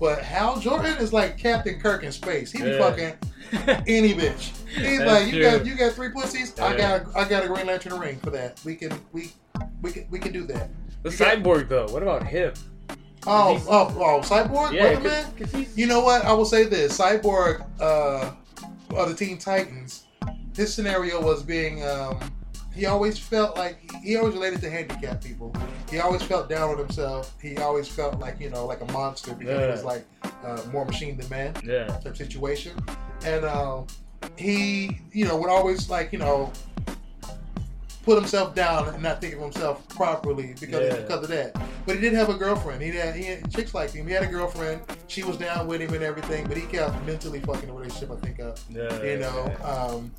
[0.00, 2.50] But Hal Jordan is like Captain Kirk in space.
[2.52, 2.78] He be Yeah.
[2.78, 3.12] fucking
[3.86, 4.52] any bitch.
[4.68, 5.42] He's That's like, you true.
[5.58, 6.58] got you got three pussies.
[6.60, 8.60] I got I got a Green Lantern ring for that.
[8.64, 9.32] We can we
[9.82, 10.70] we can we can do that.
[11.02, 11.86] The You got- cyborg though.
[11.86, 12.52] What about him?
[13.26, 16.24] Oh oh oh, Cyborg, Yeah, cause, 'cause he's You know what?
[16.24, 18.32] I will say this: Cyborg uh,
[18.96, 20.04] of the Teen Titans.
[20.56, 21.84] His scenario was being.
[21.86, 22.18] Um,
[22.74, 25.54] he always felt like he always related to handicapped people.
[25.90, 27.34] He always felt down on himself.
[27.42, 30.04] He always felt like you know like a monster because he was like
[30.44, 31.86] uh, more machine than man yeah.
[31.86, 32.72] type situation.
[33.24, 33.86] And um,
[34.36, 36.52] he, you know, would always like you know
[38.04, 41.02] put himself down and not think of himself properly because Yeah.
[41.02, 41.54] because of that.
[41.86, 42.82] But he did have a girlfriend.
[42.82, 44.06] He had, he had chicks like him.
[44.06, 44.80] He had a girlfriend.
[45.06, 46.46] She was down with him and everything.
[46.46, 48.10] But he kept mentally fucking the relationship.
[48.10, 48.58] I think up.
[48.70, 49.02] Yeah.
[49.02, 49.52] You know.
[49.64, 50.12] Um,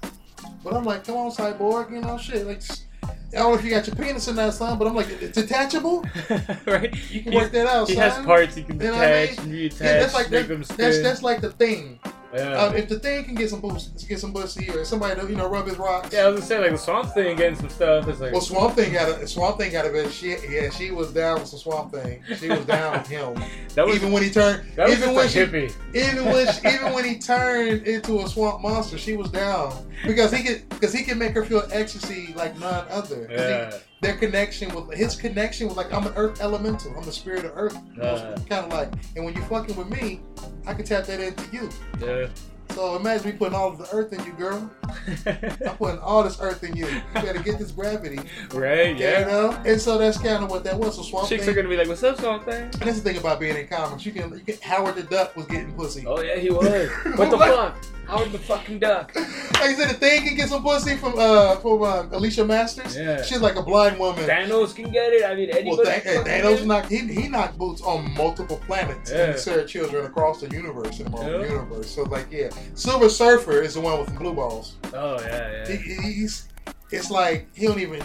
[0.64, 1.92] but I'm like, come on, cyborg.
[1.92, 2.46] You know, shit.
[2.48, 2.62] Like,
[3.04, 4.78] I don't know if you got your penis in that, son.
[4.78, 6.04] But I'm like, it's detachable.
[6.66, 6.94] right.
[7.12, 8.10] You can He's- work that out, He son.
[8.12, 9.80] has parts he can You know I detach reattach.
[9.80, 12.00] Yeah, that's like make that, that's that's like the thing.
[12.34, 12.64] Yeah.
[12.64, 15.36] Uh, if the thing can get some pussy, get some pussy, or somebody to you
[15.36, 16.10] know rub his rocks.
[16.14, 18.08] yeah, I was gonna say like the Swamp Thing getting some stuff.
[18.08, 20.12] It's like Well, Swamp Thing got a Swamp Thing got a bit.
[20.12, 22.24] She yeah, she was down with some Swamp Thing.
[22.38, 23.34] She was down with him.
[23.76, 25.74] that was even when he turned, that was even when she, hippie.
[25.94, 29.74] even when she, even when he turned into a swamp monster, she was down
[30.06, 33.28] because he could because he could make her feel ecstasy like none other.
[33.28, 33.78] he- Yeah.
[34.02, 36.94] Their connection with his connection was like I'm an earth elemental.
[36.98, 37.78] I'm the spirit of earth.
[38.00, 38.36] Uh.
[38.50, 40.22] kind of like, and when you fucking with me,
[40.66, 41.70] I can tap that into you.
[42.00, 42.28] Yeah.
[42.72, 44.72] So imagine me putting all of the earth in you, girl.
[45.26, 46.88] I'm putting all this earth in you.
[46.88, 48.18] You better get this gravity.
[48.54, 48.96] right.
[48.98, 49.26] You Yeah.
[49.26, 49.62] know?
[49.66, 50.96] And so that's kind of what that was.
[50.96, 51.52] So Swamp Chicks Thing.
[51.52, 53.68] are gonna be like, "What's up, Swamp Thing?" and that's the thing about being in
[53.68, 54.06] comics.
[54.06, 56.06] You can, you can Howard the Duck was getting pussy.
[56.08, 56.90] Oh yeah, he was.
[57.18, 57.76] what the fuck?
[58.12, 59.16] Howard the fucking duck.
[59.16, 59.26] Like
[59.62, 62.98] I said, the thing can get some pussy from uh from uh, Alicia Masters.
[62.98, 63.22] Yeah.
[63.24, 64.26] She's like a blind woman.
[64.26, 65.24] Thanos can get it.
[65.24, 65.58] I mean, well,
[65.88, 66.00] anybody.
[66.02, 66.66] Than- Thanos get it.
[66.68, 69.28] knocked he, he knocked boots on multiple planets Yeah.
[69.32, 71.48] and served children across the universe in the Marvel Yeah.
[71.54, 71.90] universe.
[71.90, 74.76] So like yeah, Silver Surfer is the one with the blue balls.
[74.94, 76.02] Oh yeah, He, yeah.
[76.02, 76.48] he's
[76.92, 78.02] it's like he don't even.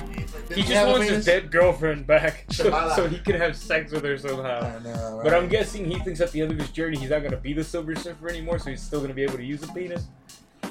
[0.49, 4.05] He, He just wants his dead girlfriend back so, so he can have sex with
[4.05, 4.79] her somehow.
[4.79, 5.35] Know, But?
[5.35, 7.65] I'm guessing he thinks at the end of his journey he's not gonna be the
[7.65, 10.07] Silver Surfer anymore, so he's still gonna be able to use a penis.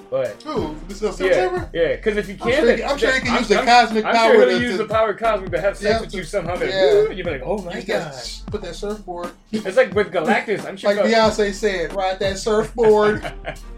[0.09, 0.75] But Who?
[0.87, 1.69] This is yeah, September?
[1.73, 3.55] yeah, because if you I'm can't, sure, he- I'm sure he can I'm- use the
[3.57, 5.83] I'm- cosmic I'm power sure to, he'll use to- the power cosmic to have sex
[5.95, 6.55] Yeah, with you somehow.
[6.61, 7.09] Yeah.
[7.09, 8.13] You'd be like, oh my use god.
[8.13, 9.31] that- put that surfboard.
[9.51, 10.65] It's like with Galactus.
[10.65, 10.93] I'm sure.
[10.93, 13.29] Like Beyonce said, ride that surfboard.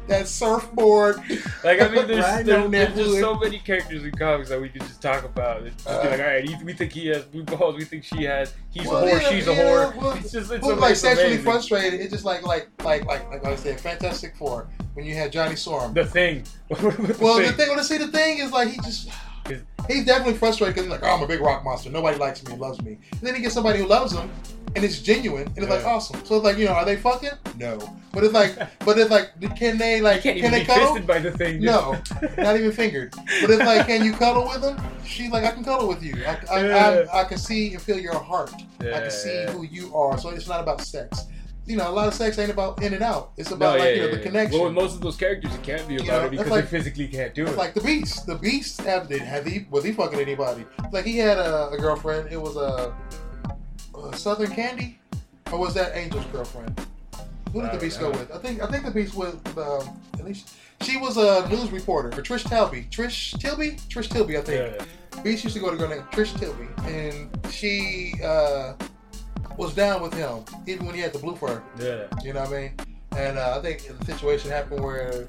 [0.07, 1.17] That surfboard.
[1.63, 4.69] like I mean, there's, Riding there's, there's just so many characters in comics that we
[4.69, 5.61] could just talk about.
[5.63, 7.75] And just be Uh, like, all right, he- we think he has blue balls.
[7.75, 8.53] We think she has.
[8.71, 9.21] He's Well, a whore.
[9.21, 9.95] yeah, she's a whore.
[9.95, 11.43] well, it's just it's, Who's ama- like sexually amazing.
[11.43, 11.99] frustrated?
[12.01, 15.55] It's just like like like like like I said, Fantastic Four when you had Johnny
[15.55, 15.93] Storm.
[15.93, 16.43] The thing.
[16.69, 17.47] Well, thing.
[17.47, 19.09] the thing, well, see, the thing is like he just.
[19.87, 21.89] He's definitely frustrated because he's like, oh, I'm a big rock monster.
[21.89, 22.97] Nobody likes me and loves me.
[23.11, 24.29] And then he gets somebody who loves him,
[24.75, 26.23] and it's genuine, and it's like awesome.
[26.25, 27.29] So it's like, you know, are they fucking?
[27.57, 27.79] No.
[28.13, 28.55] But it's like,
[28.85, 30.99] but it's like, can they You like, even they cuddle?
[31.01, 31.61] by the thing.
[31.61, 31.99] No,
[32.37, 33.13] not even fingered.
[33.41, 34.77] But it's like, can you cuddle with him?
[35.05, 36.13] She's like, I can cuddle with you.
[36.25, 37.05] I, I, Yeah.
[37.13, 38.51] I, I can see and feel your heart.
[38.79, 40.17] I can see who you are.
[40.17, 41.25] So it's not about sex.
[41.65, 43.31] You know, a lot of sex ain't about in and out.
[43.35, 44.23] It's No, about yeah, like you know yeah, the yeah.
[44.23, 44.57] connection.
[44.59, 46.63] Well, with most of those characters, it can't be You about know, it because like-
[46.63, 47.57] they physically can't do it.
[47.57, 48.25] Like the Beast.
[48.25, 50.65] The Beast have did have he was he fucking anybody?
[50.93, 52.31] Like he had a, a girlfriend.
[52.31, 52.95] It was a,
[54.05, 54.99] a Southern Candy,
[55.51, 56.79] or was that Angel's girlfriend?
[57.53, 58.31] Who did the Beast go with?
[58.31, 62.09] I think I think the Beast was um, at least she was a news reporter.
[62.09, 62.87] Or Trish Tilby.
[62.91, 63.77] Trish Tilby.
[63.89, 64.37] Trish Tilby.
[64.37, 64.77] I think.
[64.77, 64.85] yeah.
[65.23, 68.73] Beast used to go to a girl named Trish Tilby, and she uh,
[69.57, 71.61] was down with him even when he had the blue fur.
[71.79, 72.03] Yeah.
[72.23, 72.71] You know what I mean?
[73.15, 75.27] And uh, I think the situation happened where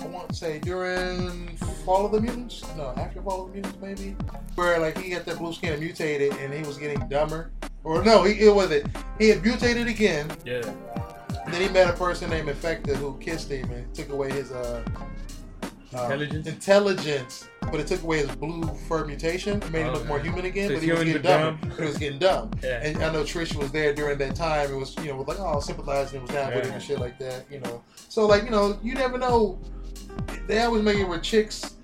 [0.00, 1.48] I want to say during
[1.84, 4.16] Fall of the Mutants, no, after Fall of the Mutants maybe,
[4.56, 7.50] where like he got that blue skin and mutated, and he was getting dumber.
[7.84, 8.86] Or no, he it was it.
[9.18, 10.30] He had mutated again.
[10.44, 10.62] Yeah.
[11.44, 14.50] And then he met a person named Infectia who kissed him and took away his
[14.50, 16.46] uh, um, Intelligence?
[16.48, 20.08] intelligence, but it took away his blue fur mutation, and made him look Okay.
[20.08, 20.68] more human again.
[20.68, 21.58] So but he was getting dumb.
[21.62, 22.50] But he was getting dumb.
[22.64, 22.80] Yeah.
[22.82, 24.72] And I know Trish was there during that time.
[24.72, 26.72] It was, you know, was like, oh, sympathizing, was down with it Yeah.
[26.74, 27.82] and shit like that, you know.
[28.08, 29.58] So, like, you know, you never know.
[30.46, 31.74] They always make it with chicks,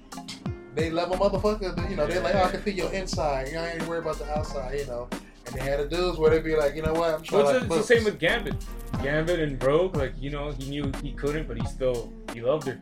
[0.74, 1.90] they love a motherfucker.
[1.90, 3.48] You know, they're like, oh, I can feel your inside.
[3.48, 5.08] You ain't worried about the outside, you know.
[5.46, 7.58] And they had the dudes where they'd be like, you know what, I'm Well, to
[7.58, 8.54] it's, like, it's the same with Gambit.
[9.02, 12.66] Gambit and Rogue, like you know, he knew he couldn't, but he still he loved
[12.66, 12.78] her.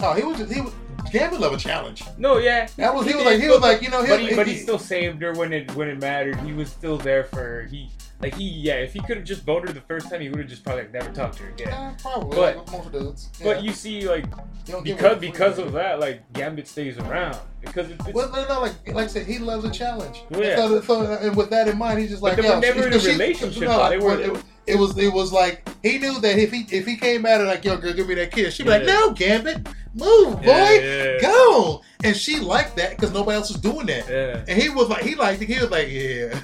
[0.00, 0.72] Oh, he was, he was,
[1.12, 2.02] Gambit love a challenge.
[2.18, 4.20] No, yeah, That was, he was did, like, he but- was like, you know, but
[4.20, 6.38] he, he, he still saved her when it when it mattered.
[6.40, 7.62] He was still there for her.
[7.70, 7.90] He
[8.22, 8.74] like he yeah.
[8.76, 10.92] If he could have just voted the first time, he would have just probably like,
[10.92, 11.68] never talked to her again.
[11.68, 12.36] Yeah, probably.
[12.36, 13.30] But- like most dudes.
[13.42, 14.24] But you see, like
[14.66, 18.30] You don't get because because of that, like Gambit stays around because it's, it's Well,
[18.30, 20.22] no, no, like, like I said, he loves a challenge.
[20.32, 20.56] Oh, yeah.
[20.56, 22.94] So, so, and with that in mind, he's just But like, they were never in
[22.94, 23.88] a relationship, No.
[23.88, 26.96] They were- it, it was, it was like he knew that if he if he
[26.96, 29.66] came at her like, yo, girl, give me that kiss, she'd be like, no, Gambit,
[29.94, 31.82] move, boy, yeah, yeah, go.
[32.04, 34.08] And she liked that because nobody else was doing that.
[34.08, 34.44] yeah.
[34.48, 35.46] And he was like, he liked it.
[35.48, 36.40] He was like, yeah,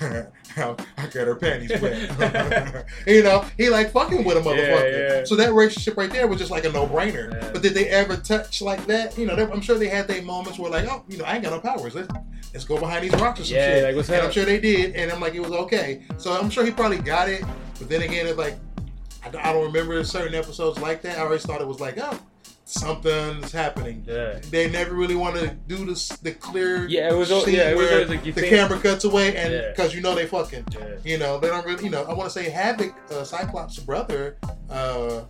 [0.56, 2.86] I got her panties wet.
[3.06, 5.26] you know, he like fucking with a motherfucker.
[5.26, 7.52] So that relationship right there was just like a no brainer.
[7.52, 9.16] But did they ever touch like that?
[9.18, 11.34] You know, they- I'm sure they had their moments where like, oh, you know, I
[11.34, 11.94] ain't got no powers.
[11.94, 12.08] Let's
[12.54, 13.84] let's go behind these rocks or some shit.
[13.84, 14.24] like, what's and up?
[14.26, 16.02] I'm sure they did, and I'm like, it was okay.
[16.18, 17.42] So I'm sure he probably got it.
[17.78, 18.56] But then again, it's like,
[19.24, 21.18] I, I don't remember certain episodes like that.
[21.18, 22.18] I always thought it was like, oh,
[22.64, 24.04] something's happening.
[24.06, 24.38] Yeah.
[24.50, 26.86] They never really want to do this, the clear.
[26.88, 29.70] Yeah, it was yeah, it was always like the think- camera cuts away, and Yeah.
[29.70, 30.64] because you know they fucking.
[30.72, 30.86] Yeah.
[31.04, 34.36] You know, they don't really, you know, I want to say Havoc, uh, Cyclops' brother,
[34.70, 35.22] uh,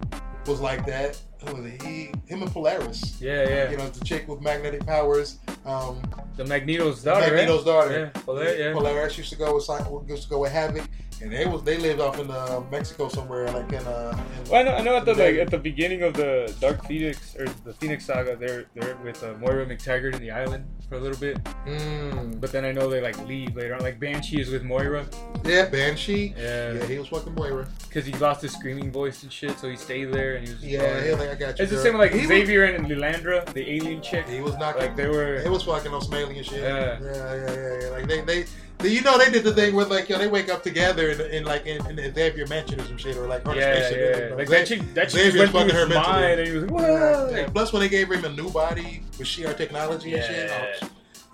[0.46, 1.20] was like that.
[1.46, 1.72] Who was?
[1.82, 3.20] He, him and Polaris.
[3.20, 3.70] Yeah, yeah.
[3.70, 5.38] You know, the chick with magnetic powers.
[5.66, 6.00] Um,
[6.36, 7.72] The Magneto's daughter, Magneto's right?
[7.72, 8.10] daughter.
[8.14, 8.72] Yeah, Polaris, yeah.
[8.72, 10.84] Polaris used to go with Cy- used to go with Havoc,
[11.22, 14.16] and they was they lived off in uh, Mexico somewhere, like in uh.
[14.44, 16.84] In, Well, I know, I know at the like at the beginning of the Dark
[16.86, 20.96] Phoenix or the Phoenix Saga, they're they're with uh, Moira McTaggart in the island for
[20.96, 22.40] a little bit, Mm.
[22.40, 23.80] but then I know they like leave later on.
[23.80, 25.06] Like Banshee is with Moira,
[25.44, 26.34] Yeah, Banshee.
[26.36, 27.66] yeah, Yeah, he was fucking Moira.
[27.88, 30.64] because he lost his screaming voice and shit, so he stayed there and he was.
[30.64, 31.62] Yeah, he was like, I got you.
[31.62, 34.28] it's the same like he Xavier and Lilandra, the alien chick.
[34.28, 35.34] He was not Like they were.
[35.36, 36.60] It was fucking alien shit.
[36.60, 36.98] Yeah.
[37.00, 37.78] yeah, yeah, yeah.
[37.82, 37.88] yeah.
[37.90, 38.44] Like they, they,
[38.82, 41.44] you know, they did the thing where like, yo, they wake up together and, in
[41.44, 43.90] like in, in Xavier mansion or some shit, or like a Yeah, yeah.
[44.24, 44.36] you know.
[44.36, 47.32] Like that chick, that chick went through fucking her mind, and he was like, "What?"
[47.32, 47.48] yeah.
[47.48, 50.76] Plus, when they gave him a new body with Shi'ar technology and shit, Yeah.
[50.82, 50.88] oh,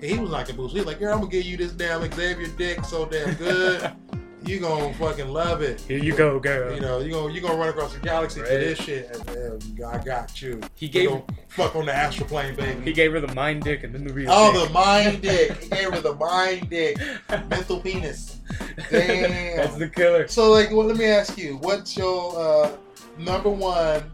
[0.07, 0.73] he was knocking boots.
[0.75, 3.91] He was like, "Girl, I'm gonna give you this damn Xavier dick so damn good,
[4.49, 6.75] you gonna fucking love it." Here you go, girl.
[6.75, 9.17] You know, you gonna you gonna run across the galaxy for this shit.
[9.29, 10.61] And, I got you.
[10.75, 12.81] He gave gonna fuck on the astral plane, baby.
[12.83, 14.29] he gave her the mind dick and then the real.
[14.31, 14.69] Oh, dick.
[14.69, 15.63] the mind dick.
[15.63, 16.99] He gave her the mind dick.
[17.49, 18.41] Mental penis.
[18.91, 19.57] Damn.
[19.57, 20.29] That's the killer.
[20.29, 22.77] So, like, well, let me ask you, what's your uh,
[23.19, 24.11] number one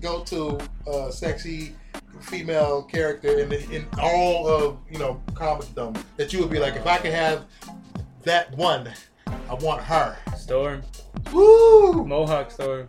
[0.00, 1.74] go-to uh, sexy
[2.20, 6.76] female character in the, in all of you know comicdom that you would be like,
[6.76, 7.46] if I could have
[8.24, 8.92] that one,
[9.48, 10.16] I want her.
[10.36, 10.82] Storm,
[11.32, 12.04] Woo!
[12.04, 12.88] Mohawk Storm.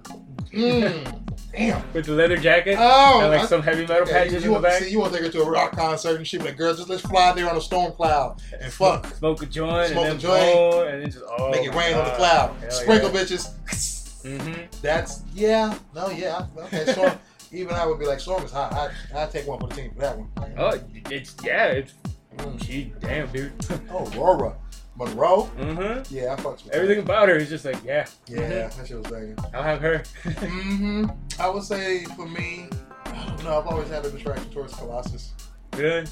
[0.54, 1.18] Mm.
[1.52, 1.84] Damn.
[1.94, 4.44] with the leather jacket Oh, and like I- some heavy metal yeah, patches you, in
[4.44, 4.82] you the want, back.
[4.84, 6.90] see, you want to take her to a rock concert and be like, girls, just
[6.90, 9.06] let's fly there on a storm cloud and fuck.
[9.16, 10.88] Smoke a joint Smoke a and then joint.
[10.94, 12.56] and then just oh Make it rain on the cloud.
[12.62, 13.20] Hell Sprinkle yeah.
[13.22, 14.22] bitches.
[14.24, 14.62] Mm-hmm.
[14.82, 16.46] That's yeah, no, yeah.
[16.58, 17.14] Okay, Storm.
[17.52, 18.72] even I would be like, Storm is hot.
[18.74, 20.30] I I take one for the team for that one.
[20.58, 21.94] Oh, it's yeah, it's
[22.38, 22.64] Mm.
[22.66, 23.52] she damn dude.
[23.92, 24.56] Oh, Ororo
[24.96, 25.50] Munroe.
[25.58, 26.14] mm-hmm.
[26.14, 28.36] Yeah, I fucks with Everything about her is just like yeah, Her.
[28.36, 29.38] Yeah, that shit was banging.
[29.54, 30.04] I'll have her.
[30.26, 31.06] hmm
[31.40, 32.68] I would say for me,
[33.06, 33.60] I don't know.
[33.60, 35.34] I've always had a attraction towards Colossus.
[35.76, 36.06] Really?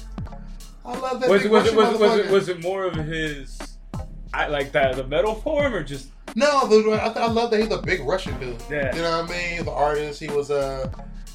[0.84, 1.28] I love that.
[1.28, 3.58] Was it was it was was it was it more of his?
[4.32, 7.82] I like that the metal form or just No, I, I love that he's a
[7.82, 8.56] big Russian dude.
[8.70, 8.94] yeah.
[8.94, 9.64] You know what I mean?
[9.64, 10.20] The artist.
[10.20, 10.90] He was uh,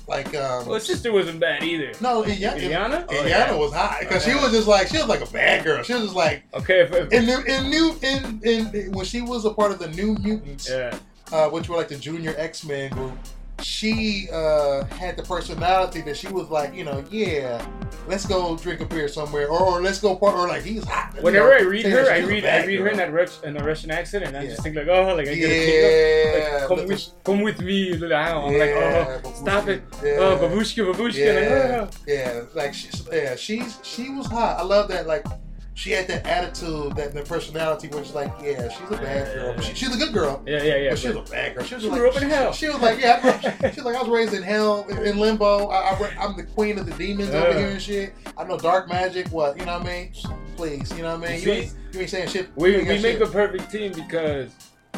[0.08, 0.66] like um.
[0.66, 1.92] Well, his sister wasn't bad either.
[2.02, 2.60] no, Illyana.
[2.60, 3.06] Illyana?
[3.10, 3.54] Oh, yeah.
[3.56, 5.84] was hot because Oh, she was just like she was like a bad girl.
[5.84, 9.22] She was just like Okay, if, if, in new in new in, in when she
[9.22, 10.98] was a part of the New Mutants, yeah,
[11.32, 13.18] uh, which were like the Junior X Men group.
[13.62, 17.66] She uh, had the personality that she was like, you know, yeah,
[18.08, 21.14] let's go drink a beer somewhere, or, or let's go part, or like he's hot.
[21.16, 23.54] you whenever know, I read her, I read I read her in that Rus- in
[23.54, 24.50] the Russian accent, and I Yeah.
[24.50, 27.94] just think like, oh, like I get a kick Like, come with, come with me.
[27.94, 29.82] I'm like, oh, Yeah, oh, stop it.
[30.04, 30.18] Yeah.
[30.20, 31.16] Oh, babushka, babushka.
[31.18, 31.34] Yeah.
[31.40, 31.90] Like, oh.
[32.08, 34.60] Yeah, like she's yeah, she's she was hot.
[34.60, 35.08] I love that.
[35.08, 35.26] Like
[35.76, 39.54] she had that attitude, that the personality, where she's like, yeah, she's a bad girl.
[39.56, 40.42] But she, she's a good girl.
[40.48, 40.90] Yeah, yeah, yeah.
[40.92, 41.66] but she was a bad girl.
[41.66, 42.54] She was She like, grew up in hell.
[42.54, 45.20] She was like, yeah, I grew she was like, I was raised in hell, in,
[45.20, 45.68] limbo.
[45.68, 48.14] I, I, am the queen of the demons over here and shit.
[48.38, 49.28] I know dark magic.
[49.28, 50.12] What you know what I mean?
[50.56, 51.40] Please, you know what I mean?
[51.42, 51.52] You, See?
[51.52, 52.50] ain't, you ain't saying shit.
[52.56, 53.22] We, we make shit.
[53.22, 54.50] a perfect team because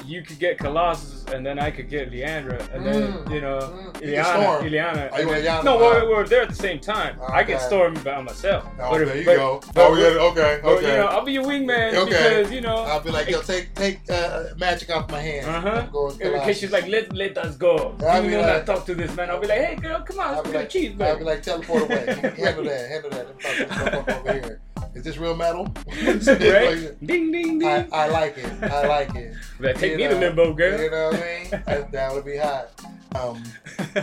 [0.05, 3.59] you could get Colossus and then I could get Leandra and then Mm, you know
[3.59, 4.01] mm.
[4.01, 4.23] You Illyana.
[4.25, 4.65] Storm.
[4.65, 5.09] Illyana.
[5.13, 5.63] Oh, you Illyana?
[5.63, 5.79] No, Oh.
[5.79, 7.19] we're, we're there at the same time.
[7.29, 8.65] I get Storm by myself.
[8.79, 9.61] Oh, But if- there you but- go.
[9.73, 10.91] but- oh, yeah, okay, but, okay.
[10.91, 12.09] you know, I'll be your wingman Okay.
[12.09, 12.77] because you know.
[12.77, 15.47] I'll be like, yo, take take uh, magic off my hands.
[15.47, 15.69] Uh huh.
[15.85, 17.95] I'm going In case she's like, let let us go.
[18.07, 19.29] I'll you be like- not talk to this man.
[19.29, 21.17] I'll be like, hey girl, come on, I'll let's be get a like, cheese, I'll
[21.17, 22.05] be like, teleport away.
[22.37, 23.25] handle that, handle that.
[23.27, 24.61] Let me talk to this motherfucker over here.
[24.97, 25.65] Is this real metal?
[26.01, 26.95] right?
[27.05, 27.63] Ding ding ding.
[27.63, 28.63] I, I like it.
[28.63, 29.35] I like it.
[29.59, 30.79] Like, take You me know, to limbo, girl.
[30.79, 31.63] You know what I mean?
[31.65, 32.69] That, that would be hot.
[33.15, 33.43] Um,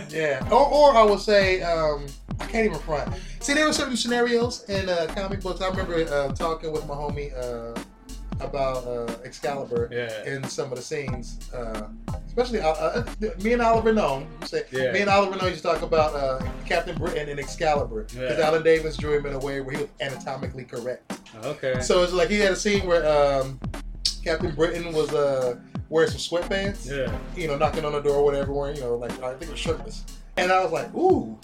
[0.09, 0.45] yeah.
[0.51, 2.07] Or, or I would say, um,
[2.39, 3.13] I can't even front.
[3.39, 5.61] See, there were certain scenarios in uh, comic books.
[5.61, 7.79] I remember uh, talking with my homie uh,
[8.41, 10.23] about uh, Excalibur yeah.
[10.25, 11.87] in some of the scenes, uh,
[12.27, 13.05] especially uh, uh,
[13.41, 13.93] me and Oliver.
[14.45, 14.91] Say, Yeah.
[14.91, 18.45] Me and Oliver Nome used to talk about uh, Captain Britain and Excalibur because Yeah.
[18.45, 21.19] Alan Davis drew him in a way where he was anatomically correct.
[21.43, 21.81] Okay.
[21.81, 23.05] So it's like he had a scene where
[23.41, 23.59] um,
[24.23, 25.55] Captain Britain was uh,
[25.89, 27.15] wearing some sweatpants, Yeah.
[27.35, 29.49] you know, knocking on the door, or whatever, wearing, you know, like I think it
[29.51, 30.03] was shirtless,
[30.37, 31.37] and I was like, ooh,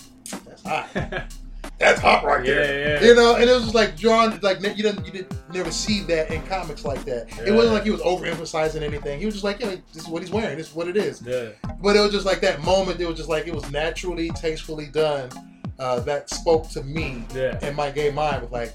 [0.45, 0.89] that's hot.
[1.82, 3.02] That's hot right Yeah, there.
[3.03, 3.08] yeah.
[3.10, 6.02] You know, and it was just like drawn, like you didn't, you didn't never see
[6.03, 7.28] that in comics like that.
[7.45, 9.20] It wasn't like he was overemphasizing anything.
[9.20, 10.58] He was just like, yeah, this is what he's wearing.
[10.58, 11.22] This is what it is.
[11.22, 11.49] Yeah.
[11.82, 12.99] But it was just like that moment.
[13.02, 15.30] It was just like it was naturally, tastefully done.
[15.80, 17.58] Uh, that spoke to me Yeah.
[17.64, 18.72] and my gay mind was like,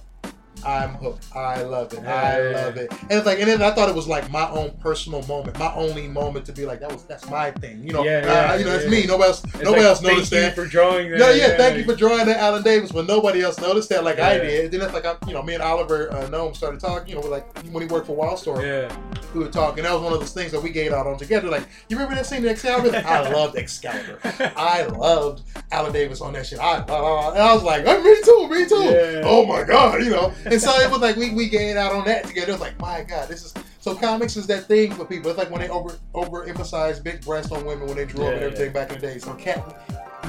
[0.64, 1.26] I'm hooked.
[1.34, 2.00] I love it.
[2.02, 2.90] Yeah, I yeah, love it.
[3.02, 5.72] And it's like, and then I thought it was like my own personal moment, my
[5.74, 7.82] only moment to be like, that was that's my thing.
[7.86, 8.90] You know, Yeah, uh, yeah, you know, it's yeah.
[8.90, 9.06] me.
[9.06, 9.44] Nobody else.
[9.44, 10.54] It's nobody like, else thank noticed you that.
[10.54, 11.18] for drawing that.
[11.18, 14.18] No, yeah, thank you for drawing that Alan Davis when nobody else noticed that like
[14.18, 14.42] I Yeah.
[14.42, 14.70] did.
[14.72, 17.14] Then it's like I'm, you know, me and Oliver uh, Nome started talking.
[17.16, 18.96] You know, like when he worked for Wildstorm, Yeah.
[19.34, 19.84] we were talking.
[19.84, 21.48] That was one of those things that we gave out on together.
[21.48, 22.96] Like, you remember that scene in Excalibur?
[23.06, 24.18] I loved Excalibur.
[24.56, 26.58] I loved Alan Davis on that shit.
[26.58, 28.84] I, uh, and I was like, oh, me too, me too.
[28.96, 29.22] Yeah.
[29.24, 30.32] Oh my god, you know.
[30.46, 32.50] And so it was like we we gave out on that together.
[32.50, 35.30] It was like, my god, this is so comics is that thing for people.
[35.30, 38.40] It's like when they over overemphasize big breasts on women when they drew up and
[38.40, 39.18] Yeah, everything back in the day.
[39.18, 39.62] So cat,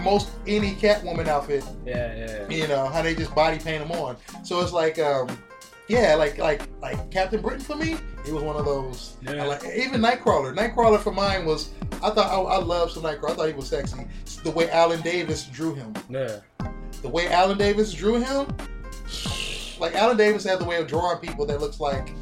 [0.03, 2.49] most any Catwoman outfit Yeah, yeah.
[2.49, 5.27] you know how they just body paint them on so it's like um
[5.87, 9.43] yeah like like like captain britain for me he was one of those Yeah.
[9.43, 11.69] I like even nightcrawler nightcrawler for mine was
[12.03, 14.05] i thought i, I loved some nightcrawler i thought he was sexy
[14.43, 16.41] the way alan davis drew him Yeah.
[17.01, 18.55] the way alan davis drew him
[19.79, 22.13] like alan davis had the way of drawing people that looks like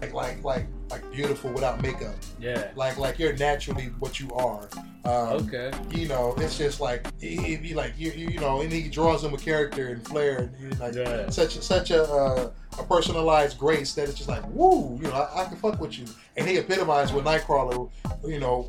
[0.00, 2.70] like like like like beautiful without makeup Yeah.
[2.76, 4.68] like like you're naturally what you are
[5.04, 5.70] um, Okay.
[5.92, 9.22] you know, it's just like he, he like you, you you know, and he draws
[9.22, 11.30] him a character and flair, and like Yeah.
[11.30, 12.50] such such a uh,
[12.80, 15.96] a personalized grace that it's just like woo, you know, I, I can fuck with
[15.96, 16.06] you,
[16.36, 17.88] and he epitomized with Nightcrawler,
[18.24, 18.68] you know,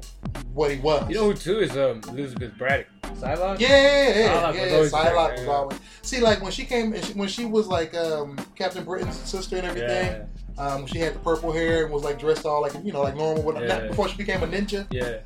[0.53, 1.09] what he was.
[1.09, 2.85] You know who too is um Elizabeth Braddock.
[3.15, 3.59] Psylocke.
[3.59, 5.79] yeah, yeah, yeah, Psylocke yeah, was always Psylocke was always.
[6.03, 9.65] See, like when she came, she, when she was like um, Captain Britain's sister and
[9.65, 10.27] everything.
[10.57, 10.65] Yeah.
[10.67, 13.15] Um, she had the purple hair and was like dressed all like you know like
[13.15, 13.43] normal.
[13.43, 13.67] With, Yeah.
[13.67, 15.17] not, before she became a ninja, Yeah.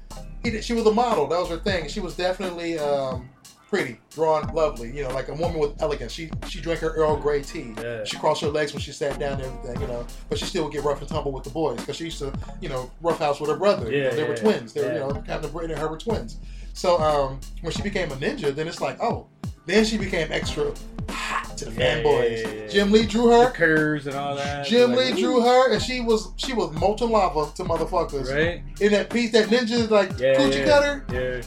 [0.43, 1.27] he she was a model.
[1.27, 1.87] That was her thing.
[1.89, 3.29] She was definitely um,
[3.69, 4.91] pretty, drawn, lovely.
[4.95, 6.11] You know, like a woman with elegance.
[6.11, 7.73] She she drank her Earl Grey tea.
[7.77, 8.03] Yeah.
[8.03, 9.81] She crossed her legs when she sat down and everything.
[9.81, 12.05] You know, but she still would get rough and tumble with the boys because she
[12.05, 13.91] used to, you know, roughhouse with her brother.
[13.91, 14.73] You Yeah, know, they were twins.
[14.73, 15.07] They were, yeah.
[15.07, 16.37] you know, Captain Britain and her were twins.
[16.73, 19.27] So um, when she became a ninja, then it's like, oh,
[19.65, 20.73] then she became extra
[21.09, 22.41] hot to the Yeah, fanboys.
[22.43, 22.67] yeah, yeah.
[22.67, 23.51] Jim Lee drew The her.
[23.51, 24.65] curves and all that.
[24.65, 28.31] Jim like, Lee drew her, and she was she was molten lava to motherfuckers.
[28.33, 28.63] Right?
[28.79, 30.35] In that piece, that ninja like Yeah.
[30.35, 31.41] coochie cutter, Yeah.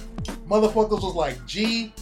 [0.48, 1.92] motherfuckers was like, gee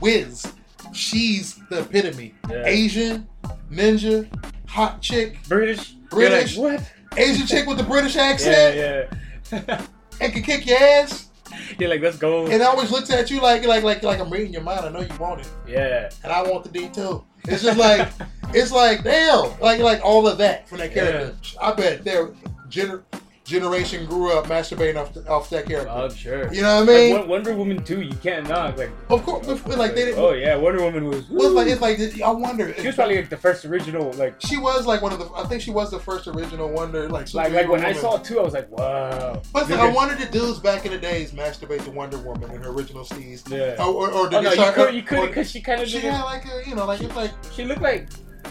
[0.00, 0.46] whiz,
[0.92, 2.34] she's the epitome.
[2.64, 3.26] Asian,
[3.70, 4.26] ninja,
[4.66, 5.92] hot chick, British.
[6.10, 6.56] British.
[6.56, 6.92] Like, what?
[7.18, 9.04] Asian chick with the British accent, Yeah,
[9.68, 9.82] yeah.
[10.20, 11.28] and can kick your ass.
[11.78, 12.46] You're like, let's go.
[12.46, 14.86] and always looks at you like like like like I'm reading your mind.
[14.86, 16.10] I know you want it, yeah.
[16.22, 17.24] and I want the D too.
[17.48, 18.08] It's just like
[18.54, 21.36] it's like damn, like like all of that from that character.
[21.60, 22.28] I bet their
[22.68, 23.02] gener-
[23.44, 25.90] generation grew up masturbating off the, off that character.
[25.90, 26.52] I'm sure.
[26.52, 27.16] you know what I mean?
[27.16, 28.00] Like, Wonder Woman too.
[28.02, 28.78] you can't knock.
[28.78, 30.20] Like, of course, but, like they didn't.
[30.20, 31.28] oh yeah, Wonder Woman was.
[31.28, 32.74] well, it's like it's like I wonder.
[32.74, 34.12] she was probably like the first original.
[34.12, 35.30] Like, she was like one of the.
[35.34, 38.16] I think she was the first original Wonder like like, like when superhero I saw
[38.16, 39.42] it too, I was like, wow.
[39.52, 42.62] But Look I wondered the dudes back in the days masturbate the Wonder Woman in
[42.62, 43.48] her original steez.
[43.50, 43.82] Yeah.
[43.82, 45.60] Or, or, or did Oh no, they uh, you could, you or- could, because she
[45.60, 48.08] kind of She had like a, you know, like it's like, She looked like,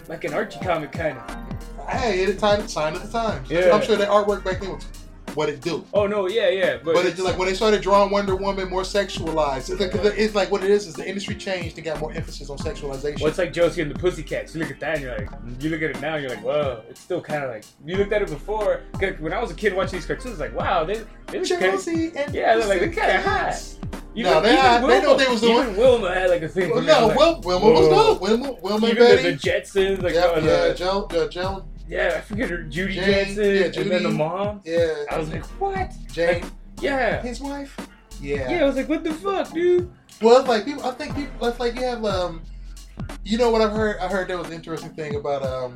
[0.08, 1.88] like an Archie comic kind of.
[1.88, 3.50] hey, it time sign of the times.
[3.50, 3.70] Yeah.
[3.72, 4.86] I'm sure that artwork back then was
[5.34, 5.84] what it do.
[5.94, 8.82] Oh no, yeah, yeah, but, But it's like when they started drawing Wonder Woman more
[8.82, 9.70] sexualized.
[9.70, 12.50] It's like, it's like what it is is the industry changed and got more emphasis
[12.50, 13.20] on sexualization.
[13.20, 14.54] Well, it's like Josie and the Pussycats.
[14.54, 16.44] You look at that and you're like, you look at it now and you're like,
[16.44, 18.82] whoa, it's still kind of like, you looked at it before.
[19.20, 21.70] When I was a kid watching these cartoons, like, wow, they, they look kind of,
[21.72, 23.78] Josie and yeah, they're like, they're kind of Pussycats.
[24.14, 24.22] Hot.
[24.22, 25.58] No, they had- they know what they was doing.
[25.58, 26.70] Even Wilma had like a thing.
[26.70, 26.92] Well, for me.
[26.92, 28.20] I no, was Wil- Wilma was dope.
[28.20, 29.30] Wilma, Wilma Even the, Betty.
[29.30, 30.70] the Jetsons, like, yeah, uh, yeah, the,
[31.24, 34.60] uh, Joe, yeah, I forget her, Judy Jane, Jetson, yeah, and then the mom.
[34.64, 35.92] yeah, I was like, what?
[36.12, 36.44] Jane,
[36.80, 37.22] Yeah.
[37.22, 37.76] his wife.
[38.20, 38.50] Yeah.
[38.50, 39.90] Yeah, I was like, what the fuck, dude?
[40.20, 40.84] Well, it's like people.
[40.84, 41.46] I think people.
[41.48, 42.04] It's like you have.
[42.04, 42.42] Um,
[43.24, 43.98] you know what I've heard?
[43.98, 45.42] I heard there was an interesting thing about.
[45.44, 45.74] Um,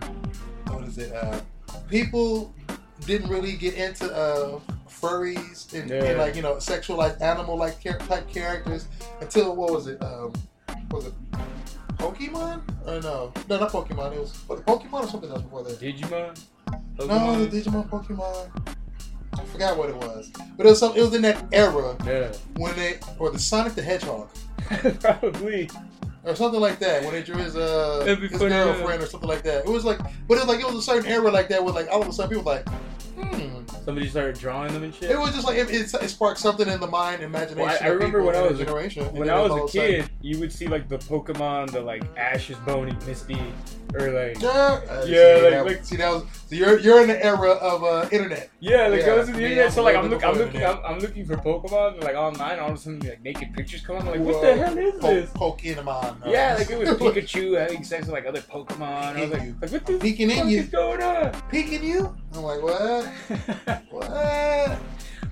[0.68, 1.12] what is it?
[1.12, 1.40] Uh,
[1.88, 2.54] people
[3.06, 4.60] didn't really get into uh,
[5.00, 8.86] furries and, and, like you know sexualized animal like char- type characters
[9.20, 10.02] until what was it?
[10.02, 10.32] Um,
[10.90, 11.14] was it
[11.98, 12.62] Pokemon?
[12.86, 14.12] Or no, no, not Pokemon.
[14.14, 15.80] It was, was it Pokemon or something else before that.
[15.80, 16.38] Digimon?
[16.98, 17.50] No, Pokemon?
[17.50, 18.76] the Digimon, Pokemon.
[19.38, 20.96] I forgot what it was, but it was some.
[20.96, 22.32] It was in that era Yeah.
[22.56, 24.28] when they or the Sonic the Hedgehog.
[25.00, 25.70] Probably.
[26.24, 29.42] or something like that when they drew his uh his funny, girlfriend or something like
[29.42, 29.64] that.
[29.64, 31.72] It was like, but it was like it was a certain era like that where
[31.74, 32.68] like all of a sudden people were like,
[33.16, 33.60] hmm.
[33.86, 35.12] Somebody started drawing them and shit.
[35.12, 37.58] It was just like it, it, it sparked something in the mind, imagination.
[37.62, 38.64] Well, I- I remember when I was a
[39.12, 42.02] when I was a of sudden- kid, you would see like the Pokemon, the like
[42.16, 43.38] Ash is bony, Misty,
[43.94, 47.06] or like Yeah, Yeah, see, like- that- like- see that was so you're you're in
[47.08, 48.50] the era of uh, internet.
[48.58, 49.72] yeah, like Yeah, that was in the internet.
[49.72, 52.58] So like I'm looking, I'm looking, I'm, I'm looking for Pokemon like online.
[52.58, 54.02] All of a sudden, like naked pictures come on.
[54.02, 54.56] I'm like, what Whoa.
[54.56, 55.30] the hell is Po- this?
[55.30, 56.26] Pokemon.
[56.26, 58.82] uh, Yeah, like it was Pikachu having sex with like other Pokemon.
[59.16, 60.04] I was like, like what the fuck
[60.50, 61.42] is going on?
[61.52, 62.16] peeking you.
[62.36, 63.06] I'm like, what?
[63.90, 64.78] what?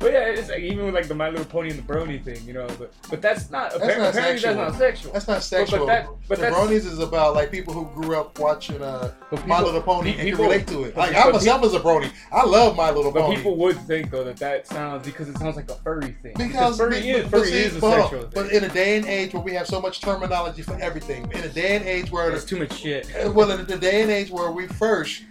[0.01, 2.45] but yeah, it's like even with like the My Little Pony and the Brony thing,
[2.47, 2.67] you know.
[2.79, 5.13] But but that's not That's apparently, not apparently that's not sexual.
[5.13, 5.87] That's not sexual.
[5.87, 9.61] that- but the Bronies is about like people who grew up watching uh, But My
[9.63, 10.97] Little Pony pe- and can relate to it.
[10.97, 12.11] Like I but myself is a Brony.
[12.33, 13.37] I love My Little But Pony.
[13.37, 16.35] people would think though that that sounds because it sounds like a furry thing.
[16.37, 18.97] because furry but- is but furry see, is a but sexual But in a day
[18.97, 22.11] and age where we have so much terminology for everything, in a day and age
[22.11, 23.09] where There's too much shit.
[23.33, 25.23] Well, in the day and age where we first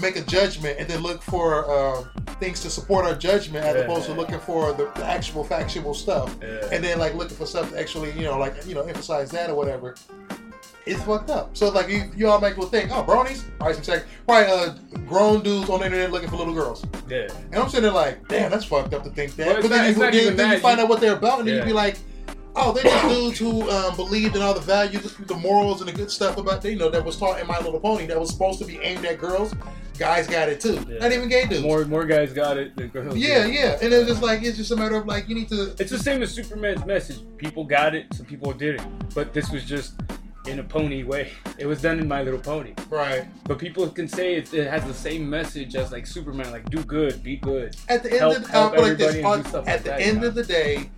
[0.00, 2.04] make a judgment and then look for uh,
[2.40, 3.82] things to support our judgment as Yeah.
[3.82, 6.36] opposed to looking for the, the actual factual stuff.
[6.42, 6.68] Yeah.
[6.72, 9.50] and then like looking for stuff to actually you know like you know emphasize that
[9.50, 9.94] or whatever.
[10.86, 11.56] It's fucked up.
[11.56, 13.44] So like you, you automatically will think oh bronies?
[13.58, 14.74] Probably some sex probably uh,
[15.06, 16.84] grown dudes on the internet looking for little girls.
[17.08, 17.28] Yeah.
[17.52, 19.48] and I'm sitting there like damn that's fucked up to think that.
[19.58, 21.56] It's but then, not- you, then, then you find out what they're about and then
[21.56, 21.98] you'd be like
[22.56, 25.92] Oh, they're just dudes who um, believed in all the values, the morals, and the
[25.92, 28.58] good stuff about you know that was taught in My Little Pony that was supposed
[28.60, 29.54] to be aimed at girls.
[29.98, 30.98] Guys got it too, Yeah.
[30.98, 31.62] not even gay dudes.
[31.62, 33.16] More more guys got it than girls.
[33.16, 33.54] yeah, did.
[33.54, 35.74] yeah, and it's just like it's just a matter of like you need to.
[35.78, 37.18] It's the same as Superman's message.
[37.36, 39.14] People got it, some people didn't.
[39.14, 39.94] But this was just
[40.46, 41.32] in a pony way.
[41.58, 42.72] It was done in My Little Pony.
[42.88, 46.64] Right But people can say it, it has the same message as like Superman, like
[46.70, 47.76] do good, be good.
[47.90, 50.00] at the end Help- of the, help uh, like this, on- at like the that,
[50.00, 50.26] end you know?
[50.28, 50.90] of the day,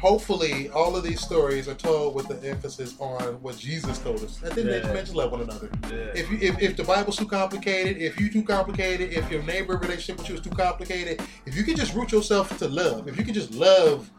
[0.00, 4.42] hopefully all of these stories are told with the emphasis on what Jesus told us.
[4.42, 4.86] At the end, Yeah.
[4.86, 4.92] yeah.
[4.94, 5.68] mention love one another.
[5.84, 6.20] Yeah.
[6.20, 9.76] If you if, if the Bible's too complicated, if you too complicated, if your neighbor
[9.76, 13.18] relationship with you is too complicated, if you can just root yourself to love, if
[13.18, 14.10] you can just love,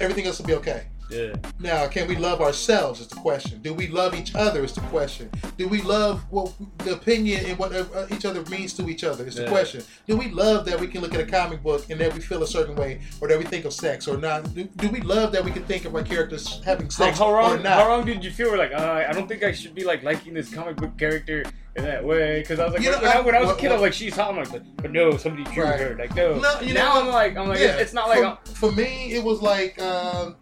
[0.00, 0.86] everything else will be okay.
[1.10, 1.34] Yeah.
[1.60, 3.00] Now, can we love ourselves?
[3.00, 3.60] Is the question.
[3.62, 4.64] Do we love each other?
[4.64, 5.30] Is the question.
[5.58, 9.24] Do we love what the opinion and what uh, each other means to each other?
[9.26, 9.48] Is the Yeah.
[9.50, 9.82] question.
[10.06, 12.42] Do we love that we can look at a comic book and that we feel
[12.42, 14.52] a certain way, or that we think of sex or not?
[14.54, 17.36] Do, do we love that we can think of our characters having sex how or
[17.36, 17.62] wrong?
[17.62, 17.78] not?
[17.78, 18.50] How wrong did you feel?
[18.50, 21.44] We're like, uh, I don't think I should be like liking this comic book character
[21.76, 22.40] in that way.
[22.40, 23.70] Because I was like, You when, know, when I, when I was a what- kid,
[23.70, 24.30] I was like, she's hot.
[24.30, 25.80] I'm like, but, but no, somebody drew Right.
[25.80, 25.96] her.
[25.96, 26.38] Like, no.
[26.38, 27.04] No, you now what?
[27.04, 27.76] I'm like, I'm like, Yeah.
[27.76, 30.36] it's not like, for, for me, it was like um,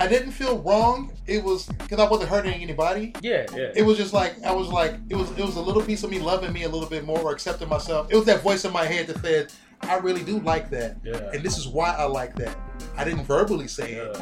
[0.00, 1.12] I didn't feel wrong.
[1.26, 3.12] It was because I wasn't hurting anybody.
[3.20, 3.70] Yeah, yeah.
[3.74, 6.10] It was just like I was like it was it was a little piece of
[6.10, 8.08] me loving me a little bit more or accepting myself.
[8.10, 9.52] It was that voice in my head that said,
[9.82, 11.30] "I really do like that, yeah.
[11.34, 12.56] and this is why I like that."
[12.96, 14.16] I didn't verbally say it,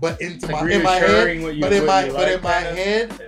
[0.00, 2.42] but into Like my in my head, reassuring what you- but in my but in
[2.42, 3.26] my head, Yeah.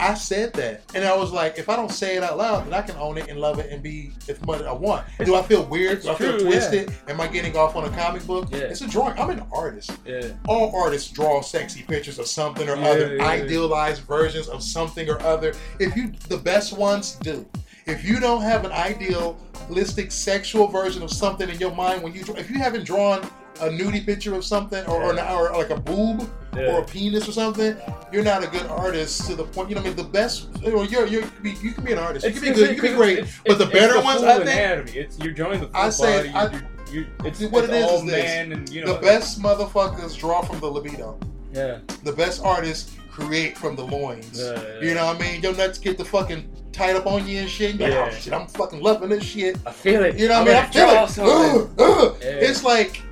[0.00, 2.72] I said that, and I was like, if I don't say it out loud, then
[2.74, 5.04] I can own it and love it and be as much as I want.
[5.24, 5.98] Do I feel weird?
[5.98, 6.92] It's Do I feel true, twisted?
[7.08, 8.48] Am I getting off on a comic book?
[8.50, 8.58] Yeah.
[8.60, 9.18] It's a drawing.
[9.18, 9.92] I'm an artist.
[10.06, 10.28] Yeah.
[10.48, 13.28] All artists draw sexy pictures of something or Yeah, other, yeah, yeah.
[13.28, 15.52] idealized versions of something or other.
[15.78, 17.46] If you, the best ones do.
[17.86, 22.22] If you don't have an idealistic sexual version of something in your mind when you,
[22.36, 23.28] if you haven't drawn
[23.60, 25.34] a nudie picture of something or, or, Yeah.
[25.36, 26.72] or like a boob Yeah.
[26.72, 27.76] or a penis or something,
[28.12, 29.68] you're not a good artist to the point.
[29.70, 30.48] You know, I mean, the best.
[30.62, 32.26] You know, you're, you're you can be an artist.
[32.26, 32.74] You can be good.
[32.76, 33.18] You can be great.
[33.18, 34.92] It's- But the it's- better it's ones, I think, anatomy.
[34.92, 36.52] It's you're drawing the full I say- body.
[36.56, 36.62] I-
[36.92, 38.24] you, you, it's what it's it is is this.
[38.24, 41.18] and you know the best motherfuckers draw from the libido.
[41.52, 41.78] Yeah.
[42.04, 44.40] The best artists create from the loins.
[44.40, 44.80] Yeah, yeah.
[44.88, 45.40] You know what I mean?
[45.42, 47.72] Your nuts get the fucking tied up on you and shit.
[47.72, 48.12] And you're like, oh, Yeah.
[48.12, 49.56] oh shit, I'm fucking loving this shit.
[49.66, 50.16] I feel it.
[50.18, 50.64] You know what I mean?
[50.64, 51.24] I feel
[51.64, 51.70] it.
[51.78, 52.16] ugh.
[52.20, 52.28] Yeah.
[52.28, 53.02] It's like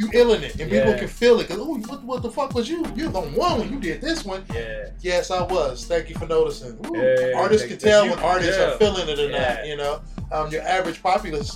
[0.00, 1.48] you illing it, and people can feel it.
[1.48, 2.84] Cause oh, what, what the fuck was you?
[2.96, 4.44] You're the one when you did this one.
[4.54, 4.88] Yeah.
[5.00, 5.86] Yes, I was.
[5.86, 6.78] Thank you for noticing.
[6.86, 9.54] Ooh, Yeah, artists can tell you when artists are feeling it or Yeah.
[9.54, 9.66] not.
[9.66, 10.00] You know,
[10.32, 11.54] um, your average populace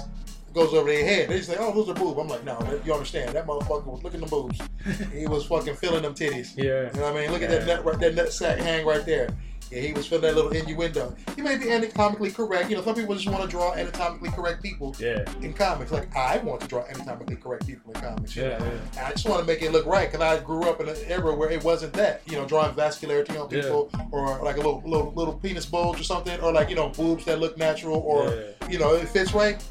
[0.53, 1.29] goes over their head.
[1.31, 2.21] They just like, oh, those are boobs.
[2.21, 3.31] I'm like, no, you understand?
[3.35, 4.61] That motherfucker was looking at the boobs.
[5.13, 6.53] he was fucking feeling them titties.
[6.57, 6.91] Yeah.
[6.93, 7.33] You know what I mean?
[7.33, 9.31] Look at that nut, right, that nut sack hang right there.
[9.71, 11.15] Yeah, he was feeling that little innuendo.
[11.35, 12.71] He may be anatomically correct.
[12.71, 15.25] You know, some people just want to draw anatomically correct people Yeah.
[15.41, 15.91] in comics.
[15.91, 18.37] Like I want to draw anatomically correct people in comics.
[18.37, 18.63] Yeah.
[18.95, 19.07] yeah.
[19.07, 21.35] I just want to make it look right because I grew up in an era
[21.35, 22.23] where it wasn't that.
[22.27, 26.05] You know, drawing vascularity on people or like a little, little little penis bulge or
[26.05, 29.63] something, or like you know boobs that look natural, or you know it fits right.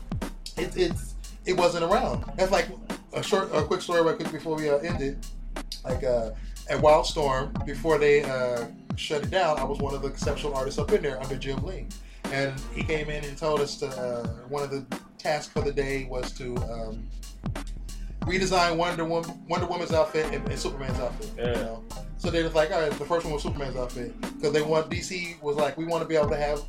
[0.57, 1.15] It, it's
[1.45, 2.26] it wasn't around.
[2.38, 2.68] That's like
[3.14, 5.18] a short, a quick story right quick before we uh, end it.
[5.84, 6.32] Like uh,
[6.69, 8.65] at Wildstorm, before they uh,
[8.95, 11.64] shut it down, I was one of the conceptual artists up in there under Jim
[11.65, 11.88] Lee,
[12.31, 14.85] and he came in and told us to uh, one of the
[15.18, 17.07] tasks for the day was to um,
[18.22, 21.31] redesign Wonder Woman, Wonder Woman's outfit and, and Superman's outfit.
[21.38, 21.53] You Yeah.
[21.64, 21.84] know?
[22.18, 24.90] So they was like, all right, the first one was Superman's outfit because they want
[24.90, 26.61] DC was like, we want to be able to have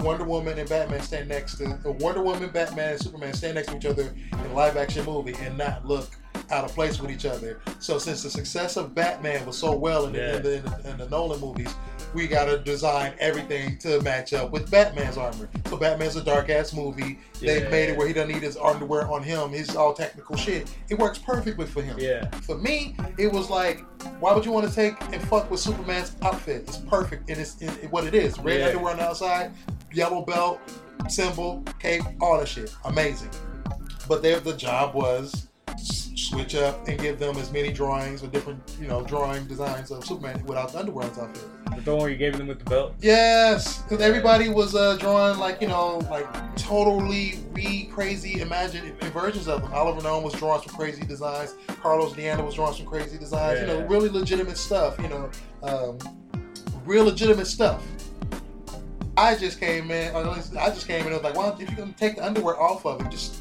[0.00, 3.76] Wonder Woman and Batman stand next to Wonder Woman, Batman, and Superman stand next to
[3.78, 6.10] each other in a live action movie and not look
[6.50, 7.60] out of place with each other.
[7.78, 10.90] So since the success of Batman was so well in the, in, the, in, the,
[10.90, 11.72] in the Nolan movies,
[12.12, 15.48] we got to design everything to match up with Batman's armor.
[15.66, 17.20] So Batman's a dark ass movie.
[17.40, 19.50] They made it where he doesn't need his underwear on him.
[19.52, 20.70] He's all technical shit.
[20.88, 21.96] It works perfectly for him.
[22.00, 22.28] Yeah.
[22.42, 23.84] For me, it was like,
[24.18, 26.62] why would you want to take and fuck with Superman's outfit?
[26.66, 28.38] It's perfect, and it's it, it- what it is.
[28.40, 28.66] Red Yeah.
[28.66, 29.52] underwear on the outside,
[29.92, 30.58] yellow belt,
[31.08, 32.74] symbol, cape, all that shit.
[32.86, 33.30] Amazing.
[34.08, 35.46] But there, the job was
[36.30, 40.04] switch up and give them as many drawings or different, you know, drawing designs of
[40.04, 41.44] Superman without the underwear on his outfit.
[41.66, 42.94] But the one you gave them with the belt.
[43.00, 46.26] Yes, because everybody was uh, drawing like you know, like
[46.56, 49.72] totally re crazy imagined versions of them.
[49.72, 51.54] Oliver Nome was drawing some crazy designs.
[51.82, 53.60] Carlos D'Anda was drawing some crazy designs.
[53.60, 54.98] You know, really legitimate stuff.
[55.00, 55.30] You know,
[55.62, 55.98] um,
[56.84, 57.84] real legitimate stuff.
[59.16, 60.14] I just came in.
[60.14, 61.12] or at least I just came in.
[61.12, 63.40] and was like, "Well, if you're gonna take the underwear off of it, just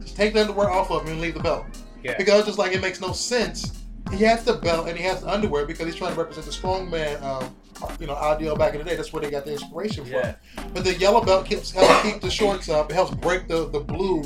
[0.00, 1.64] just take the underwear off of him and leave the belt.
[2.04, 2.16] Yeah.
[2.18, 3.80] Because it's just like it makes no sense.
[4.12, 6.52] He has the belt and he has the underwear because he's trying to represent the
[6.52, 7.54] strongman, um,
[7.98, 8.94] you know, ideal back in the day.
[8.94, 10.12] That's where they got the inspiration from.
[10.12, 10.34] Yeah.
[10.74, 12.90] But the yellow belt keeps helps keep the shorts up.
[12.90, 14.22] It helps break the the blue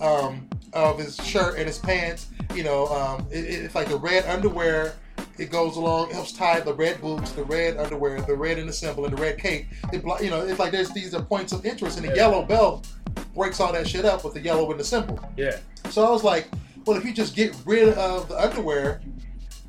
[0.00, 2.26] um, of his shirt and his pants.
[2.54, 4.94] You know, um, it, it's like the red underwear.
[5.38, 6.10] It goes along.
[6.10, 9.16] It helps tie the red boots, the red underwear, the red in the symbol, and
[9.16, 9.66] the red cape.
[9.90, 12.28] It, you know, it's like there's these are points of interest, and the Yeah.
[12.28, 12.86] yellow belt
[13.34, 15.18] breaks all that shit up with the yellow in the symbol.
[15.38, 15.56] Yeah.
[15.90, 16.48] So I was like,
[16.86, 19.00] well, if you just get rid of the underwear,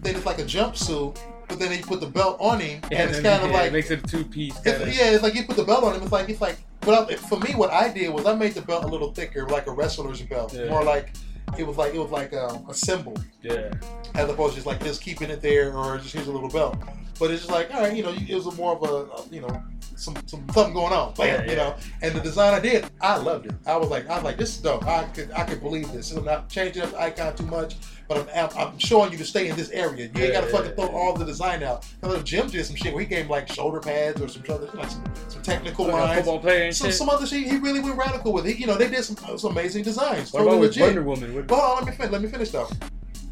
[0.02, 1.18] then it's like a jumpsuit.
[1.48, 3.68] But then you put the belt on him, Yeah, and it's kind of yeah, like
[3.68, 4.56] it makes it a two piece.
[4.65, 6.02] yeah, it's like you put the belt on him.
[6.02, 6.57] It's like it's like.
[6.81, 9.48] But I, for me, what I did was I made the belt a little thicker,
[9.48, 10.69] like a wrestler's belt, Yeah.
[10.69, 11.14] more like
[11.57, 13.72] it was like it was like um, a symbol, Yeah.
[14.15, 16.77] as opposed to just like just keeping it there or just here's a little belt.
[17.19, 19.41] But it's just like all right, you know, it was more of a, a you
[19.41, 19.64] know
[19.95, 21.76] some, some something going on, bam, Yeah, you know.
[22.02, 23.53] And the design I did, I loved it.
[23.65, 24.86] I was like, I was like, this is dope.
[24.86, 26.11] I could I could believe this.
[26.11, 27.76] I'm not changing up the icon too much,
[28.07, 30.10] but I'm, I'm showing you to stay in this area.
[30.15, 31.86] You ain't got to fucking yeah, throw all the design out.
[32.02, 34.90] Because Jim did some shit where he gave like shoulder pads or some other like
[34.90, 36.15] some, some technical Like lines.
[36.18, 38.45] football player and Some, some other shit he really went radical with.
[38.45, 40.34] He, you know, they did some, some amazing designs.
[40.34, 40.82] what about legit.
[40.84, 41.34] Wonder Woman?
[41.36, 42.11] What, hold uh, on, let me finish.
[42.11, 42.68] Let me finish though.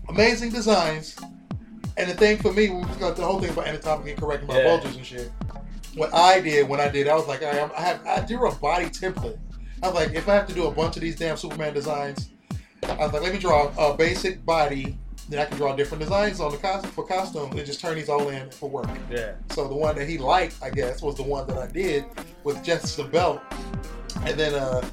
[0.09, 1.15] Amazing designs,
[1.97, 4.63] and the thing for me, we got the whole thing about anatomically correct about Yeah.
[4.77, 5.31] vultures and shit.
[5.95, 8.55] What I did when I did, I was like, I, I have I drew a
[8.55, 9.37] body template.
[9.83, 12.29] I was like, if I have to do a bunch of these damn Superman designs,
[12.83, 14.97] I was like, let me draw a basic body
[15.31, 18.09] then I can draw different designs on the costume for costume and just turn these
[18.09, 18.89] all in for work.
[19.09, 19.35] Yeah.
[19.51, 22.03] So the one that he liked, I guess, was the one that I did
[22.43, 23.41] with just the Belt,
[24.25, 24.85] and then uh,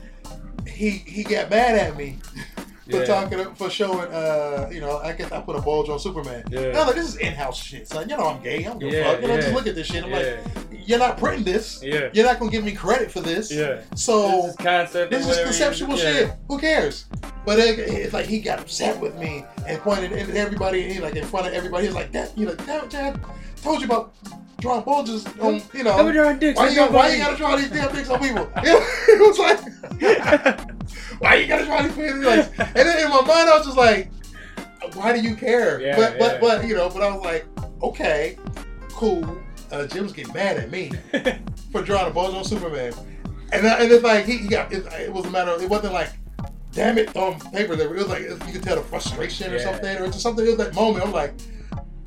[0.65, 2.19] he he got mad at me
[2.91, 3.05] for Yeah.
[3.05, 4.09] talking for showing.
[4.13, 6.45] Uh, you know, I guess I put a bulge on Superman.
[6.51, 6.61] Yeah.
[6.61, 8.09] And I was like, this is in-house shit, son.
[8.09, 8.61] You know I'm gay.
[8.61, 9.23] I don't give a Yeah, fuck.
[9.23, 10.05] You know, just look at this shit.
[10.05, 10.41] I'm yeah.
[10.71, 11.83] like, you're not printing this.
[11.83, 12.09] yeah.
[12.13, 13.53] You're not gonna give me credit for this.
[13.53, 13.83] Yeah.
[13.95, 15.11] So this is concept.
[15.11, 16.13] this is conceptual yeah.
[16.13, 16.33] shit.
[16.49, 17.07] Who cares?
[17.45, 20.85] But it, it's like he got upset with me and pointed at everybody.
[20.85, 21.85] And he like in front of everybody.
[21.85, 23.17] He was like, "That you like, it,
[23.63, 24.15] told you about
[24.61, 26.59] drawing bulges on, you know." I've drawing dicks.
[26.59, 28.51] Why on you, gotta, why you gotta draw these damn dicks on people?
[28.57, 32.59] it was like, why you gotta draw these penis dicks?
[32.59, 34.11] And then in my mind, I was just like,
[34.95, 35.81] why do you care?
[35.81, 36.41] Yeah, but but yeah.
[36.41, 37.47] but you know, but I was like,
[37.83, 38.37] okay,
[38.91, 39.39] cool.
[39.71, 40.91] Uh, Jim's getting mad at me
[41.73, 42.95] for drawing a bulge on Superman,
[43.53, 45.51] and I, and it's like he, he got it, it was a matter.
[45.51, 46.11] Of, it wasn't like.
[46.71, 47.93] Damn it, on paper there.
[47.93, 49.65] It was like you could tell the frustration or Yeah.
[49.65, 50.45] something, or just something.
[50.45, 51.05] It was that moment.
[51.05, 51.33] I'm like,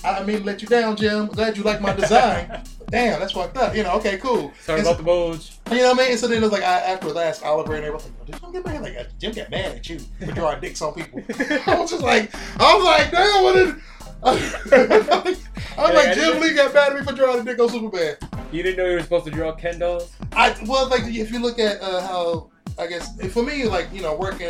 [0.04, 1.28] I I mean, let you down, Jim.
[1.28, 2.64] Glad you like my design.
[2.90, 3.76] Damn, that's fucked up.
[3.76, 4.52] You know, okay, cool.
[4.62, 5.54] Sorry about the bulge.
[5.72, 6.12] you know what I mean?
[6.12, 8.52] And so then it was like I, after asked Oliver and everyone, like, did Jim
[8.52, 8.82] get mad?
[8.82, 11.24] Like uh, Jim got mad at you for drawing dicks on people.
[11.68, 13.76] I was just like, I was like, damn, what did?
[14.24, 17.70] I was like, I Jim Lee got mad at me for drawing a dick on
[17.70, 18.18] Superman.
[18.52, 20.12] You didn't know you were supposed to draw Ken dolls?
[20.34, 24.02] I well, like if you look at uh, how I guess for me, like you
[24.02, 24.48] know, working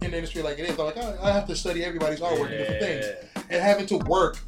[0.00, 2.48] in the industry like it is, I'm like I, I have to study everybody's artwork
[2.48, 3.06] and different things,
[3.50, 4.38] and having to work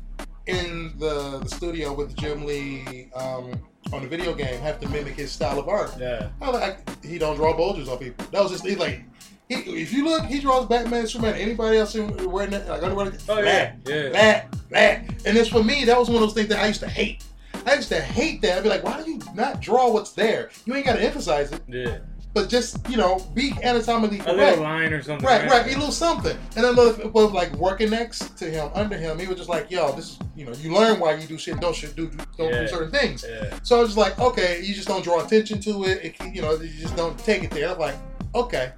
[0.46, 3.52] in the, the studio with Jim Lee um,
[3.92, 5.92] on the video game, have to mimic his style of art.
[5.98, 6.28] Yeah.
[6.40, 8.26] I like, he don't draw bulges on people.
[8.32, 9.04] That was just he like.
[9.48, 11.34] He, if you look, he draws Batman, Superman.
[11.34, 12.66] Anybody else in- wearing that?
[12.66, 13.12] Like underwear?
[13.28, 13.74] Oh yeah.
[13.86, 14.08] Yeah.
[14.08, 15.04] that, that.
[15.26, 17.24] And it's for me, that was one of those things that I used to hate.
[17.66, 18.56] I used to hate that.
[18.58, 20.50] I'd be like, why do you not draw what's there?
[20.64, 21.98] You ain't got to emphasize it, Yeah.
[22.34, 24.58] But just, you know, be anatomically A little correct.
[24.58, 25.24] line or something.
[25.26, 26.36] Right, right, a little something.
[26.56, 29.70] And then another was like working next to him, under him, he was just like,
[29.70, 32.52] yo, this is, you know, you learn why you do shit, don't shit, do, don't
[32.52, 32.62] Yeah.
[32.62, 33.24] do certain things.
[33.28, 33.56] Yeah.
[33.62, 36.04] So I was just like, okay, you just don't draw attention to it.
[36.04, 37.70] it you know, you just don't take it there.
[37.70, 37.96] I'm like,
[38.34, 38.72] okay,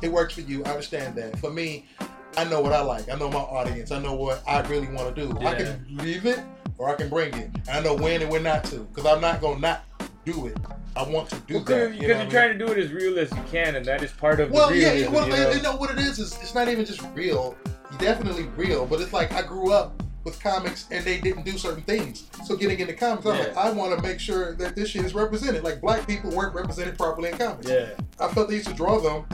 [0.00, 0.64] it works for you.
[0.64, 1.38] I understand that.
[1.38, 1.86] For me,
[2.38, 3.10] I know what I like.
[3.10, 3.90] I know my audience.
[3.90, 5.38] I know what I really want to do.
[5.40, 6.40] I can leave it
[6.78, 7.50] or I can bring it.
[7.68, 8.76] And I know when and when not to.
[8.78, 9.84] Because I'm not going to not
[10.24, 10.56] do it.
[10.96, 11.90] I want to do Well, that.
[11.90, 12.30] because you you're what I mean?
[12.30, 14.68] trying to do it as real as you can, and that is part of Well,
[14.70, 15.72] the yeah, well, you you know?
[15.72, 17.56] know what it is is it's not even just real.
[17.98, 21.82] Definitely real, but it's like I grew up with comics and they didn't do certain
[21.82, 22.26] things.
[22.44, 25.14] So getting into comics, I'm like, I want to make sure that this shit is
[25.14, 25.64] represented.
[25.64, 27.68] Like black people weren't represented properly in comics.
[27.68, 27.90] Yeah.
[28.18, 29.24] I felt they used to draw them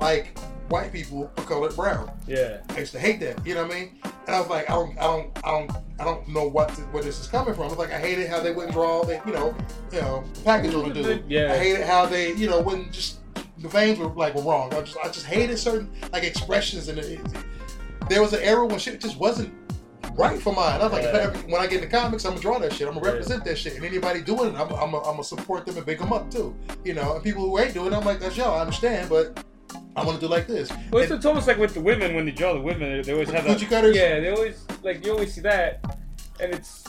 [0.00, 0.36] like
[0.68, 2.10] white people are colored brown.
[2.26, 2.58] Yeah.
[2.70, 3.44] I used to hate that.
[3.46, 3.98] You know what I mean?
[4.26, 5.70] And I was like, I don't, I don't, I don't,
[6.00, 7.66] I don't know what th- where this is coming from.
[7.66, 9.54] It's like I hated how they wouldn't draw, they, you know,
[9.92, 11.24] you know, package on the dude.
[11.28, 11.52] Yeah.
[11.52, 13.18] I hated how they, you know, wouldn't just
[13.58, 14.72] the veins were like were wrong.
[14.74, 17.20] I just, I just hated certain like expressions and it,
[18.08, 19.52] there was an era when shit just wasn't
[20.16, 20.80] right for mine.
[20.80, 21.30] I was like, I Yeah.
[21.48, 22.86] when I get into comics, I'm gonna draw that shit.
[22.88, 23.12] I'm gonna Yeah.
[23.12, 25.98] represent that shit, and anybody doing it, I'm, I'm, I'm gonna support them and big
[25.98, 26.54] them up too.
[26.84, 28.56] You know, and people who ain't doing it, I'm like, that's y'all.
[28.56, 29.42] I understand, but
[29.96, 30.70] I want to do like this.
[30.90, 33.12] Well, it's, And- it's almost like with the women when they draw the women, they
[33.12, 33.60] always have that.
[33.68, 33.96] cutters?
[33.96, 35.84] Yeah, they always like you always see that,
[36.40, 36.84] and it's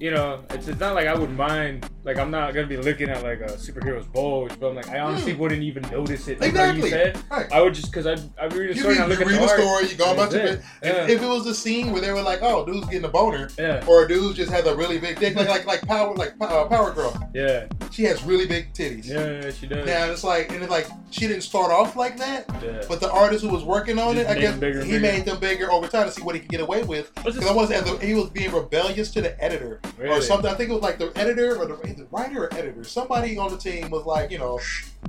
[0.00, 1.88] you know it's, it's not like I would mind.
[2.04, 5.00] Like I'm not gonna be looking at like a superhero's bulge, but I'm like I
[5.00, 5.40] honestly Hmm.
[5.40, 6.40] wouldn't even notice it.
[6.40, 6.90] Like how you Exactly.
[6.90, 7.52] said, Right.
[7.52, 9.40] I would just because I I read a story and I look you at read
[9.40, 9.60] the art.
[9.60, 10.60] story, you go about your bit.
[10.82, 11.04] Yeah.
[11.04, 13.50] If, if it was a scene where they were like, "Oh, dude's getting a boner,"
[13.58, 16.32] Yeah, or a dude just has a really big dick, like like like Power, like
[16.40, 19.06] uh, Power Girl, yeah, she has really big titties.
[19.06, 19.84] yeah, yeah, she does.
[19.86, 22.82] Now it's like, and it's like she didn't start off like that, Yeah.
[22.88, 24.84] but the artist who was working on Just it, I guess he bigger.
[25.00, 27.14] made them bigger over time to see what he could get away with.
[27.16, 27.70] Because I was
[28.00, 30.50] he was being rebellious to the editor or something.
[30.50, 32.84] I think it was like the editor or the, the writer or editor.
[32.84, 34.60] Somebody on the team was like, you know,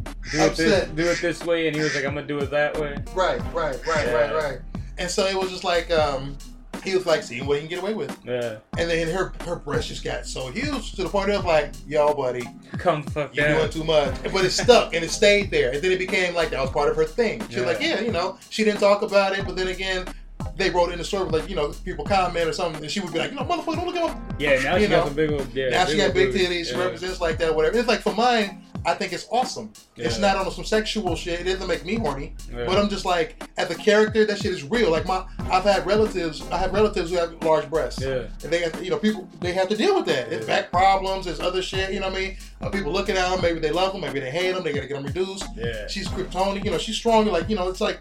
[0.03, 0.95] do it this upset.
[0.95, 2.97] do it this way, and he was like, I'm gonna do it that way.
[3.13, 4.11] right, right, right, Yeah.
[4.13, 4.59] right, right.
[4.97, 6.37] And so it was just like, um,
[6.83, 8.17] he was like, seeing what he can get away with.
[8.23, 11.71] Yeah, And then her her breast just got so huge to the point of like,
[11.87, 12.45] yo, buddy,
[12.77, 14.13] come fuck you're doing too much.
[14.23, 15.71] But it stuck and it stayed there.
[15.73, 17.41] And then it became like that was part of her thing.
[17.49, 17.95] She was like, Yeah.
[17.95, 20.05] yeah, you know, she didn't talk about it, but then again,
[20.55, 23.13] they wrote in the story like, you know, people comment or something, and she would
[23.13, 25.05] be like, you know, motherfucker, don't look at my Yeah, now You she know, got
[25.07, 25.53] some big old.
[25.53, 26.83] Yeah, now she got big titties, she Yeah.
[26.83, 27.77] represents like that, whatever.
[27.77, 29.71] It's like for mine, I think it's awesome.
[29.97, 31.41] It's not on some sexual shit.
[31.41, 32.33] It doesn't make me horny.
[32.49, 32.65] Yeah.
[32.65, 34.89] But I'm just like, as a character, that shit is real.
[34.89, 36.41] Like my, I've had relatives.
[36.49, 38.01] I have relatives who have large breasts.
[38.01, 38.27] Yeah.
[38.41, 40.31] And they, have, you know, people they have to deal with that.
[40.31, 41.25] It's back problems.
[41.25, 41.91] There's other shit.
[41.93, 42.37] You know what I mean?
[42.61, 43.41] Uh, people looking at them.
[43.41, 43.99] Maybe they love them.
[44.01, 44.63] Maybe they hate them.
[44.63, 45.45] They gotta get them reduced.
[45.57, 45.87] Yeah.
[45.87, 46.63] She's kryptonic.
[46.63, 47.25] You know, she's strong.
[47.25, 47.99] Like you know, it's like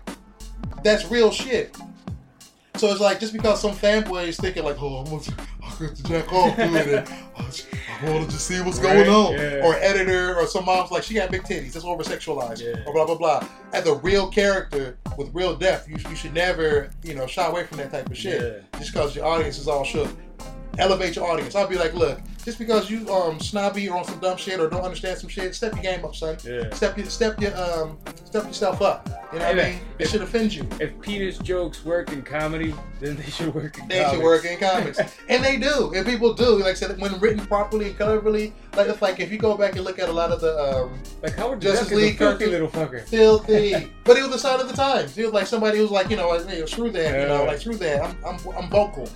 [0.85, 1.77] that's real shit.
[2.79, 5.23] So it's like just because some fanboy is thinking like, oh, I'm gonna,
[5.65, 7.11] I'm gonna jack off doing it.
[7.37, 9.33] I want to just see what's going on.
[9.33, 9.65] yeah.
[9.67, 11.73] Or editor or some mom's like, she got big titties.
[11.73, 12.63] That's over sexualized.
[12.63, 12.85] Yeah.
[12.87, 13.49] Or blah blah blah.
[13.73, 15.89] As a real character, with real depth.
[15.89, 18.41] You, you should never, you know, shy away from that type of shit
[18.73, 18.79] Yeah.
[18.79, 20.09] just because your audience is all shook.
[20.79, 21.55] Elevate your audience.
[21.55, 24.69] I'll be like, look, just because you um snobby or on some dumb shit or
[24.71, 26.37] don't understand some shit, step your game up, son.
[26.45, 26.73] Yeah.
[26.73, 29.09] Step your step your um step yourself up.
[29.33, 29.73] You know what I mean?
[29.75, 30.67] man, It if- should offend you.
[30.81, 34.15] If penis jokes work in comedy, then they should work in They comics.
[34.15, 34.99] should work in comics,
[35.29, 36.57] and they do, and people do.
[36.59, 39.75] Like I said, when written properly and cleverly, like it's like if you go back
[39.77, 42.19] and look at a lot of the um, Like Howard Justice Duck is a League
[42.19, 43.03] filthy little fucker.
[43.07, 45.15] filthy, but he was the sign of the times.
[45.17, 47.45] He was like somebody who was like, you know, like, hey, screw that, you know,
[47.45, 48.03] like screw that.
[48.05, 49.09] I'm, I'm, I'm vocal.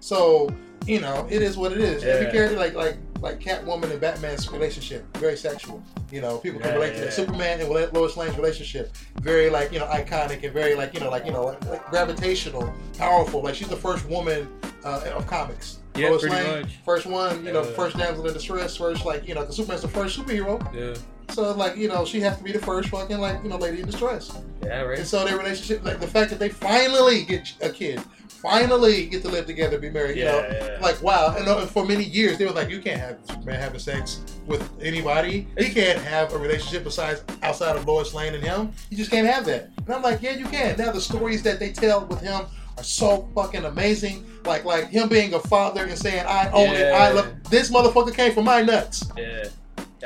[0.00, 0.48] So
[0.86, 2.02] you know, it is what it is.
[2.04, 2.32] Every Yeah.
[2.32, 5.82] character, like, like, like Catwoman and Batman's relationship, very sexual.
[6.10, 7.12] You know, people can Yeah, relate to that.
[7.12, 11.10] Superman and Lois Lane's relationship, very like, you know, iconic and very like, you know,
[11.10, 13.42] like, you know, like, like gravitational, powerful.
[13.42, 14.48] Like she's the first woman
[14.84, 15.78] uh, of comics.
[15.94, 16.76] Yeah, Lois pretty Lane, much.
[16.84, 19.88] first one, you know, first damsel in distress, first like, you know, because Superman's the
[19.88, 20.58] first superhero.
[20.74, 20.94] Yeah.
[21.32, 23.80] So like, you know, she has to be the first fucking like, you know, lady
[23.80, 24.36] in distress.
[24.64, 24.98] Yeah, right.
[24.98, 29.22] And so their relationship, like the fact that they finally get a kid, finally get
[29.22, 30.78] to live together, be married, you know, Yeah, yeah.
[30.80, 31.34] like wow.
[31.36, 34.68] And uh, for many years they were like, you can't have Superman having sex with
[34.82, 35.46] anybody.
[35.58, 38.72] He can't have a relationship besides outside of Lois Lane and him.
[38.90, 39.70] You just can't have that.
[39.78, 40.76] And I'm like, yeah, you can.
[40.78, 42.46] Now the stories that they tell with him
[42.78, 44.26] are so fucking amazing.
[44.44, 47.14] Like like him being a father and saying, I own it, I Yeah.
[47.14, 49.04] love this motherfucker came from my nuts.
[49.16, 49.44] Yeah.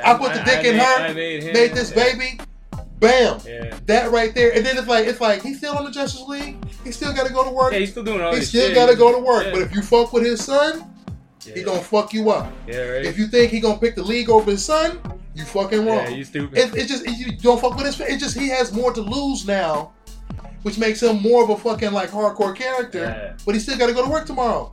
[0.03, 1.53] I put the dick in made- her, made, him.
[1.53, 2.03] Made this yeah.
[2.03, 2.39] baby,
[2.99, 3.39] bam.
[3.45, 3.77] Yeah.
[3.85, 6.57] That right there, and then it's like it's like he's still on the Justice League.
[6.83, 7.73] He still got to go to work.
[7.73, 9.47] Yeah, he's still doing all he still got to go to work.
[9.51, 10.91] But if you fuck with his son,
[11.43, 12.51] he gonna fuck you up.
[12.67, 13.05] Yeah, right.
[13.05, 14.99] If you think he gonna pick the league over his son,
[15.35, 15.97] you fucking wrong.
[15.97, 16.57] yeah, you stupid.
[16.57, 17.99] it, it just you don't fuck with his.
[17.99, 19.93] It just he has more to lose now,
[20.63, 22.99] which makes him more of a fucking like hardcore character.
[22.99, 23.37] Yeah.
[23.45, 24.71] But he still got to go to work tomorrow.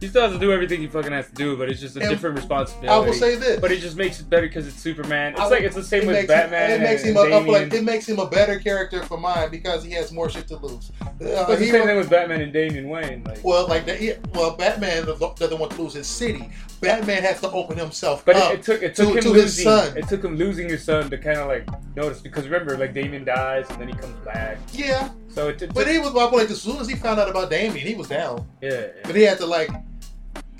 [0.00, 2.00] He still has to do everything he fucking has to do, but it's just a
[2.00, 2.88] And different responsibility.
[2.88, 3.58] I will say this.
[3.60, 5.32] But it just makes it better because it's Superman.
[5.32, 6.70] It's I- like it's the same it with Batman.
[6.70, 9.02] Him, it makes and, him a, and feel like it makes him a better character
[9.02, 10.92] for mine because he has more shit to lose.
[11.02, 13.24] Uh, But it's the he- same thing with Batman and Damian Wayne.
[13.24, 13.86] Like, Well, like.
[14.00, 16.48] Yeah, well, Batman doesn't want to lose his city.
[16.80, 18.52] Batman has to open himself but up.
[18.52, 19.64] it, it took it took to- him to his losing.
[19.64, 19.96] son.
[19.98, 21.66] It took him losing his son to kind of like
[21.96, 24.58] notice because remember, like Damian dies and then he comes back.
[24.72, 27.28] yeah, So it, it but he was feel like as soon as he found out
[27.28, 28.46] about Damian, he was down.
[28.62, 28.70] yeah.
[28.70, 28.86] yeah.
[29.02, 29.70] But he had to like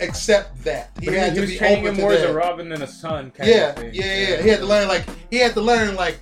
[0.00, 0.90] accept that.
[1.00, 2.32] He But had he, to was be open to more as a.
[2.32, 3.32] Robin than a son.
[3.42, 3.94] Yeah, thing.
[3.94, 4.42] yeah, yeah.
[4.42, 6.18] He had to learn like he had to learn like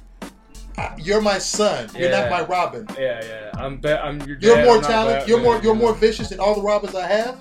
[0.98, 1.88] you're my son.
[1.96, 2.86] You're not my Robin.
[2.98, 3.50] Yeah, yeah.
[3.62, 3.78] I'm.
[3.78, 5.28] Be- I'm your You're more talented.
[5.28, 7.38] You're more you're more vicious than all the Robins I have.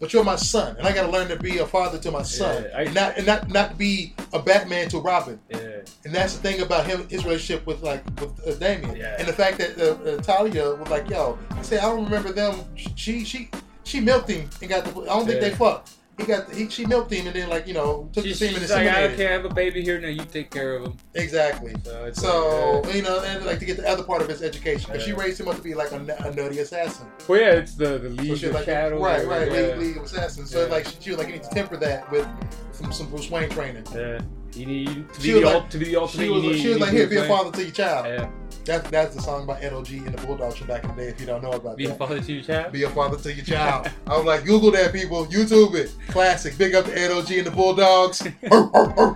[0.00, 2.22] But you're my son, and I got to learn to be a father to my
[2.22, 5.38] son, Yeah, I- and not and not not be a Batman to Robin.
[5.48, 5.58] Yeah.
[6.04, 9.14] And that's the thing about him, his relationship with like with uh, Damian, Yeah.
[9.18, 12.32] and the fact that uh, uh, Talia was like, "Yo," I said, "I don't remember
[12.32, 12.64] them."
[12.96, 13.48] She she
[13.84, 14.90] she milked him and got the.
[15.02, 15.48] I don't think Yeah.
[15.50, 15.90] they fucked.
[16.16, 18.46] He got the, he, she milked him and then like you know took She's, the
[18.46, 19.16] semen and like, I inseminated.
[19.16, 20.00] can't have a baby here.
[20.00, 20.96] Now you take care of him.
[21.14, 21.74] Exactly.
[21.84, 24.40] So, So like, uh, you know, and like to get the other part of his
[24.40, 27.08] education, because she raised him up to be like a, a nutty assassin.
[27.26, 29.00] well, yeah, it's the the So League she of like Shadows.
[29.02, 29.58] right, right, yeah.
[29.74, 30.50] League, League of Assassins.
[30.50, 30.70] So Yeah.
[30.72, 32.28] like she, she was like, you need to temper that with
[32.70, 33.84] some some Bruce Wayne training.
[33.92, 34.20] Yeah.
[34.54, 36.22] You need to She be the, like- to be the ultimate.
[36.26, 38.06] She was, need, she was like, here, be a father to your child.
[38.06, 38.30] Yeah.
[38.64, 41.08] That's that's the song by Ed O.G and the Bulldogs from back in the day.
[41.08, 41.76] If you don't know about that.
[41.76, 42.72] Be a father to your child.
[42.72, 43.90] Be a father to your child.
[44.06, 45.26] I was like, Google that, people.
[45.26, 45.94] YouTube it.
[46.08, 46.56] Classic.
[46.56, 48.26] Big up to Ed O.G and the Bulldogs.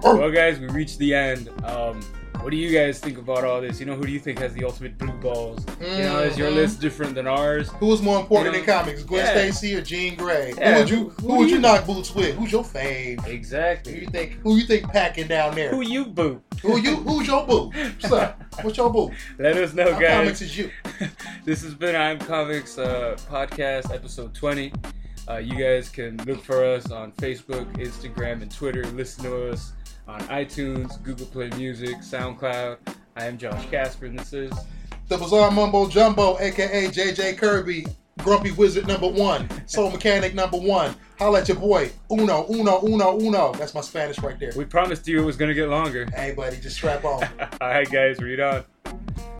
[0.08, 1.48] Well, guys, we reached the end.
[1.64, 2.00] Um,
[2.42, 3.78] what do you guys think about all this?
[3.80, 5.64] You know, who do you think has the ultimate blue balls?
[5.80, 6.54] You know, is your Mhm.
[6.54, 7.68] list different than ours?
[7.80, 9.32] Who's more important You in comics, Gwen yeah.
[9.32, 10.54] Stacy or Jean Grey?
[10.56, 12.36] Yeah, who would you who- who, who would you you- knock boots with?
[12.36, 13.26] Who's your fave?
[13.26, 13.94] Exactly.
[13.94, 15.70] Who you think who you think packing down there?
[15.70, 16.40] Who you boo?
[16.62, 17.70] Who you who's your boo?
[18.00, 18.42] What's up?
[18.62, 19.10] What's your boo?
[19.38, 20.10] Let us know, How guys.
[20.18, 20.70] comics is you.
[21.44, 24.72] this has been I'm Comics uh, podcast episode 20.
[25.30, 28.84] Uh, you guys can look for us on Facebook, Instagram, and Twitter.
[28.94, 29.72] Listen to us
[30.08, 32.78] on iTunes, Google Play Music, SoundCloud.
[33.16, 34.50] I am Josh Casper, and this is
[35.08, 37.86] The Bizarre Mumbo Jumbo, aka JJ Kirby,
[38.18, 40.94] Grumpy Wizard number one, Soul Mechanic number one.
[41.18, 41.90] Holla at your boy.
[42.10, 43.52] Uno, uno, uno, uno.
[43.52, 44.52] That's my Spanish right there.
[44.56, 46.06] We promised you it was going to get longer.
[46.14, 47.24] Hey buddy, just strap on.
[47.60, 48.64] All right, guys, read on.